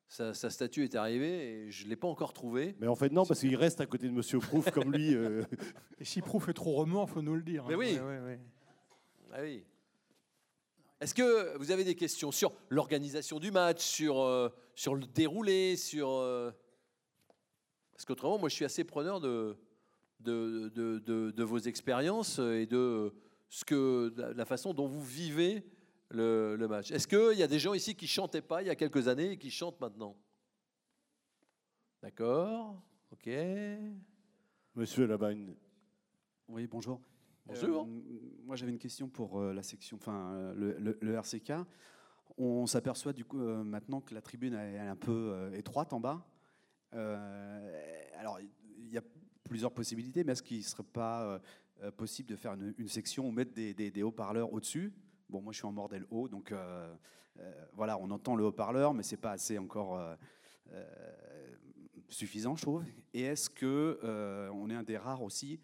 [0.07, 2.75] sa, sa statue est arrivée et je ne l'ai pas encore trouvé.
[2.79, 5.15] Mais en fait, non, parce qu'il reste à côté de Monsieur Prouf comme lui.
[5.15, 5.43] euh.
[5.99, 7.65] Et si Prouf est trop remords, faut nous le dire.
[7.67, 7.77] Mais hein.
[7.77, 7.93] oui.
[7.95, 8.39] Ouais, ouais, ouais.
[9.33, 9.63] Ah oui.
[11.01, 15.75] Est-ce que vous avez des questions sur l'organisation du match, sur, euh, sur le déroulé,
[15.75, 16.09] sur...
[16.09, 16.51] euh,
[17.93, 19.57] Parce qu'autrement, moi, je suis assez preneur de,
[20.21, 23.13] de, de, de- de vos expériences et de
[23.49, 25.63] ce que, la- façon dont vous vivez
[26.09, 26.91] le, le match.
[26.91, 29.31] Est-ce qu'il y a des gens ici qui chantaient pas il y a quelques années
[29.31, 30.15] et qui chantent maintenant?
[32.01, 32.81] D'accord,
[33.11, 33.29] ok.
[34.75, 35.55] Monsieur là-bas, une-
[36.47, 37.01] Oui, bonjour.
[37.45, 37.85] Bonjour.
[37.87, 38.01] Euh,
[38.43, 41.53] moi, j'avais une question pour euh, la section, enfin euh, le, le- le RCK.
[42.37, 45.99] On s'aperçoit du coup euh, maintenant que la tribune est un peu euh, étroite en
[45.99, 46.25] bas.
[46.93, 49.01] Euh, alors, il y a
[49.43, 51.39] plusieurs possibilités, mais est-ce qu'il ne serait pas
[51.85, 54.93] euh, possible de faire une, section ou mettre des, haut-parleurs au-dessus
[55.29, 56.93] Bon, moi, je suis en mordel haut, donc euh,
[57.39, 59.99] euh, voilà, on entend le haut-parleur, mais c'est pas assez encore
[62.09, 62.83] suffisant, je trouve.
[63.13, 63.99] Et est-ce que
[64.53, 65.59] on est un des rares aussi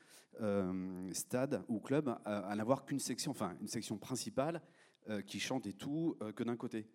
[1.11, 4.61] stades ou clubs à, n'avoir qu'une section, enfin une section principale
[5.27, 6.87] qui chante et tout que d'un côté?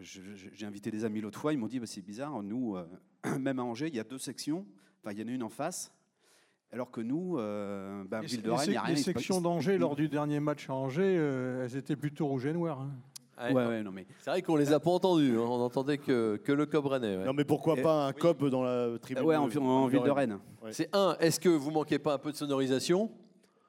[0.00, 2.76] J'ai invité des amis l'autre fois, ils m'ont dit bah, c'est bizarre, nous,
[3.38, 4.66] même à Angers, il y a deux sections,
[5.00, 5.92] enfin il y en a une en face.
[6.72, 8.94] Alors que nous, euh, bah, Les, Ville de Rennes, il n'y a rien.
[8.94, 12.52] les sections d'Angers lors du dernier match à Angers, euh, elles étaient plutôt rouges et
[12.52, 12.80] noires.
[12.82, 12.90] hein.
[13.42, 15.40] Ouais, Ouais, ouais, non, mais- C'est vrai qu'on les a pas entendus, hein.
[15.48, 17.16] on n'entendait que, que le Cob Rennais.
[17.16, 17.24] ouais.
[17.24, 20.02] Non, mais pourquoi Et- pas un cop dans la tribune Ouais, en, de- en ville
[20.02, 20.38] de Rennes.
[20.62, 20.72] Ouais.
[20.74, 23.10] C'est un, est-ce que vous manquez pas un peu de sonorisation?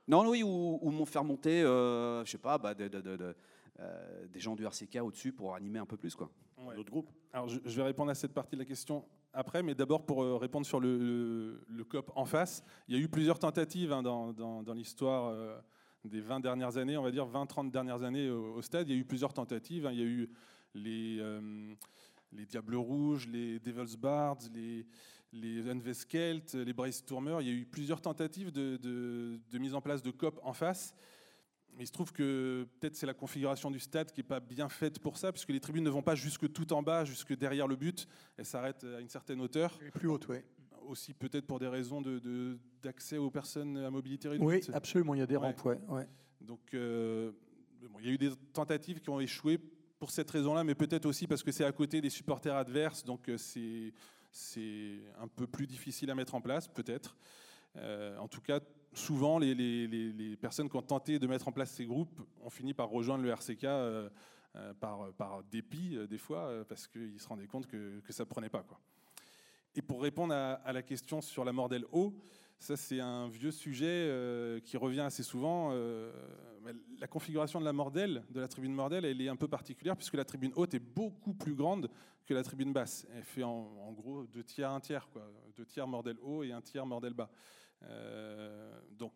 [0.10, 3.16] Non, oui, ou, ou m'ont faire monter, euh, je sais pas, bah, de- de- de-
[3.16, 3.36] de-
[3.80, 6.30] euh, des gens du RCK au-dessus pour animer un peu plus, quoi.
[6.60, 6.76] Ouais.
[6.76, 7.10] Notre groupe.
[7.32, 10.24] Alors, je, je vais répondre à cette partie de la question après, mais d'abord pour
[10.24, 12.64] euh, répondre sur le, COP en face.
[12.88, 15.58] Il y a eu plusieurs tentatives hein, dans, dans- l'histoire euh,
[16.06, 18.90] des 20 dernières années, on va dire 20-30 dernières années au, au stade.
[18.90, 19.86] Il y a eu plusieurs tentatives.
[19.86, 19.92] hein.
[19.94, 20.30] Il y a eu
[20.74, 21.74] les, euh,
[22.34, 24.86] les Diables Rouges, les Devils Bards, les,
[25.34, 27.42] les Unveskelt, les Brace Tourmeurs.
[27.42, 30.94] Il y a eu plusieurs tentatives de- de mise en place de COP en face.
[31.80, 35.00] Il se trouve que peut-être c'est la configuration du stade qui n'est pas bien faite
[35.00, 37.76] pour ça, puisque les tribunes ne vont pas jusque tout en bas, jusque derrière le
[37.76, 38.08] but.
[38.38, 39.80] Elles s'arrêtent à une certaine hauteur.
[39.86, 40.38] Et plus haute, oui.
[40.88, 44.70] Aussi peut-être pour des raisons de- de- d'accès aux personnes à mobilité Oui, réduite.
[44.74, 45.48] absolument, il y a des Ouais.
[45.48, 46.08] rampes, ouais, ouais.
[46.42, 47.32] Donc euh,
[47.90, 49.60] bon, il y a eu des tentatives qui ont échoué
[50.00, 53.30] pour cette raison-là, mais peut-être aussi parce que c'est à côté des supporters adverses, donc
[53.30, 53.94] euh, c'est
[54.32, 57.18] c'est un peu plus difficile à mettre en place, peut-être.
[57.76, 58.60] Euh, en tout cas,
[58.94, 62.90] souvent, les, personnes qui ont tenté de mettre en place ces groupes ont fini par
[62.90, 64.10] rejoindre le RCK euh,
[64.56, 68.50] euh, par, dépit, euh, des fois, parce qu'ils se rendaient compte que, ça ne prenait
[68.50, 68.64] pas.
[68.64, 68.80] Quoi.
[69.76, 72.14] Et pour répondre à, la question sur la Mordelle haut,
[72.60, 75.74] ça c'est un vieux sujet qui revient assez souvent.
[77.00, 80.16] la configuration de la Mordelle, de la tribune Mordelle, elle est un peu particulière puisque
[80.16, 81.90] la tribune haute est beaucoup plus grande
[82.26, 83.08] que la tribune basse.
[83.16, 85.08] Elle fait en, gros deux tiers, un tiers,
[85.56, 87.32] deux tiers Mordelle haut et un tiers Mordelle bas.
[87.84, 89.14] Euh, donc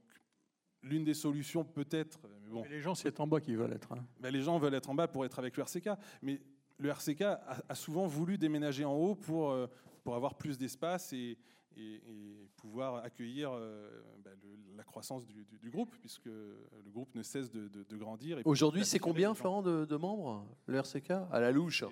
[0.82, 3.92] l'une des solutions peut-être, mais bon, Mais les gens, c'est en bas qu'ils veulent être.
[3.94, 4.06] hein.
[4.20, 5.90] ben, les gens veulent être en bas pour être avec le RCK,
[6.22, 6.42] mais
[6.78, 9.68] le RCK a, a souvent voulu déménager en haut pour, euh,
[10.04, 11.38] pour avoir plus d'espace et,
[11.78, 16.92] et- et pouvoir accueillir euh, ben, le- la croissance du, du- du groupe, puisque le
[16.92, 18.40] groupe ne cesse de, de- de grandir.
[18.46, 19.34] Aujourd'hui, c'est combien.
[19.34, 21.84] Florent, de, de membres, le RCK À la louche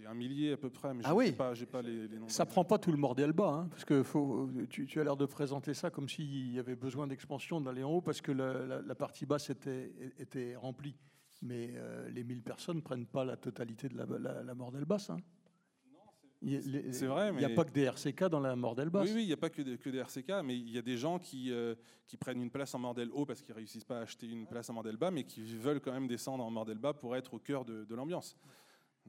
[0.00, 1.24] C'est un millier à peu près, mais Ah je oui.
[1.26, 2.30] n'ai pas, j'ai pas les, les nombres.
[2.30, 5.16] Ça prend pas tout le bordel bas, hein, parce que faut, tu, tu as l'air
[5.16, 8.64] de présenter ça comme s'il y avait besoin d'expansion d'aller en haut, parce que la,
[8.66, 10.94] la- la partie basse était, était remplie.
[11.42, 14.84] Mais euh, les 1000 personnes ne prennent pas la totalité de la, la, la mordelle
[14.84, 15.10] basse.
[15.10, 15.18] hein.
[16.42, 18.38] Il y a- les- C'est vrai, Il n'y a mais- pas que des RCK dans
[18.40, 19.08] la mordelle basse.
[19.08, 20.82] Oui, oui, il n'y a pas que des, que des RCK, mais il y a
[20.82, 21.74] des gens qui, euh,
[22.06, 24.46] qui prennent une place en Mordel haut parce qu'ils ne réussissent pas à acheter une
[24.46, 27.34] place en Mordel bas, mais qui veulent quand même descendre en Mordel bas pour être
[27.34, 28.36] au cœur de, de l'ambiance.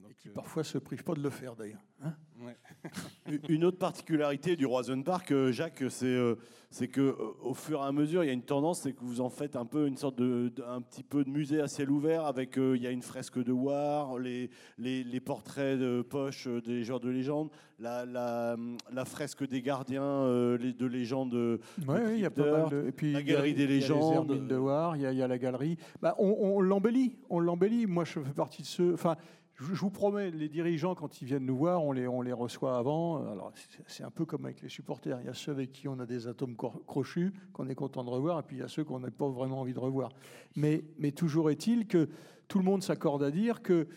[0.01, 1.83] Donc, Qui euh, parfois se privent pas de le faire d'ailleurs.
[2.03, 2.13] hein.
[2.45, 2.57] ouais.
[3.49, 6.35] Une autre particularité du Roison Park, euh, Jacques, c'est euh,
[6.71, 9.01] c'est que euh, au fur et à mesure, il y a une tendance, c'est que
[9.03, 11.67] vous en faites un peu une sorte de, de- un petit peu de musée à
[11.67, 15.79] ciel ouvert avec euh, il y a une fresque de War, les, les, les portraits
[15.79, 17.49] de poche des joueurs de légende,
[17.79, 18.55] la, la,
[18.91, 21.33] la fresque des gardiens euh, les- de légende.
[21.33, 21.59] Ouais,
[22.05, 22.87] oui, il y a pas mal de.
[22.87, 24.47] Et puis, la il y a- galerie des il y a les légendes.
[24.47, 25.77] De War, il y, a, il y a la galerie.
[26.01, 27.87] Bah, on on l'embellit, on l'embellit.
[27.87, 28.93] Moi, je fais partie de ceux.
[28.93, 29.15] Enfin,
[29.59, 32.77] je vous promets, les dirigeants, quand ils viennent nous voir, on les, on les reçoit
[32.77, 33.25] avant.
[33.29, 33.51] Alors,
[33.87, 35.19] c'est- un peu comme avec les supporters.
[35.21, 38.09] Il y a ceux avec qui on a des atomes crochus, qu'on est content de
[38.09, 40.11] revoir, et puis il y a ceux qu'on n'a pas vraiment envie de revoir.
[40.55, 42.07] Mais, mais toujours est-il que
[42.47, 43.87] tout le monde s'accorde à dire que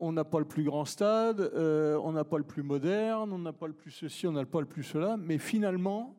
[0.00, 3.38] on n'a pas le plus grand stade, euh, on n'a pas le plus moderne, on
[3.38, 6.16] n'a pas le plus ceci, on n'a pas le plus cela, mais finalement,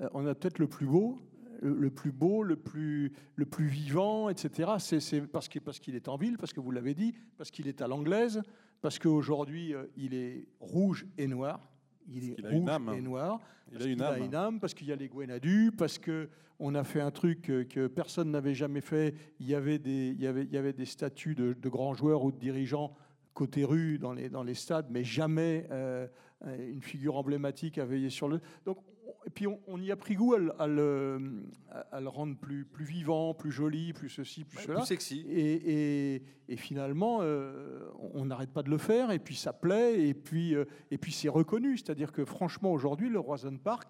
[0.00, 1.20] euh, on a peut-être le plus beau,
[1.62, 4.72] le, le plus beau, le plus, le plus vivant, etc.
[4.78, 7.80] C'est parce qu'il parce est en ville, parce que vous l'avez dit, parce qu'il est
[7.80, 8.42] à l'anglaise,
[8.80, 11.60] parce qu'aujourd'hui, euh, il est rouge et noir.
[12.08, 13.40] Il est a rouge et noir.
[13.70, 14.22] Il parce a une âme.
[14.22, 16.28] une âme, parce qu'il y a les Gwenadu, parce que
[16.58, 19.14] on a fait un truc euh, que personne n'avait jamais fait.
[19.40, 21.94] Il y avait des, il y avait, il y avait des statuts de, de grands
[21.94, 22.94] joueurs ou de dirigeants
[23.34, 26.06] côté rue dans les, dans les stades, mais jamais euh,
[26.44, 28.40] une figure emblématique à veiller sur le.
[28.66, 28.78] Donc,
[29.26, 31.44] et puis on, on y a pris goût à, le- à le,
[31.90, 34.78] à le rendre plus, plus vivant, plus joli, plus ceci, plus Ouais, cela.
[34.78, 35.24] plus sexy.
[35.28, 40.06] Et, et- et finalement, euh, on n'arrête pas de le faire, et puis ça plaît,
[40.08, 41.76] et puis, euh, et puis c'est reconnu.
[41.78, 43.88] C'est-à-dire que franchement, aujourd'hui, le Roison Park,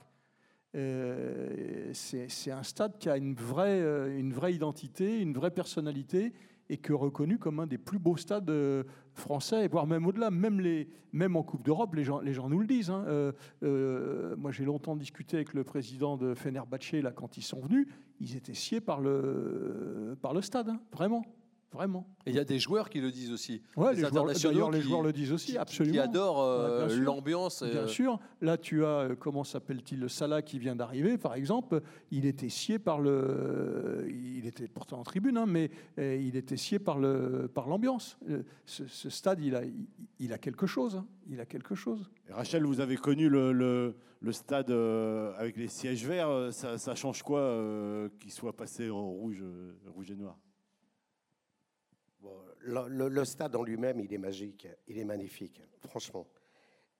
[0.74, 3.80] euh, c'est un stade qui a une vraie,
[4.18, 6.32] une vraie identité, une vraie personnalité,
[6.68, 10.62] et que reconnu comme un des plus beaux stades euh, français, voire même au-delà, même,
[11.12, 12.90] même en Coupe d'Europe, les gens, les gens nous le disent.
[12.90, 13.04] hein.
[13.06, 13.32] Euh,
[13.62, 17.88] euh, moi, j'ai longtemps discuté avec le président de Fenerbahçe, là, quand ils sont venus,
[18.20, 20.80] ils étaient sciés par le, par le stade, hein.
[20.92, 21.24] vraiment.
[21.72, 22.06] Vraiment.
[22.26, 23.62] Et il y a des joueurs qui le disent aussi.
[23.76, 26.02] Ouais, Des les joueurs, d'ailleurs, les joueurs le disent aussi, qui- qui absolument.
[26.02, 27.86] adorent, euh, Ouais, l'ambiance, Bien euh.
[27.86, 28.18] sûr.
[28.42, 31.80] Là, tu as, euh, comment s'appelle-t-il, le Salah qui vient d'arriver, par exemple.
[32.10, 34.06] Il était scié par le.
[34.10, 38.18] Il était pourtant en tribune, hein, mais il était scié par le par l'ambiance.
[38.66, 39.86] Ce, ce stade, il a, il,
[40.18, 40.96] il a quelque chose.
[40.96, 41.06] hein.
[41.28, 42.10] Il a quelque chose.
[42.28, 44.70] Et Rachel, vous avez connu le, le- le stade
[45.38, 46.52] avec les sièges verts.
[46.52, 49.42] Ça, ça change quoi euh, qu'il soit passé en rouge,
[49.94, 50.36] rouge et noir?
[52.64, 56.26] Le, stade en lui-même, il est magique, il est magnifique, franchement.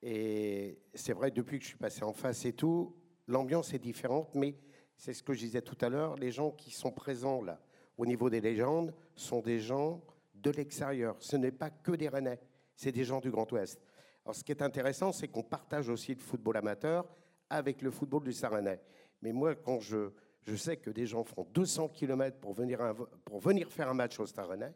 [0.02, 2.96] Et c'est vrai, depuis que je suis passé en face et tout,
[3.28, 4.56] l'ambiance est différente, mais
[4.96, 7.60] c'est ce que je disais tout à l'heure, les gens qui sont présents là,
[7.96, 10.02] au niveau des légendes, sont des gens
[10.34, 11.16] de l'extérieur.
[11.20, 12.40] Ce n'est pas que des Rennais,
[12.74, 13.80] c'est des gens du Grand Ouest.
[14.24, 17.06] Alors ce qui est intéressant, c'est qu'on partage aussi le football amateur
[17.50, 18.80] avec le football du Saranais.
[19.20, 20.10] Mais moi, quand je,
[20.42, 22.94] je sais que des gens font 200 km pour venir,
[23.24, 24.72] pour venir faire un match au Stade Rennais,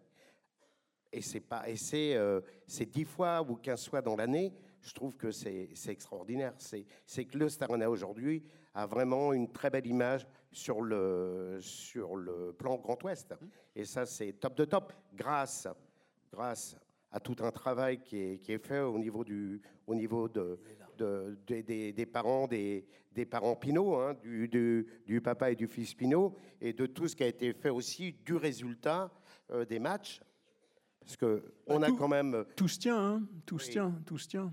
[1.12, 4.52] et c'est pas et c'est euh, c'est 10 fois ou 15 fois dans l'année
[4.82, 6.54] je trouve que c'est extraordinaire.
[6.58, 12.14] C'est que le Stade Rennais aujourd'hui a vraiment une très belle image sur le sur
[12.14, 13.34] le plan Grand Ouest.
[13.74, 15.66] Et ça c'est top de top grâce
[16.32, 16.76] grâce
[17.10, 20.60] à tout un travail qui est, qui est fait au niveau du au niveau de,
[20.98, 25.66] de- des- des, parents des, des parents Pinot hein, du, du, du papa et du
[25.66, 29.10] fils Pinot et de tout ce qui a été fait aussi du résultat
[29.50, 30.20] euh, des matchs
[31.06, 34.26] parce que on a quand même tout se tient, hein, tout se tient, tout se
[34.28, 34.52] tient.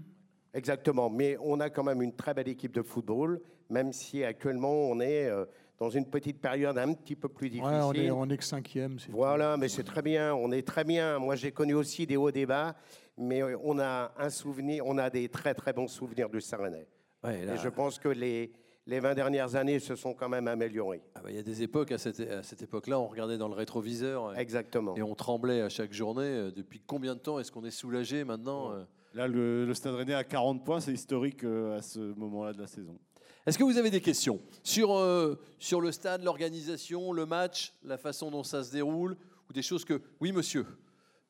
[0.54, 4.72] Exactement, mais on a quand même une très belle équipe de football, même si actuellement
[4.72, 5.46] on est euh,
[5.80, 7.74] dans une petite période un petit peu plus difficile.
[7.74, 9.00] Ouais, on est, on est que cinquième.
[9.00, 11.18] c'est- Voilà, mais c'est très bien, on est très bien.
[11.18, 12.76] Moi, j'ai connu aussi des hauts débats,
[13.18, 16.88] mais euh, on a un souvenir, on a des très très bons souvenirs du Saranais.
[17.24, 18.52] Ouais, là- Et je pense que les,
[18.86, 21.02] les 20 dernières années se sont quand même améliorées.
[21.16, 23.48] Ah bah, Il y a des époques, à cette, à cette époque-là, on regardait dans
[23.48, 24.36] le rétroviseur.
[24.36, 24.96] et- Exactement.
[24.96, 26.24] Et on tremblait à chaque journée.
[26.26, 28.84] Euh, Depuis combien de temps est-ce qu'on est soulagé maintenant euh
[29.16, 32.60] Là, le, le Stade Rennais à 40 points, c'est historique euh, à ce moment-là de
[32.60, 32.98] la saison.
[33.46, 37.98] Est-ce que vous avez des questions sur, euh, sur le stade, l'organisation, le match, la
[38.00, 39.16] façon dont ça se déroule
[39.50, 40.02] Ou des choses que.
[40.20, 40.66] Oui, monsieur?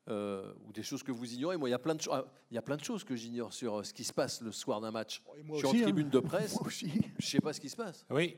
[0.09, 1.55] Euh, ou des choses que vous ignorez.
[1.55, 3.15] Moi, il y a plein de, cho- ah, il y a plein de choses que
[3.15, 5.21] j'ignore sur euh, ce qui se passe le soir d'un match.
[5.45, 5.83] moi Je suis aussi, en hein.
[5.83, 6.55] tribune de presse.
[6.55, 6.91] Moi aussi.
[7.17, 8.05] Je sais pas ce qui se passe.
[8.09, 8.35] Oui,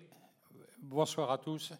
[0.79, 1.73] bonsoir à tous.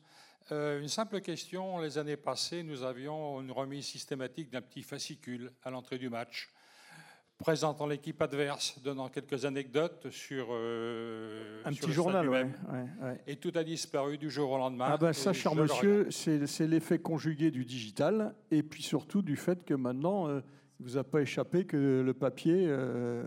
[0.51, 1.79] Euh, une simple question.
[1.79, 6.49] Les années passées, nous avions une remise systématique d'un petit fascicule à l'entrée du match,
[7.37, 10.47] présentant l'équipe adverse, donnant quelques anecdotes sur.
[10.51, 12.59] euh, Un sur petit le journal, ouais, lui-même.
[13.01, 13.21] ouais, ouais.
[13.27, 14.85] Et tout a disparu du jour au lendemain.
[14.89, 19.35] Ah bah et ça, cher monsieur, c'est l'effet conjugué du digital, et puis surtout du
[19.35, 20.41] fait que maintenant, euh,
[20.79, 23.23] il vous a pas échappé que le papier, euh,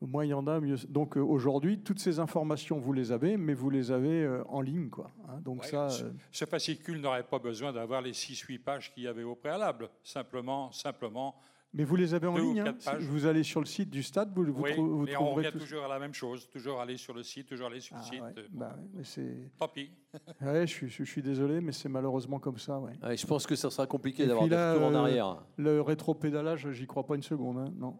[0.00, 0.76] moins il y en a, mieux.
[0.88, 4.60] Donc euh, aujourd'hui, toutes ces informations, vous les avez, mais vous les avez euh, en
[4.62, 5.10] ligne, quoi.
[5.28, 5.40] hein.
[5.42, 9.02] donc Ouais, ça, ce, euh, ce fascicule n'aurait pas besoin d'avoir les 6-8 pages qu'il
[9.04, 9.88] y avait au préalable.
[10.02, 11.34] Simplement, simplement.
[11.74, 12.60] Mais vous les avez en ligne.
[12.60, 12.74] hein.
[13.00, 15.50] vous allez sur le site du stade, vous, vous, oui, trou- vous mais on revient
[15.52, 15.58] tout.
[15.58, 16.48] toujours à la même chose.
[16.48, 18.22] Toujours aller sur le site, toujours aller sur le Ah site.
[18.22, 19.50] ouais, bah ouais, mais c'est.
[19.58, 19.90] Tant pis.
[20.40, 22.78] Ouais, je suis, je suis désolé, mais c'est malheureusement comme ça.
[22.78, 22.92] Ouais.
[23.02, 25.42] Ouais, je pense que ça sera compliqué d'avoir des retours en euh, arrière.
[25.56, 27.58] Le rétro-pédalage, j'y crois pas une seconde.
[27.58, 27.98] hein, Non.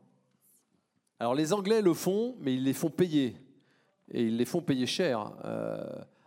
[1.18, 3.36] Alors les Anglais le font, mais ils les font payer.
[4.10, 5.32] Et ils les font payer cher.
[5.44, 5.84] Euh,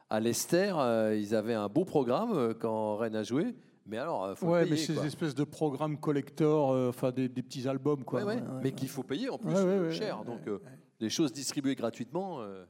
[0.10, 3.56] à l'Esther, euh, ils avaient un beau programme quand Rennes a joué,
[3.88, 5.06] Mais alors, euh, faut ouais, payer, mais ces quoi.
[5.06, 8.20] espèces de programmes collector, euh, enfin des, des petits albums, quoi.
[8.24, 8.60] Ouais, ouais, Ouais, ouais.
[8.64, 10.20] mais qu'il faut payer en plus Ouais, ouais, euh, ouais, cher.
[10.20, 10.60] ouais, Donc, ouais, euh,
[11.00, 12.66] les choses distribuées gratuitement, euh,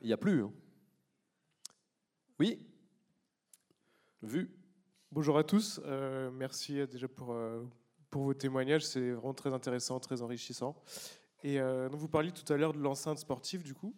[0.00, 0.42] il n'y a plus.
[0.42, 0.52] hein.
[2.38, 2.66] Oui
[4.22, 4.50] Vu
[5.12, 5.80] Bonjour à tous.
[5.84, 7.62] Euh, merci déjà pour, euh,
[8.10, 8.84] pour vos témoignages.
[8.84, 10.76] C'est vraiment très intéressant, très enrichissant.
[11.42, 13.94] Et euh, donc vous parliez tout à l'heure de l'enceinte sportive, du coup.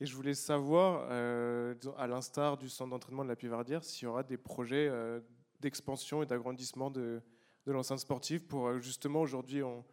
[0.00, 4.06] Et je voulais savoir, euh, à l'instar du centre d'entraînement de la Pivardière, s'il y
[4.08, 5.20] aura des projets euh,
[5.62, 7.22] d'expansion et d'agrandissement de,
[7.66, 9.84] de l'enceinte sportive pour euh, justement aujourd'hui, on,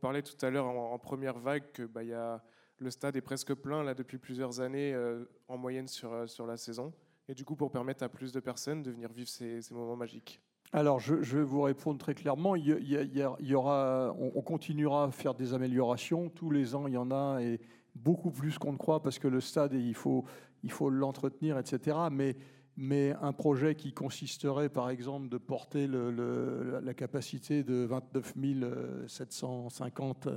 [0.00, 2.42] parlait tout à l'heure en, première vague que bah, y a,
[2.78, 6.46] le stade est presque plein là depuis plusieurs années euh, en moyenne sur, euh, sur
[6.46, 6.92] la saison.
[7.28, 10.40] Et du coup, pour permettre à plus de personnes de venir vivre ces, moments magiques.
[10.72, 12.54] Alors, je, vais vous répondre très clairement.
[12.56, 16.28] Il y aura, on, on continuera à faire des améliorations.
[16.28, 17.60] Tous les ans, il y en a, et
[17.94, 20.24] beaucoup plus qu'on ne croit, parce que le stade, il faut
[20.62, 21.96] il faut l'entretenir, etc.
[22.10, 22.36] Mais,
[22.76, 28.34] mais un projet qui consisterait, par exemple, de porter la- capacité de 29
[29.06, 30.28] 750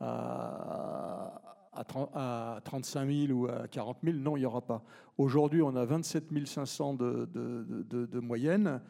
[0.00, 1.42] à,
[1.72, 4.82] à, 30 à 35 000 ou à 40 000, non, il n'y aura pas.
[5.18, 8.80] Aujourd'hui, on a 27 500 de, de, de- de- de moyenne.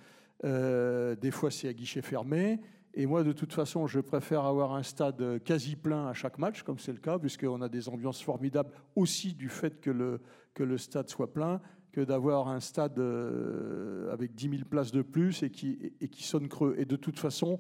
[0.45, 2.61] Euh, des fois, c'est à guichet fermé.
[2.95, 6.63] Et moi, de toute façon, je préfère avoir un stade quasi plein à chaque match,
[6.63, 10.21] comme c'est le cas, puisqu'on a des ambiances formidables aussi du fait que le,
[10.55, 11.61] que le stade soit plein,
[12.01, 16.49] d'avoir un stade euh, avec 10 000 places de plus et qui, et qui sonne
[16.49, 16.75] creux.
[16.79, 17.59] Et de toute façon,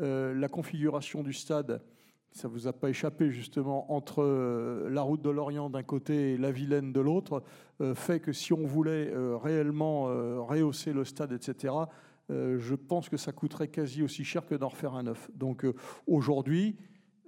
[0.00, 1.82] euh, la configuration du stade,
[2.32, 6.36] ça vous a pas échappé justement, entre euh, la route de l'Orient d'un côté et
[6.36, 7.42] la Vilaine de l'autre,
[7.94, 10.06] fait que si on voulait réellement
[10.44, 11.72] rehausser le stade, etc.,
[12.28, 15.30] je pense que ça coûterait quasi aussi cher que d'en refaire un neuf.
[15.36, 15.64] Donc
[16.08, 16.76] aujourd'hui,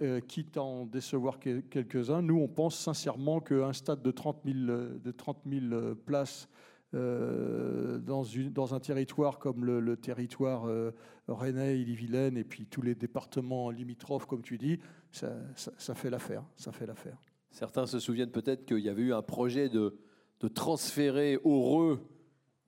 [0.02, 4.38] euh, quitte à en décevoir que- quelques-uns, nous on pense sincèrement qu'un stade de 30
[4.44, 6.48] 000, euh, de 30 000 euh, places
[6.94, 10.90] euh, dans, une- dans un territoire comme le, le territoire euh,
[11.28, 14.78] rennais, Ille-et-Vilaine et puis tous les départements limitrophes, comme tu dis,
[15.12, 16.42] ça, ça- ça fait l'affaire.
[16.56, 17.16] Ça fait l'affaire.
[17.50, 19.96] Certains se souviennent peut-être qu'il y avait eu un projet de,
[20.40, 22.00] de transférer Heureux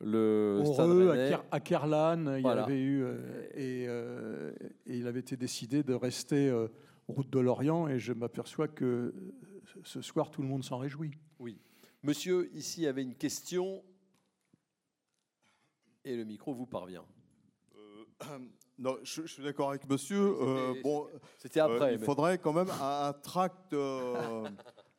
[0.04, 0.88] le Stade
[1.52, 6.48] à, Kerlan, il y avait eu euh, et, et il avait été décidé de rester
[7.12, 9.12] route de l'Orient et je m'aperçois que euh,
[9.84, 11.12] ce soir tout le monde s'en réjouit.
[11.38, 11.58] Oui.
[12.02, 13.82] Monsieur, ici, avait une question.
[16.04, 17.04] Et le micro vous parvient.
[18.78, 20.18] Non, je, je suis d'accord avec monsieur.
[20.40, 21.06] Euh, C'était- bon,
[21.38, 24.48] c'était après, il mais- faudrait quand même un, un tract euh,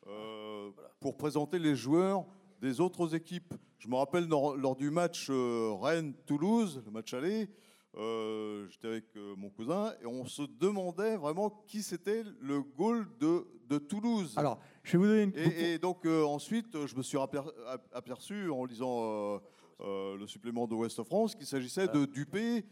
[0.08, 0.70] euh,
[1.02, 2.24] pour présenter les joueurs
[2.62, 3.54] des autres équipes.
[3.80, 7.50] Je me rappelle lors, lors du match euh, Rennes-Toulouse, le match aller,
[7.96, 13.08] euh, j'étais avec euh, mon cousin et on se demandait vraiment qui c'était le goal
[13.20, 14.34] de, de Toulouse.
[14.38, 15.34] Alors, je vais vous donner une.
[15.38, 19.40] Et, et donc euh, ensuite, je me suis aper- ap- aperçu en lisant
[19.82, 22.66] euh, le supplément de Ouest France qu'il s'agissait de Dupé,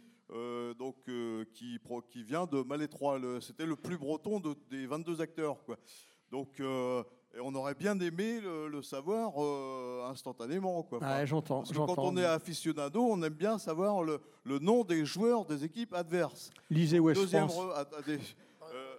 [0.80, 0.96] donc
[1.54, 1.78] qui,
[2.10, 3.20] qui vient de Malétroit.
[3.42, 5.78] C'était le plus breton de- des 22 acteurs, quoi.
[6.32, 6.62] Donc,
[7.36, 11.00] et on aurait bien aimé le, le savoir euh, instantanément, quoi.
[11.00, 11.96] Ouais, j'entends, Parce que j'entends.
[11.96, 15.94] quand on est aficionado, on aime bien savoir le, le nom des joueurs des équipes
[15.94, 16.50] adverses.
[16.70, 17.64] Lisez Ouest Deuxième France.
[17.66, 18.04] re-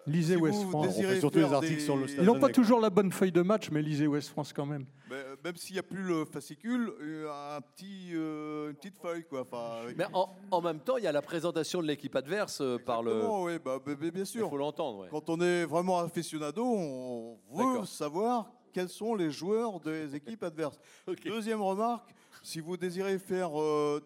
[0.07, 0.87] Lisez si Ouest vous France.
[0.89, 4.31] désirez faire des- Ils n'ont pas toujours la bonne feuille de match, mais lisez Ouest
[4.31, 4.85] France quand même.
[5.09, 8.99] Mais, euh, même s'il n'y a plus le fascicule, euh, un petit, euh, une petite
[8.99, 9.25] feuille.
[9.25, 9.43] Quoi.
[9.43, 12.61] Enfin, avec- Mais en, en même temps, il y a la présentation de l'équipe adverse
[12.61, 13.25] euh, par le.
[13.29, 13.79] Oui, bah,
[14.13, 14.47] bien sûr.
[14.47, 15.01] Il faut l'entendre.
[15.01, 15.09] ouais.
[15.11, 20.79] Quand on est vraiment aficionado, on veut savoir quels sont les joueurs des équipes adverses.
[21.25, 22.13] Deuxième remarque,
[22.43, 23.51] si vous désirez faire...
[23.61, 24.01] euh,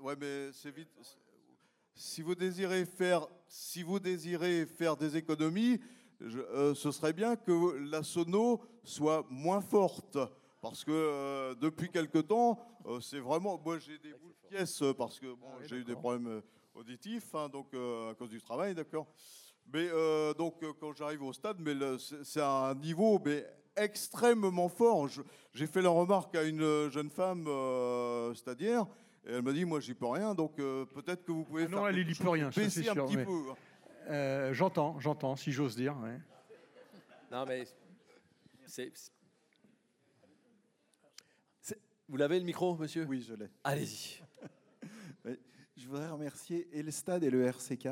[0.00, 0.88] ouais, mais c'est vite...
[1.96, 5.78] Si vous désirez faire, si vous désirez faire des économies,
[6.20, 10.18] je- euh, ce serait bien que la sono soit moins forte.
[10.60, 13.60] Parce que euh, depuis quelque temps, euh, c'est vraiment.
[13.64, 16.42] Moi, j'ai des boules de pièces parce que bon, j'ai eu des problèmes
[16.74, 19.06] auditifs, hein, donc à cause du travail, d'accord.
[19.72, 19.88] Mais
[20.36, 21.74] donc, quand j'arrive au stade, mais
[22.24, 25.08] c'est un niveau mais extrêmement fort.
[25.52, 27.46] J'ai fait la remarque à une jeune femme
[28.34, 28.86] stadière.
[29.26, 31.78] Et elle m'a dit, moi, j'y peux rien, donc euh, peut-être que vous pouvez faire
[31.80, 32.50] Non, elle n'y peut rien.
[32.52, 33.50] ça, baisser c'est un sûr, petit mais- peu.
[33.50, 33.56] hein.
[34.10, 35.96] Euh, j'entends, j'entends, si j'ose dire.
[36.02, 36.18] ouais.
[37.32, 37.64] Non, mais.
[38.66, 39.12] c'est- c'est-
[41.60, 43.06] c'est- Vous l'avez le micro, monsieur?
[43.08, 43.48] Oui, je l'ai.
[43.64, 44.20] Allez-y.
[45.76, 47.88] Je voudrais remercier et le stade et le RCK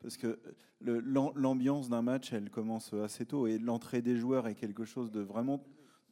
[0.00, 0.38] parce que
[0.80, 4.84] le- l'am- l'ambiance d'un match, elle commence assez tôt et l'entrée des joueurs est quelque
[4.84, 5.64] chose de vraiment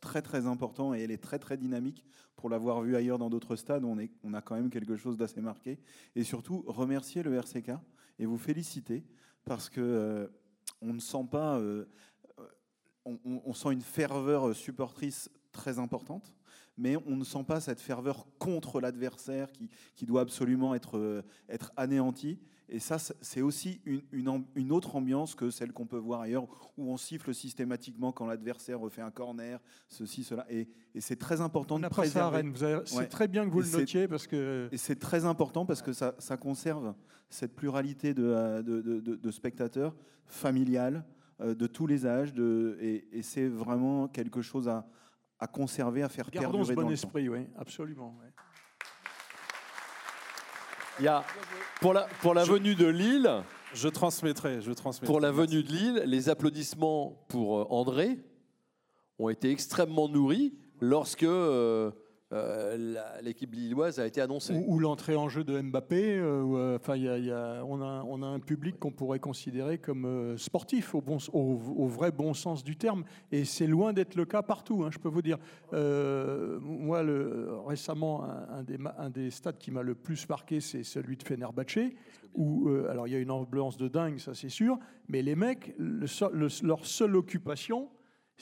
[0.03, 2.05] très très important et elle est très très dynamique.
[2.37, 5.16] Pour l'avoir vu ailleurs dans d'autres stades, on, est, on a quand même quelque chose
[5.16, 5.79] d'assez marqué.
[6.15, 7.70] Et surtout, remercier le RCK
[8.19, 9.05] et vous féliciter
[9.45, 10.27] parce que euh,
[10.83, 11.87] on ne sent pas, euh,
[13.05, 16.35] on, on- sent une ferveur supportrice très importante.
[16.77, 21.23] mais on ne sent pas cette ferveur contre l'adversaire qui, qui doit absolument être, euh,
[21.49, 22.39] être anéanti.
[22.74, 26.44] Et ça, c'est aussi une, une, une, autre ambiance que celle qu'on peut voir ailleurs,
[26.78, 30.47] où on siffle systématiquement quand l'adversaire refait un corner, ceci, cela.
[30.49, 32.12] Et, et c'est très important on de préserver.
[32.12, 32.82] Ça à Rennes.
[32.86, 34.70] C'est très bien que vous et le notiez parce que.
[34.73, 36.94] Et c'est très important parce que ça, ça, conserve
[37.28, 39.94] cette pluralité de, de, de, de spectateurs
[40.24, 41.05] familiales,
[41.43, 44.89] euh, de tous les âges, de, et, et c'est vraiment quelque chose à,
[45.39, 48.16] à conserver, à faire Gardons perdurer ce bon dans le esprit, oui, absolument.
[48.23, 48.32] ouais.
[50.98, 51.24] Il y a,
[51.81, 53.31] pour la, pour la venue de Lille,
[53.74, 55.06] Je transmettrai, je transmettrai.
[55.06, 58.19] pour la venue de Lille, les applaudissements pour euh, André
[59.19, 61.90] ont été extrêmement nourris lorsque euh,
[62.33, 64.55] euh, l'équipe lilloise a été annoncée.
[64.67, 66.17] Ou, l'entrée en jeu de Mbappé.
[66.19, 69.79] euh, euh, Enfin, y y a- on, a, on a un public qu'on pourrait considérer
[69.79, 73.05] comme sportif au, bon, au, vrai bon sens du terme.
[73.31, 75.39] Et c'est loin d'être le cas partout, hein, je peux vous dire.
[75.73, 77.03] Moi,
[77.67, 81.93] récemment, un, des, un des stades qui m'a le plus marqué, c'est celui de Fenerbahçe.
[82.35, 84.79] Où, alors, il y a une ambiance de dingue, ça c'est sûr.
[85.09, 87.91] Mais les mecs, leur seule occupation,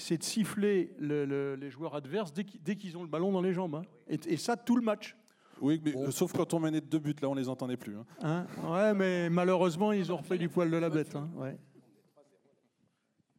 [0.00, 3.52] c'est de siffler le- le- les joueurs adverses dès qu'ils ont le ballon dans les
[3.52, 3.76] jambes.
[3.76, 3.82] hein.
[4.08, 5.16] Et, et ça, tout le match.
[5.60, 7.94] Oui, mais sauf quand on menait de deux buts, là, on les entendait plus.
[7.96, 8.06] hein.
[8.22, 8.46] Hein?
[8.66, 11.14] Ouais, mais malheureusement, ils ont refait du poil de la bête.
[11.14, 11.56] hein, ouais.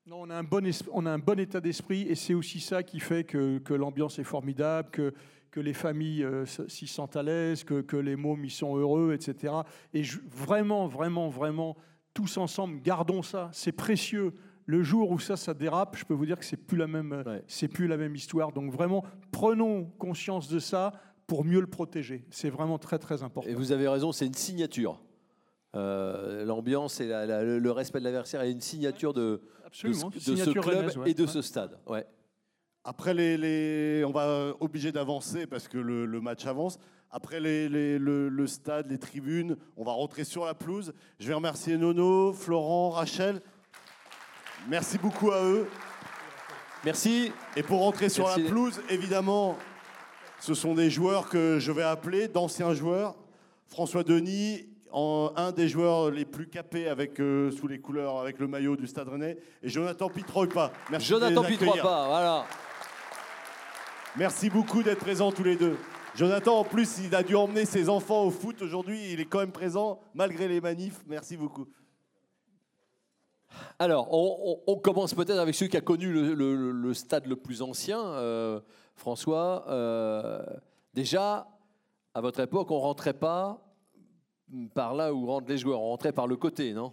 [0.05, 2.59] Non, on a un bon, es- on a un bon état d'esprit et c'est aussi
[2.59, 5.13] ça qui fait que, que l'ambiance est formidable, que,
[5.51, 9.13] que les familles euh, s'y sentent à l'aise, que, que les mômes y sont heureux,
[9.13, 9.53] etc.
[9.93, 11.77] Et je- vraiment, vraiment, vraiment,
[12.13, 13.49] tous ensemble, gardons ça.
[13.53, 14.33] C'est précieux.
[14.65, 17.11] Le jour où ça, ça dérape, je peux vous dire que c'est plus la même,
[17.13, 18.51] euh, c'est plus la même histoire.
[18.51, 20.93] Donc vraiment, prenons conscience de ça
[21.27, 22.25] pour mieux le protéger.
[22.29, 23.49] C'est vraiment très, très important.
[23.49, 25.01] Et vous avez raison, c'est une signature.
[25.75, 29.93] Euh, L'ambiance et la- la- le- respect de l'adversaire est une signature de, ce- de
[29.93, 31.11] ce signature club ouais.
[31.11, 31.77] et de ce stade.
[31.88, 32.05] Ouais.
[32.83, 36.77] Après, les, les- on va obligé d'avancer parce que le, le match avance.
[37.09, 40.93] Après les- les- le, le stade, les tribunes, on va rentrer sur la pelouse.
[41.19, 43.39] Je vais remercier Nono, Florent, Rachel.
[44.67, 45.67] Merci beaucoup à eux.
[46.83, 47.31] Merci.
[47.55, 48.43] Et pour rentrer sur Merci.
[48.43, 49.57] la pelouse, évidemment,
[50.39, 53.15] ce sont des joueurs que je vais appeler d'anciens joueurs.
[53.67, 58.39] François Denis, en- un des joueurs les plus capés avec, euh, sous les couleurs, avec
[58.39, 59.38] le maillot du Stade Rennais.
[59.63, 60.71] Et Jonathan Pitroipa.
[60.89, 61.43] Merci Jonathan.
[61.43, 62.45] Pitropa, voilà.
[64.17, 65.77] Merci beaucoup d'être présents tous les deux.
[66.15, 69.11] Jonathan, en plus, il a dû emmener ses enfants au foot aujourd'hui.
[69.13, 70.99] Il est quand même présent malgré les manifs.
[71.07, 71.65] Merci beaucoup.
[73.80, 74.38] Alors, on,
[74.68, 77.61] on- on commence peut-être avec celui qui a connu le, le- le stade le plus
[77.61, 78.60] ancien, euh,
[78.95, 79.65] François.
[79.69, 80.44] Euh,
[80.94, 81.48] déjà,
[82.14, 83.61] à votre époque, on rentrait pas
[84.73, 86.91] par là où rentrent les joueurs, on rentrait par le côté, non?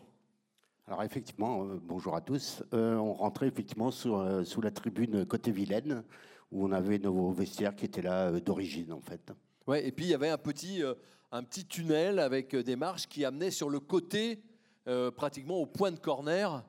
[0.86, 2.62] Alors effectivement, euh, bonjour à tous.
[2.72, 6.02] Euh, on rentrait effectivement euh, sous la tribune côté Vilaine,
[6.50, 9.32] où on avait nos vestiaires qui étaient là d'origine en fait.
[9.66, 10.82] Ouais, et puis il y avait un petit,
[11.30, 14.40] un petit tunnel avec des marches qui amenaient sur le côté,
[14.88, 16.64] euh, pratiquement au point de corner,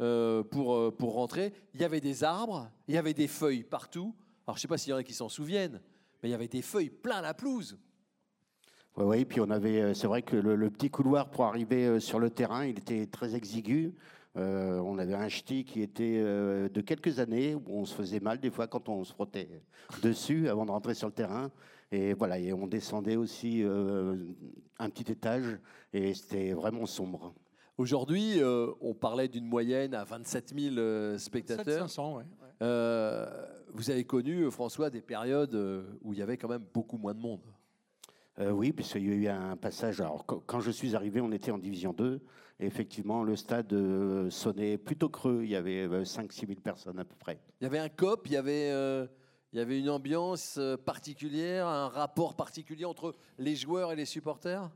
[0.00, 1.52] euh, pour, euh, pour rentrer.
[1.74, 4.14] Il y avait des arbres, il y avait des feuilles partout.
[4.46, 5.80] Alors je ne sais pas s'il y en a qui s'en souviennent,
[6.22, 7.76] mais il y avait des feuilles plein la pelouse.
[8.96, 12.64] Oui, puis on avait, c'est vrai que le, petit couloir pour arriver sur le terrain,
[12.64, 13.92] il était très exigu.
[14.34, 18.50] On avait un ch'ti qui était de quelques années, où on se faisait mal des
[18.50, 19.62] fois quand on se frottait
[20.02, 21.50] dessus avant de rentrer sur le terrain.
[21.92, 25.58] Et voilà, et on descendait aussi un petit étage,
[25.92, 27.34] et c'était vraiment sombre.
[27.78, 31.82] Aujourd'hui, euh, on parlait d'une moyenne à 27 000 euh, spectateurs.
[31.82, 32.24] 500, ouais.
[32.60, 33.24] Euh,
[33.72, 35.54] vous avez connu, François, des périodes
[36.02, 37.40] où il y avait quand même beaucoup moins de monde.
[38.40, 40.00] Euh, oui, puisqu'il y a eu un passage.
[40.00, 42.20] Alors, quand, je suis arrivé, on était en Division 2.
[42.58, 43.72] Et effectivement, le stade
[44.30, 45.42] sonnait plutôt creux.
[45.44, 47.38] Il y avait 5-6 000 personnes à peu près.
[47.60, 49.06] Il y avait un COP, il y avait, euh,
[49.52, 54.68] il y avait une ambiance particulière, un rapport particulier entre les joueurs et les supporters?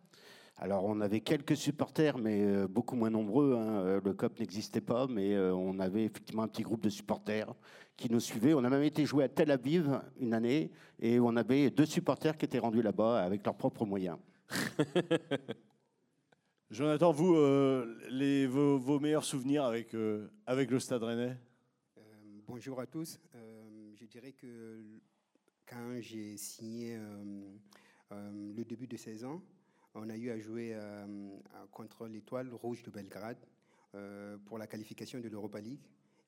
[0.63, 3.57] Alors, on avait quelques supporters, mais euh, beaucoup moins nombreux.
[3.57, 3.85] hein.
[3.85, 7.53] Euh, Le COP n'existait pas, mais euh, on avait effectivement un petit groupe de supporters
[7.97, 8.55] qui nous suivaient.
[8.55, 10.71] On a même été joué à Tel Aviv une année,
[11.01, 14.19] et on avait deux supporters qui étaient rendus là-bas avec leurs propres moyens.
[16.71, 21.37] Jonathan, vous, euh, les, vos, vos meilleurs souvenirs avec, euh, avec le Stade Rennais?
[22.47, 23.19] Bonjour à tous.
[23.35, 24.81] Euh, je dirais que
[25.67, 27.51] quand j'ai signé euh,
[28.13, 29.43] euh, le début de saison,
[29.95, 31.07] on a eu à jouer euh,
[31.71, 33.39] contre l'Étoile Rouge de Belgrade
[33.95, 35.81] euh, pour la qualification de l'Europa League.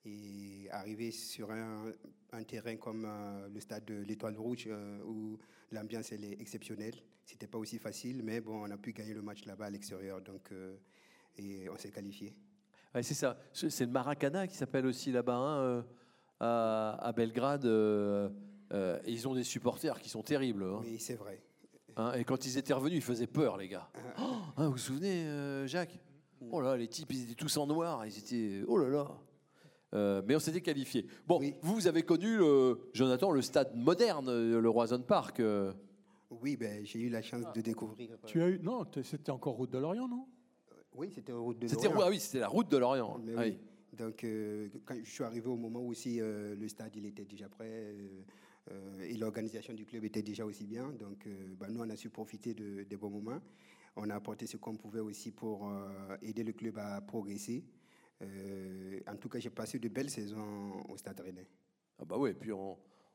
[0.06, 1.90] Et arriver sur un,
[2.32, 4.68] un terrain comme euh, le stade de l'Étoile Rouge,
[5.06, 5.38] où
[5.72, 9.22] l'ambiance elle est exceptionnelle, c'était pas aussi facile, mais bon, on a pu gagner le
[9.22, 10.50] match là-bas à l'extérieur, donc
[11.38, 12.34] et on s'est qualifié.
[12.94, 13.38] Ouais, c'est ça.
[13.54, 15.86] C'est le Maracana qui s'appelle aussi là-bas, hein,
[16.38, 17.64] à, à Belgrade.
[17.64, 18.28] euh,
[18.72, 20.64] Euh, ils ont des supporters qui sont terribles.
[20.64, 20.80] hein.
[20.82, 21.38] Oui, c'est vrai.
[21.96, 23.88] Hein, et quand ils étaient revenus, ils faisaient peur, les gars.
[24.16, 24.20] Ah.
[24.20, 24.22] Oh,
[24.56, 25.98] hein, vous vous souvenez, euh, Jacques?
[26.50, 28.04] Oh là, les types, ils étaient tous en noir.
[28.06, 28.62] Ils étaient.
[28.66, 29.08] Oh là là.
[29.94, 31.06] Euh, mais on s'était qualifié.
[31.26, 35.38] Bon, vous, vous avez connu, le- Jonathan, le stade moderne, euh, le Roison Park.
[35.40, 35.72] euh.
[36.30, 38.10] Oui, ben, j'ai eu la chance de découvrir.
[38.10, 40.26] euh, Tu as eu non, c'était encore route de l'Orient, non?
[40.96, 42.00] Oui, c'était route de l'Orient.
[42.02, 43.20] ah oui, c'était la route de l'Orient.
[43.38, 43.56] Oui.
[43.96, 47.24] Donc, euh, quand je suis arrivé au moment où aussi euh, le stade il était
[47.24, 48.22] déjà prêt euh, euh,
[49.02, 50.90] et l'organisation du club était déjà aussi bien.
[50.92, 53.40] Donc, euh, bah, nous, on a su profiter de- des bons moments.
[53.96, 57.64] On a apporté ce qu'on pouvait aussi pour euh, aider le club à progresser.
[58.22, 61.48] Euh, en tout cas, j'ai passé de belles saisons au stade rennais.
[61.98, 62.72] Ah bah oui, et puis on,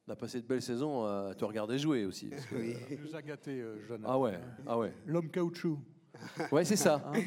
[0.08, 2.28] on a passé de belles saisons à te regarder jouer aussi.
[2.30, 2.76] parce que- Oui.
[3.04, 4.12] Nous a gâtés, euh, Jonathan.
[4.14, 4.94] Ah ouais, ah ouais.
[5.06, 5.80] L'homme caoutchouc.
[6.52, 7.02] Ouais, c'est ça.
[7.14, 7.22] Hein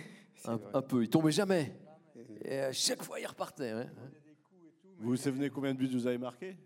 [0.44, 1.02] un, un peu.
[1.02, 1.72] Il tombait jamais.
[2.44, 3.72] Et à chaque fois, il repartait.
[3.74, 3.86] ouais.
[4.98, 6.56] Vous vous souvenez combien de buts vous avez marqués?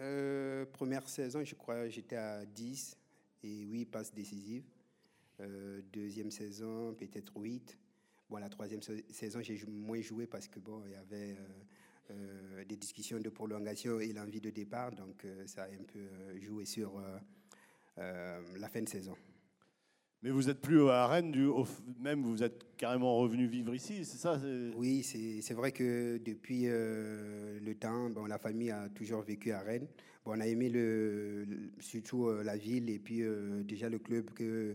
[0.00, 2.96] Euh, première saison, je crois, j'étais à 10
[3.42, 4.64] et 8 passes décisives.
[5.40, 7.78] Euh, deuxième saison, peut-être 8.
[8.28, 11.36] Bon, la troisième sa- saison, j'ai moins joué parce que bon, il y avait
[12.10, 16.64] euh, des discussions de prolongation et l'envie de départ, donc ça a un peu joué
[16.64, 17.00] sur
[17.96, 19.16] la fin de saison.
[20.22, 21.34] Mais vous êtes plus à Rennes,
[22.00, 24.40] même vous êtes carrément revenu vivre ici, c'est ça
[24.74, 29.60] Oui, c'est vrai que depuis euh, le temps, bon, la famille a toujours vécu à
[29.60, 29.86] Rennes.
[30.24, 30.72] Bon, on a aimé
[31.78, 34.74] surtout euh, la ville et puis euh, déjà le club que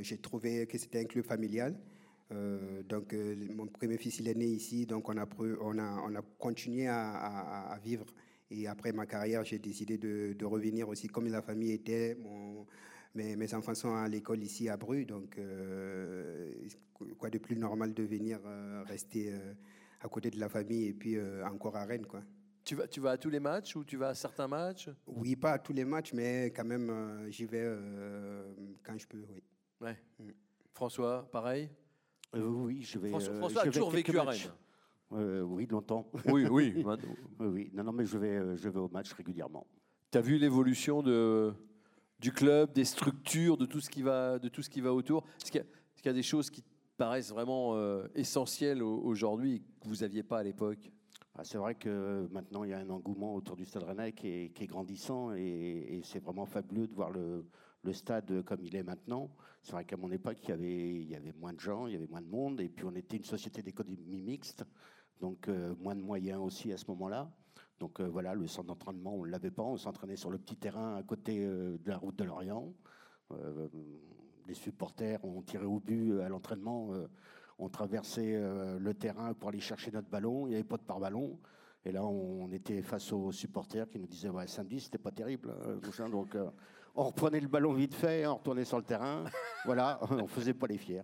[0.00, 1.76] j'ai trouvé que c'était un club familial.
[2.88, 3.14] Donc
[3.54, 8.06] mon premier fils il est né ici, donc on a, continué à, vivre.
[8.50, 12.16] Et après ma carrière, j'ai décidé de, revenir aussi comme la famille était.
[13.14, 16.52] Mes, mes enfants sont à l'école ici à Bru, donc euh,
[17.18, 19.54] quoi de plus normal de venir euh, rester euh,
[20.00, 22.06] à côté de la famille et puis euh, encore à Rennes.
[22.06, 22.22] Quoi.
[22.64, 24.88] Tu vas, tu vas à tous les matchs ou tu vas à certains matchs?
[25.06, 29.06] Oui, pas à tous les matchs, mais quand même, euh, j'y vais euh, quand je
[29.06, 29.42] peux, oui.
[29.80, 29.96] Ouais.
[30.72, 31.70] François, pareil?
[32.34, 33.10] Euh, oui, je vais.
[33.10, 34.22] François, François a je vais toujours vécu à.
[34.24, 34.40] Rennes.
[35.12, 36.10] Euh, oui, longtemps.
[36.26, 36.74] Oui, oui,
[37.38, 37.70] oui, oui.
[37.72, 39.66] Non, non, mais je vais, je vais au match régulièrement.
[40.10, 41.52] Tu as vu l'évolution de,
[42.24, 45.24] du club, des structures, de tout ce qui va, de tout ce qui va autour
[45.42, 45.62] Est-ce qu'il
[46.06, 46.64] y, a- des choses qui
[46.96, 50.90] paraissent vraiment euh, essentielles au- aujourd'hui que vous n'aviez pas à l'époque?
[51.34, 54.28] Ah, c'est vrai que maintenant, il y a un engouement autour du Stade Rennais qui
[54.28, 57.44] est, grandissant et, c'est vraiment fabuleux de voir le,
[57.92, 59.28] stade comme il est maintenant.
[59.60, 61.92] C'est vrai qu'à mon époque, il y, avait, il y avait moins de gens, il
[61.92, 64.64] y avait moins de monde et puis on était une société d'économie mixte,
[65.20, 67.30] donc euh, moins de moyens aussi à ce moment-là.
[67.80, 70.56] Donc euh, voilà, le centre d'entraînement, on ne l'avait pas, on s'entraînait sur le petit
[70.56, 72.72] terrain à côté euh, de la route de l'Orient.
[73.32, 73.68] Euh,
[74.46, 76.90] les supporters ont tiré au but à l'entraînement.
[77.58, 78.38] on traversait
[78.78, 80.46] le terrain pour aller chercher notre ballon.
[80.46, 81.38] Il n'y avait pas de par-ballon.
[81.86, 85.50] Et là, on était face aux supporters qui nous disaient ouais, samedi, c'était pas terrible.
[85.50, 86.08] hein.
[86.10, 86.36] Donc,
[86.94, 89.24] on reprenait le ballon vite fait, on retournait sur le terrain.
[89.64, 91.02] voilà, on faisait pas les fiers.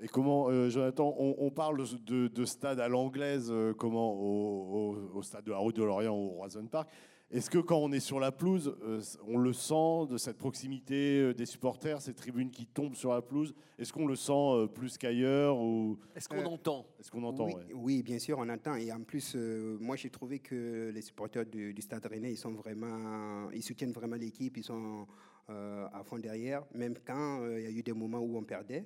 [0.00, 4.92] Et comment, euh, Jonathan, on, on parle de, de stade à l'anglaise, euh, comment au,
[4.92, 6.90] au- au stade de la route de l'Orient, au Roison Park.
[7.30, 11.20] Est-ce que quand on est sur la pelouse, euh, on le sent de cette proximité
[11.20, 14.66] euh, des supporters, ces tribunes qui tombent sur la pelouse Est-ce qu'on le sent euh,
[14.66, 15.98] plus qu'ailleurs ou...
[16.14, 16.86] Est-ce qu'on entend?
[17.00, 17.72] Est-ce qu'on entend oui, ouais.
[17.74, 18.74] oui, bien sûr, on entend.
[18.74, 22.36] Et en plus, euh, moi, j'ai trouvé que les supporters du, du Stade Rennais, ils
[22.36, 25.06] sont vraiment, ils soutiennent vraiment l'équipe, ils sont
[25.50, 26.62] euh, à fond derrière.
[26.74, 28.84] Même quand euh, il y a eu des moments où on perdait,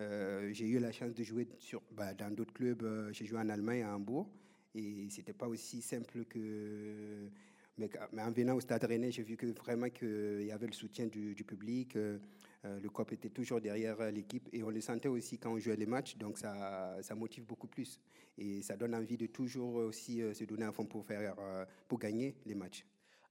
[0.00, 1.46] euh, j'ai eu la chance de jouer
[1.92, 2.82] bah, dans d'autres clubs.
[2.82, 4.30] euh, j'ai joué en Allemagne, à Hambourg,
[4.74, 7.28] et c'était pas aussi simple que.
[7.76, 11.06] Mais, en venant au Stade Rennais, j'ai vu que vraiment qu'il y avait le soutien
[11.06, 11.96] du, public.
[11.96, 12.18] euh,
[12.62, 15.86] le COP était toujours derrière l'équipe et on le sentait aussi quand on jouait les
[15.86, 17.98] matchs, donc ça, ça motive beaucoup plus.
[18.36, 21.34] Et ça donne envie de toujours aussi se donner à fond pour, faire,
[21.88, 22.84] pour gagner les matchs.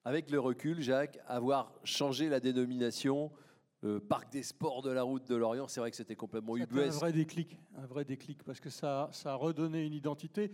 [0.04, 3.32] Avec le recul, Jacques, avoir changé la dénomination
[3.84, 6.74] euh, Parc des Sports de la Route de l'Orient, c'est vrai que c'était complètement C'était
[6.74, 7.00] un ubuesque.
[7.00, 10.52] vrai déclic, un vrai déclic, parce que ça, ça a redonné une identité.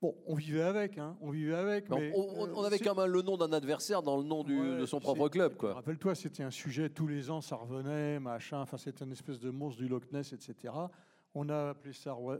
[0.00, 2.84] Bon, on vivait avec, hein, on vivait avec, mais on, on- euh, on avait c'est-
[2.84, 5.56] quand même le nom d'un adversaire dans le nom du- Ouais, de son propre club.
[5.56, 5.74] Quoi.
[5.74, 9.50] Rappelle-toi, c'était un sujet, tous les ans, ça revenait, machin, enfin, c'était une espèce de
[9.50, 10.72] monstre du Loch Ness, etc.
[11.34, 12.38] On a appelé ça euh,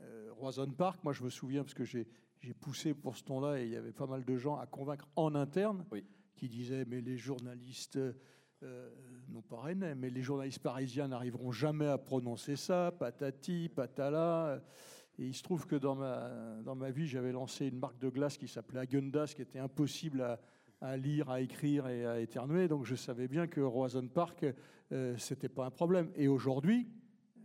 [0.00, 1.00] euh, Roison Park.
[1.04, 2.06] Moi, je me souviens, parce que j'ai
[2.40, 5.06] j'ai poussé pour ce ton-là, et il y avait pas mal de gens à convaincre
[5.14, 5.84] en interne,
[6.34, 8.00] qui disaient, mais les journalistes,
[8.62, 8.88] euh,
[9.28, 14.60] non pas rennais, mais les journalistes parisiens n'arriveront jamais à prononcer ça, patati, patala.
[15.18, 16.30] Et il se trouve que dans ma,
[16.64, 20.38] dans ma vie, j'avais lancé une marque de glace qui s'appelait Agendas, qui était impossible
[20.80, 22.68] à, lire, à écrire et à éternuer.
[22.68, 24.46] Donc je savais bien que Roison Park,
[24.92, 26.10] euh, c'était pas un problème.
[26.16, 26.88] Et aujourd'hui,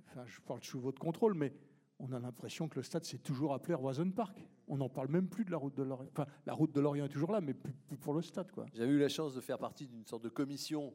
[0.07, 1.53] enfin, je parle sous votre contrôle, mais
[1.99, 4.37] on a l'impression que le stade s'est toujours appelé Roison Park.
[4.67, 6.09] On n'en parle même plus de la route de Lorient.
[6.11, 8.47] Enfin, la route de Lorient est toujours là, mais plus, pour le stade.
[8.73, 10.93] J'avais eu la chance de faire partie d'une sorte de commission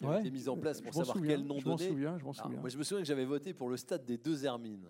[0.00, 0.20] qui a Ouais.
[0.20, 1.88] été mise en place pour Je savoir souviens, quel nom je m'en donner.
[1.90, 2.60] souviens, je m'en Alors, souviens.
[2.60, 4.88] moi, je me souviens que j'avais voté pour le stade des deux Hermines.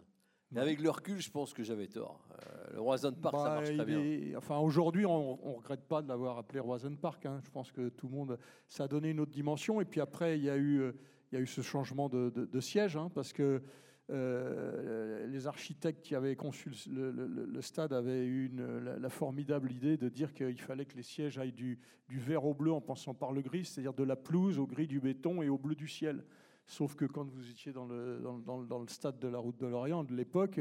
[0.53, 2.27] Mais avec le recul, je pense que j'avais tort.
[2.32, 4.01] Euh, le Roison Park, ça Bah, marche très bien.
[4.01, 7.24] est- enfin, aujourd'hui, on ne regrette pas de l'avoir appelé Roison Park.
[7.27, 7.41] hein.
[7.45, 8.39] Je pense que tout le monde.
[8.69, 9.81] Ça a donné une autre dimension.
[9.81, 10.93] Et puis après, il y a eu, euh,
[11.31, 13.62] il y a eu ce changement de, de- de siège, hein, parce que
[14.11, 18.51] euh, les architectes qui avaient conçu le, stade avaient eu
[18.99, 21.78] la, formidable idée de dire qu'il fallait que les sièges aillent du,
[22.09, 25.01] vert au bleu en passant par le gris, c'est-à-dire de la pelouse au gris du
[25.01, 26.24] béton et au bleu du ciel.
[26.66, 30.61] Sauf que quand vous étiez dans le stade de la route de l'Orient de l'époque,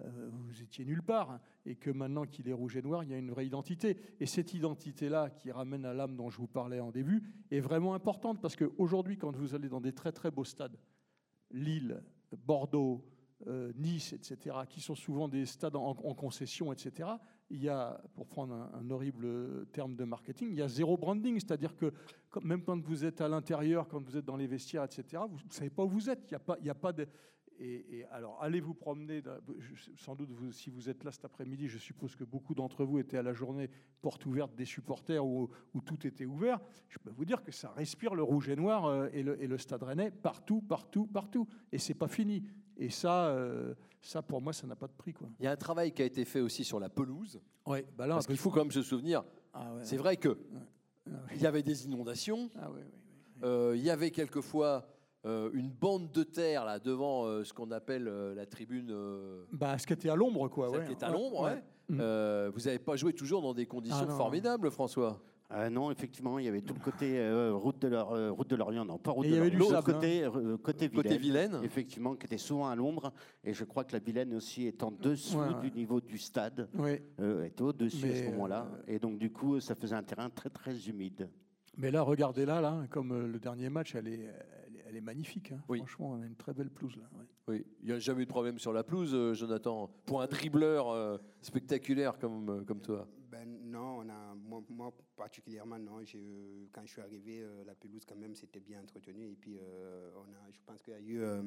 [0.00, 1.30] euh, vous étiez nulle part.
[1.30, 1.40] hein.
[1.64, 3.96] Et que maintenant qu'il est rouge et noir, il y a une vraie identité.
[4.20, 7.94] Et cette identité-là, qui ramène à l'âme dont je vous parlais en début, est vraiment
[7.94, 10.78] importante parce qu'aujourd'hui, quand vous allez dans des très très beaux stades,
[11.50, 12.02] Lille,
[12.32, 13.04] Bordeaux,
[13.46, 17.10] euh, Nice, etc., qui sont souvent des stades en, concession, etc.,
[17.50, 21.34] il y a, pour prendre un, horrible terme de marketing, il y a zéro branding,
[21.34, 21.92] c'est-à-dire que
[22.42, 25.52] même quand vous êtes à l'intérieur, quand vous êtes dans les vestiaires, etc., vous ne
[25.52, 26.22] savez pas où vous êtes.
[26.24, 27.06] Il n'y a pas, il y a pas de...
[27.58, 29.22] Et, et alors, allez vous promener,
[29.96, 32.98] sans doute vous- si vous êtes là cet après-midi, je suppose que beaucoup d'entre vous
[32.98, 33.70] étaient à la journée
[34.02, 36.60] porte ouverte des supporters où, où tout était ouvert.
[36.88, 39.46] Je peux vous dire que ça respire le rouge et noir euh, et le, et
[39.46, 41.46] le stade rennais partout, partout, partout.
[41.72, 42.42] Et c'est pas fini.
[42.76, 45.14] Et ça, euh, ça pour moi, ça n'a pas de prix.
[45.14, 45.28] Quoi.
[45.40, 47.40] Il y a un travail qui a été fait aussi sur la pelouse.
[47.66, 49.24] Ouais, bah là, parce qu'il faut quand même se souvenir.
[49.54, 50.02] Ah ouais, c'est ouais.
[50.02, 50.36] vrai que
[51.34, 52.50] il y avait des inondations.
[52.56, 52.70] Ah
[53.42, 54.86] Euh, il y avait quelquefois
[55.26, 58.88] euh, une bande de terre là devant euh, ce qu'on appelle euh, la tribune.
[58.90, 60.70] euh, Bah, ce qui était à l'ombre, quoi.
[60.70, 60.86] celle ouais.
[60.86, 61.42] qui est à l'ombre.
[61.42, 61.50] ouais.
[61.52, 61.62] ouais.
[62.00, 65.20] Euh, vous n'avez pas joué toujours dans des conditions Ah formidables, François?
[65.70, 68.84] Non, effectivement, il y avait tout le côté euh, route, de euh, route de l'Orient,
[68.84, 70.32] non, pas route Et de il y avait l'Orient, l'autre côté, hein.
[70.34, 71.60] euh, côté Vilaine, Côté Vilaine.
[71.62, 73.12] effectivement, qui était souvent à l'ombre.
[73.44, 76.68] Et je crois que la Vilaine aussi est en dessous Ouais, du niveau du stade,
[76.76, 77.00] Ouais.
[77.20, 78.66] euh, est au-dessus à ce moment-là.
[78.88, 81.28] Et donc, du coup, ça faisait un terrain très, très humide.
[81.76, 84.28] Mais là, regardez là, là, comme le dernier match, elle est,
[84.88, 85.52] elle est, magnifique.
[85.52, 85.60] hein.
[85.66, 87.08] Franchement, on a une très belle pelouse là.
[87.18, 87.24] ouais.
[87.48, 89.88] Oui, il n'y a jamais eu de problème sur la pelouse, euh, Jonathan.
[90.04, 93.06] Pour un dribbleur euh, spectaculaire comme, euh, comme toi.
[93.30, 96.02] Ben non, on a, moi, moi particulièrement, non.
[96.04, 99.30] j'ai, quand je suis arrivé, euh, la pelouse, quand même, c'était bien entretenu.
[99.30, 101.20] Et puis, euh, on a, je pense qu'il y a eu.
[101.22, 101.42] euh,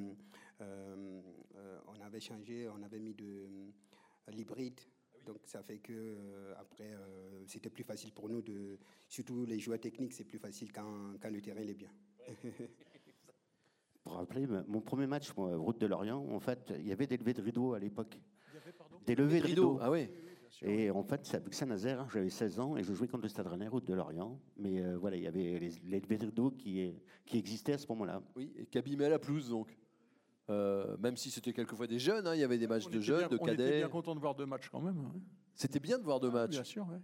[0.61, 1.21] euh,
[1.55, 4.79] euh, on avait changé, on avait mis de euh, l'hybride.
[5.25, 8.77] Donc, ça fait que euh, après, euh, c'était plus facile pour nous de.
[9.07, 11.89] Surtout les joueurs techniques, c'est plus facile quand, quand le terrain est bien.
[14.09, 17.05] Pour rappeler, m- mon premier match, moi, route de l'Orient, en fait, il y avait
[17.05, 18.19] des levées de rideaux à l'époque.
[19.05, 19.77] Des levées de rideaux.
[19.79, 20.09] Ah oui.
[20.63, 23.45] Et en fait, c'est avec Saint-Nazaire, j'avais 16 ans et je jouais contre le Stade
[23.45, 24.39] Rennais, route de l'Orient.
[24.57, 26.91] Mais euh, voilà, il y avait les, les levées de rideaux qui,
[27.27, 28.23] qui existaient à ce moment-là.
[28.35, 29.77] Oui, et qui abîmaient la pelouse donc.
[30.49, 32.99] Euh, même si c'était quelquefois des jeunes, hein, il y avait des matchs On de
[32.99, 33.77] jeunes, bien- de On était cadets.
[33.77, 34.97] bien content de voir deux matchs quand même.
[34.97, 35.13] hein.
[35.53, 36.49] C'était bien de voir deux matchs.
[36.49, 36.97] Bien sûr, ouais.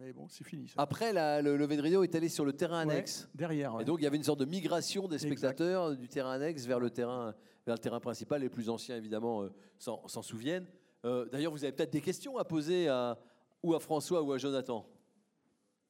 [0.00, 0.66] Mais bon, c'est fini.
[0.68, 0.74] Ça.
[0.80, 3.28] Après, la- le lever de rideau est allé sur le terrain Ouais, annexe.
[3.34, 3.82] derrière, ouais.
[3.82, 6.80] Et donc, il y avait une sorte de migration des spectateurs du terrain annexe vers
[6.80, 7.34] le terrain,
[7.66, 8.40] vers le terrain principal.
[8.40, 10.66] Les plus anciens, évidemment, euh, s'en souviennent.
[11.04, 13.18] Euh, D'ailleurs, vous avez peut-être des questions à poser à,
[13.62, 14.86] ou à François ou à Jonathan.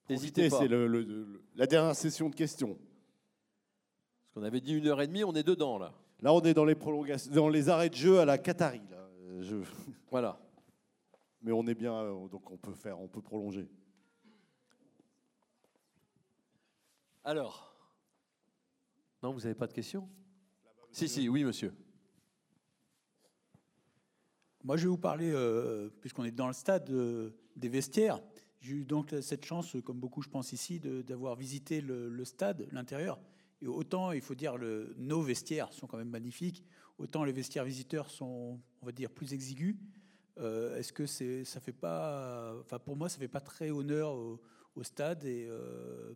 [0.09, 0.59] N'hésitez pas.
[0.59, 2.75] C'est la dernière session de questions.
[2.75, 5.93] Parce qu'on avait dit une heure et demie, on est dedans, là.
[6.21, 8.83] Là, on est dans les prolongations, dans les arrêts de jeu à la Qatari.
[8.91, 9.09] Là.
[9.23, 9.57] Euh, je-
[10.11, 10.39] Voilà.
[11.43, 13.69] Mais on est bien, donc on peut faire, on peut prolonger.
[17.25, 17.75] Alors.
[19.23, 20.09] Non, vous n'avez pas de questions?
[20.93, 21.75] Si, si, oui, monsieur.
[24.63, 28.21] Moi, je vais vous parler, euh, puisqu'on est dans le stade euh, des vestiaires.
[28.61, 32.25] J'ai eu donc cette chance, comme beaucoup, je pense ici, de- d'avoir visité le, le
[32.25, 33.19] stade, l'intérieur.
[33.63, 36.65] Et autant, il faut dire, le, nos vestiaires sont quand même magnifiques,
[36.99, 39.77] autant les vestiaires visiteurs sont, on va dire, plus exigus.
[40.39, 44.13] Euh, Est-ce que c'est, ça fait pas, enfin pour moi, ça fait pas très honneur
[44.13, 44.41] au,
[44.75, 46.15] au stade et euh,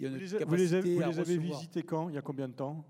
[0.00, 1.58] il y a Vous une les, avez, capacité vous à les avez recevoir.
[1.60, 2.84] visités quand Il y a combien de temps?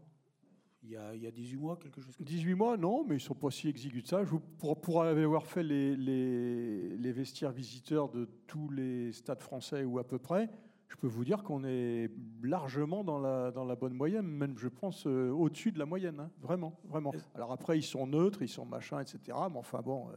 [0.82, 2.32] Il y, a, il y a 18 mois, quelque chose comme ça.
[2.32, 4.24] 18 mois, non, mais ils sont pas si exigus que ça.
[4.24, 9.42] Je vous, pour, pour avoir fait les, les, les vestiaires visiteurs de tous les stades
[9.42, 10.48] français ou à peu près,
[10.88, 12.10] je peux vous dire qu'on est
[12.42, 16.18] largement dans la, dans la bonne moyenne, même je pense euh, au-dessus de la moyenne,
[16.18, 17.12] hein, vraiment, vraiment.
[17.34, 19.18] Alors après, ils sont neutres, ils sont machins, etc.
[19.50, 20.16] Mais enfin bon, euh,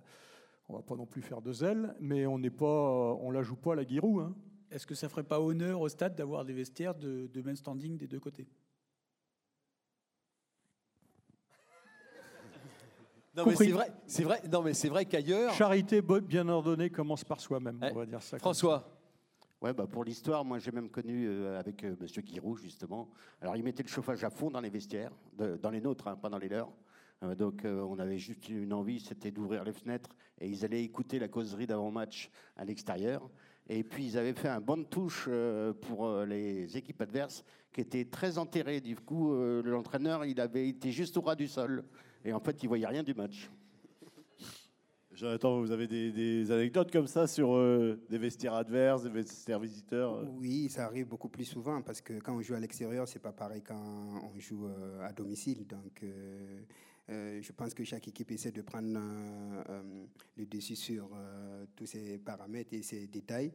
[0.69, 3.57] on va pas non plus faire de zèle, mais on n'est pas, on la joue
[3.57, 4.23] pas à la Giroud.
[4.23, 4.33] Hein.
[4.73, 7.95] Est-ce que ça ferait pas honneur au stade d'avoir des vestiaires de, de même standing
[7.95, 8.47] des deux côtés?
[13.35, 15.53] Non, mais c'est vrai, c'est vrai, non, mais c'est vrai qu'ailleurs.
[15.53, 18.39] Charité bien ordonnée commence par soi-même, on va dire ça.
[18.39, 18.99] François.
[19.61, 23.09] Ouais, bah pour l'histoire, moi j'ai même connu euh, avec euh, Monsieur Guiraud justement.
[23.41, 26.17] Alors il mettait le chauffage à fond dans les vestiaires, de- dans les nôtres, hein,
[26.17, 26.69] pas dans les leurs.
[27.23, 30.09] Euh, donc euh, on avait juste une envie, c'était d'ouvrir les fenêtres
[30.41, 33.29] et ils allaient écouter la causerie d'avant-match à l'extérieur.
[33.69, 37.43] Et puis ils avaient fait un banc de touche euh, pour euh, les équipes adverses
[37.71, 38.81] qui était très enterré.
[38.81, 41.83] Du coup, euh, l'entraîneur, il avait été juste au ras du sol.
[42.25, 43.49] Et en fait, il voyait rien du match.
[45.15, 49.59] Jonathan, vous avez des, des anecdotes comme ça sur euh, des vestiaires adverses, des vestiaires
[49.59, 53.19] visiteurs Oui, ça arrive beaucoup plus souvent parce que quand on joue à l'extérieur, c'est
[53.19, 53.79] pas pareil quand
[54.35, 55.67] on joue euh, à domicile.
[55.67, 56.61] Donc, euh,
[57.13, 60.05] euh, je pense que chaque équipe essaie de prendre euh, euh,
[60.37, 63.51] le dessus sur euh, tous ces paramètres et ces détails.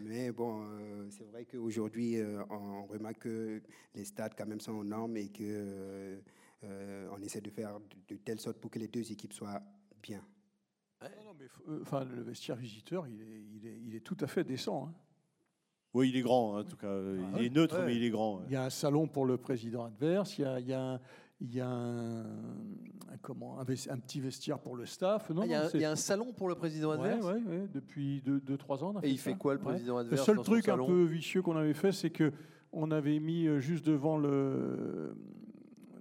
[0.00, 3.60] Mais bon, euh, c'est vrai qu'aujourd'hui, euh, on remarque que
[3.94, 6.20] les stades quand même sont aux normes et que euh,
[6.64, 9.60] euh, on essaie de faire de, de telle sorte pour que les deux équipes soient
[10.02, 10.22] bien.
[11.02, 11.46] Non, mais
[11.80, 14.86] enfin, le vestiaire visiteur, il est, il est, il est tout à fait décent.
[14.88, 14.94] hein.
[15.94, 16.94] Oui, il est grand, en tout cas.
[17.38, 17.86] Il est neutre, Ouais.
[17.86, 18.36] mais il est grand.
[18.36, 18.44] ouais.
[18.48, 20.80] Il y a un salon pour le président adverse, il y a, il y a
[20.80, 21.00] un,
[21.40, 25.30] il y a un, un- comment, un, petit vestiaire pour le staff.
[25.30, 26.90] Non, Ah, il y a un- c'est- il y a un salon pour le président
[26.90, 28.92] adverse Ouais, ouais, ouais, depuis 2-3 ans.
[28.94, 30.00] on a Et fait il fait quoi, le président Ouais.
[30.02, 32.32] adverse, Le seul dans son truc un peu vicieux qu'on avait fait, c'est que
[32.72, 35.14] on avait mis euh, juste devant le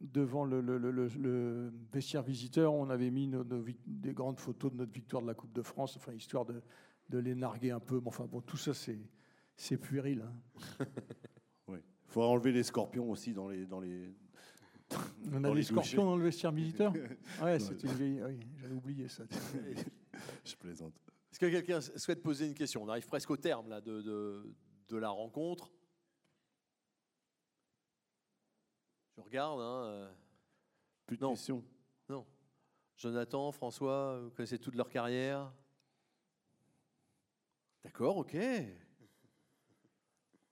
[0.01, 4.13] devant le, le- le- le- le vestiaire visiteur, on avait mis nos- nos vic- des
[4.13, 6.63] grandes photos de notre victoire de la Coupe de France, enfin histoire de,
[7.09, 7.99] de les narguer un peu.
[7.99, 8.99] Mais enfin bon, tout ça c'est
[9.55, 10.23] c'est puéril.
[10.25, 10.33] hein.
[11.67, 11.77] Oui.
[12.07, 13.65] Il faut enlever les scorpions aussi dans les.
[13.65, 14.09] Dans les
[15.31, 16.91] On dans a les des scorpions dans le vestiaire visiteur
[17.41, 17.59] Ouais, Ouais.
[17.59, 18.21] c'est une vieille.
[18.23, 19.23] Oui, j'avais oublié ça.
[20.45, 20.93] Je plaisante.
[21.31, 22.83] Est-ce que quelqu'un souhaite poser une question?
[22.83, 24.53] On arrive presque au terme là, de, de,
[24.89, 25.71] de la rencontre.
[29.15, 29.59] Je regarde.
[29.61, 30.11] Hein, euh,
[31.05, 31.31] Plus de non.
[31.31, 31.63] questions.
[32.09, 32.25] Non.
[32.97, 35.51] Jonathan, François, vous connaissez toute leur carrière?
[37.83, 38.35] D'accord, ok.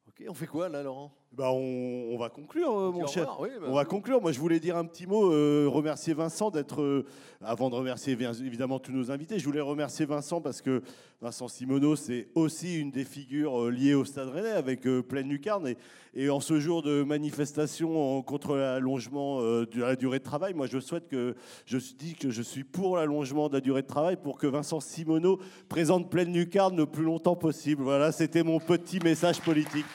[0.08, 1.14] Ok, on fait quoi là, Laurent?
[1.38, 3.30] Bah on, on va conclure, euh, mon cher.
[3.30, 4.20] revoir, oui, bah on va conclure.
[4.20, 6.82] Moi, je voulais dire un petit mot, euh, remercier Vincent d'être.
[6.82, 7.06] euh,
[7.44, 10.82] avant de remercier bien évidemment tous nos invités, je voulais remercier Vincent parce que
[11.22, 15.68] Vincent Simoneau, c'est aussi une des figures liées au Stade Rennais avec Pleine Lucarne.
[15.68, 15.78] Et,
[16.16, 20.66] et en ce jour de manifestation en- contre l'allongement de la durée de travail, moi,
[20.66, 21.36] je souhaite que.
[21.68, 24.80] Je dis que je suis pour l'allongement de la durée de travail pour que Vincent
[24.80, 25.40] Simoneau
[25.70, 27.84] présente Pleine Lucarne le plus longtemps possible.
[27.84, 29.86] Voilà, c'était mon petit message politique.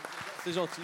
[0.45, 0.83] C'est gentil.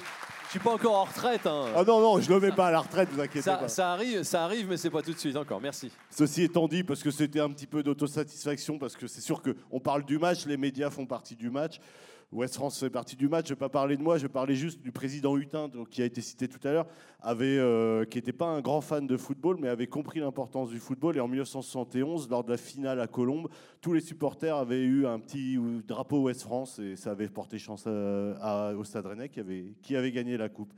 [0.49, 1.47] Je suis pas encore en retraite.
[1.47, 1.67] hein.
[1.77, 3.69] Ah non, non, je ne le mets pas à la retraite, vous inquiétez ça, pas.
[3.69, 5.61] ça arrive, ça arrive, mais c'est pas tout de suite encore.
[5.61, 5.91] Merci.
[6.09, 9.79] Ceci étant dit, parce que c'était un petit peu d'autosatisfaction, parce que c'est sûr qu'on
[9.79, 11.81] parle du match, les médias font partie du match.
[12.31, 13.47] West France fait partie du match.
[13.49, 16.03] Je ne vais pas parler de moi, je vais parler juste du président Hutin, qui
[16.03, 16.87] a été cité tout à l'heure,
[17.21, 20.79] avait, euh, qui n'était pas un grand fan de football, mais avait compris l'importance du
[20.79, 21.17] football.
[21.17, 23.49] Et en 1971, lors de la finale à Colombes,
[23.81, 27.59] tous les supporters avaient eu un petit euh, drapeau West France et ça avait porté
[27.59, 29.41] chance à- à- au Stade Rennais qui
[29.97, 30.73] avait, gagné la coupe.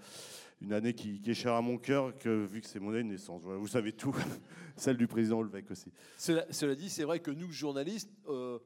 [0.63, 3.43] Une année qui, est chère à mon cœur, vu que c'est mon année de naissance.
[3.43, 4.15] Vous savez tout.
[4.77, 5.91] Celle du président Olvec aussi.
[6.19, 8.59] Cela, cela dit, c'est vrai que nous, journalistes, euh,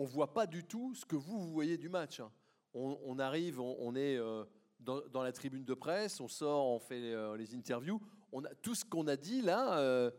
[0.00, 2.20] on ne voit pas du tout ce que vous, vous voyez du match.
[2.20, 2.32] hein.
[2.72, 4.44] On, arrive, on, est euh,
[4.78, 8.00] dans, la tribune de presse, on sort, on fait euh, les interviews.
[8.32, 10.10] On a, tout ce qu'on a dit là, euh,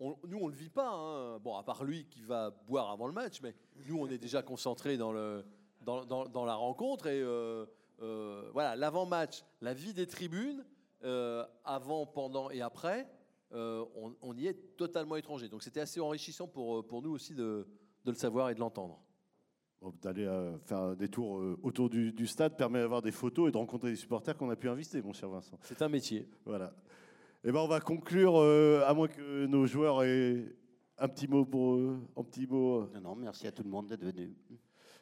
[0.00, 0.88] nous, on ne le vit pas.
[0.88, 1.38] hein.
[1.40, 3.54] Bon, à part lui qui va boire avant le match, mais
[3.86, 7.06] nous, on est déjà concentrés dans, la rencontre.
[7.08, 7.22] Et
[8.54, 10.64] voilà, l'avant-match, la vie des tribunes,
[11.62, 13.06] avant, pendant et après,
[13.50, 15.50] on, y est totalement étranger.
[15.50, 17.66] Donc c'était assez enrichissant pour, nous aussi de
[18.06, 19.02] le savoir et de l'entendre.
[20.02, 23.52] D'aller euh, faire des tours euh, autour du, du stade permet d'avoir des photos et
[23.52, 25.58] de rencontrer des supporters qu'on a pu inviter, mon cher Vincent.
[25.62, 26.26] C'est un métier.
[26.44, 26.72] Voilà.
[27.44, 30.44] Et ben on va conclure, euh, à moins que nos joueurs aient
[30.98, 32.88] un petit mot pour eux, un petit mot.
[32.94, 34.34] Non, non, merci à tout le monde d'être venu.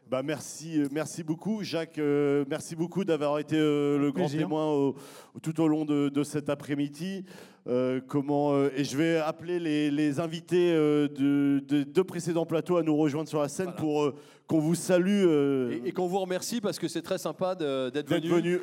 [0.06, 1.96] Bah merci, merci beaucoup, Jacques.
[1.98, 4.40] euh, merci beaucoup d'avoir été euh, le grand plaisir.
[4.42, 4.94] témoin au-
[5.40, 7.24] tout au long de, de cet après-midi.
[7.66, 12.44] Euh, comment euh, et je vais appeler les, les invités euh, de, de deux précédents
[12.44, 14.14] plateaux à nous rejoindre sur la scène pour euh,
[14.46, 15.24] qu'on vous salue.
[15.26, 18.60] euh, Et, et qu'on vous remercie parce que c'est très sympa de- d'être d'être venu.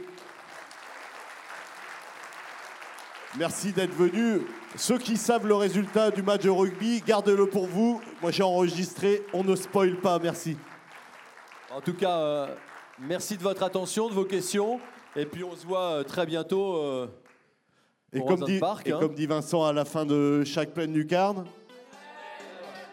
[3.40, 4.42] Merci d'être venu.
[4.76, 8.02] Ceux qui savent le résultat du match de rugby, gardez-le pour vous.
[8.22, 9.22] Moi, j'ai enregistré.
[9.34, 10.20] On ne spoil pas.
[10.20, 10.58] Merci.
[11.74, 12.48] En tout cas, euh,
[13.00, 14.80] merci de votre attention, de vos questions.
[15.16, 16.76] Et puis on se voit euh, très bientôt.
[16.76, 17.08] euh,
[18.14, 18.98] Et, comme Rosen dit, Park, et hein.
[19.00, 21.46] comme dit Vincent à la fin de chaque pleine lucarne,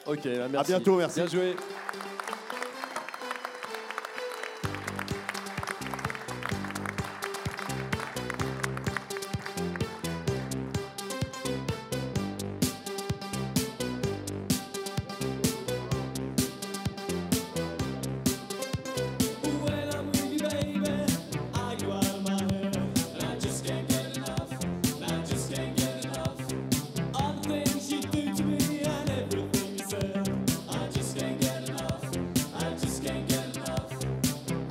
[0.06, 0.72] Ok, bah, à merci.
[0.72, 0.96] bientôt.
[0.96, 1.20] Merci.
[1.20, 1.56] Bien joué.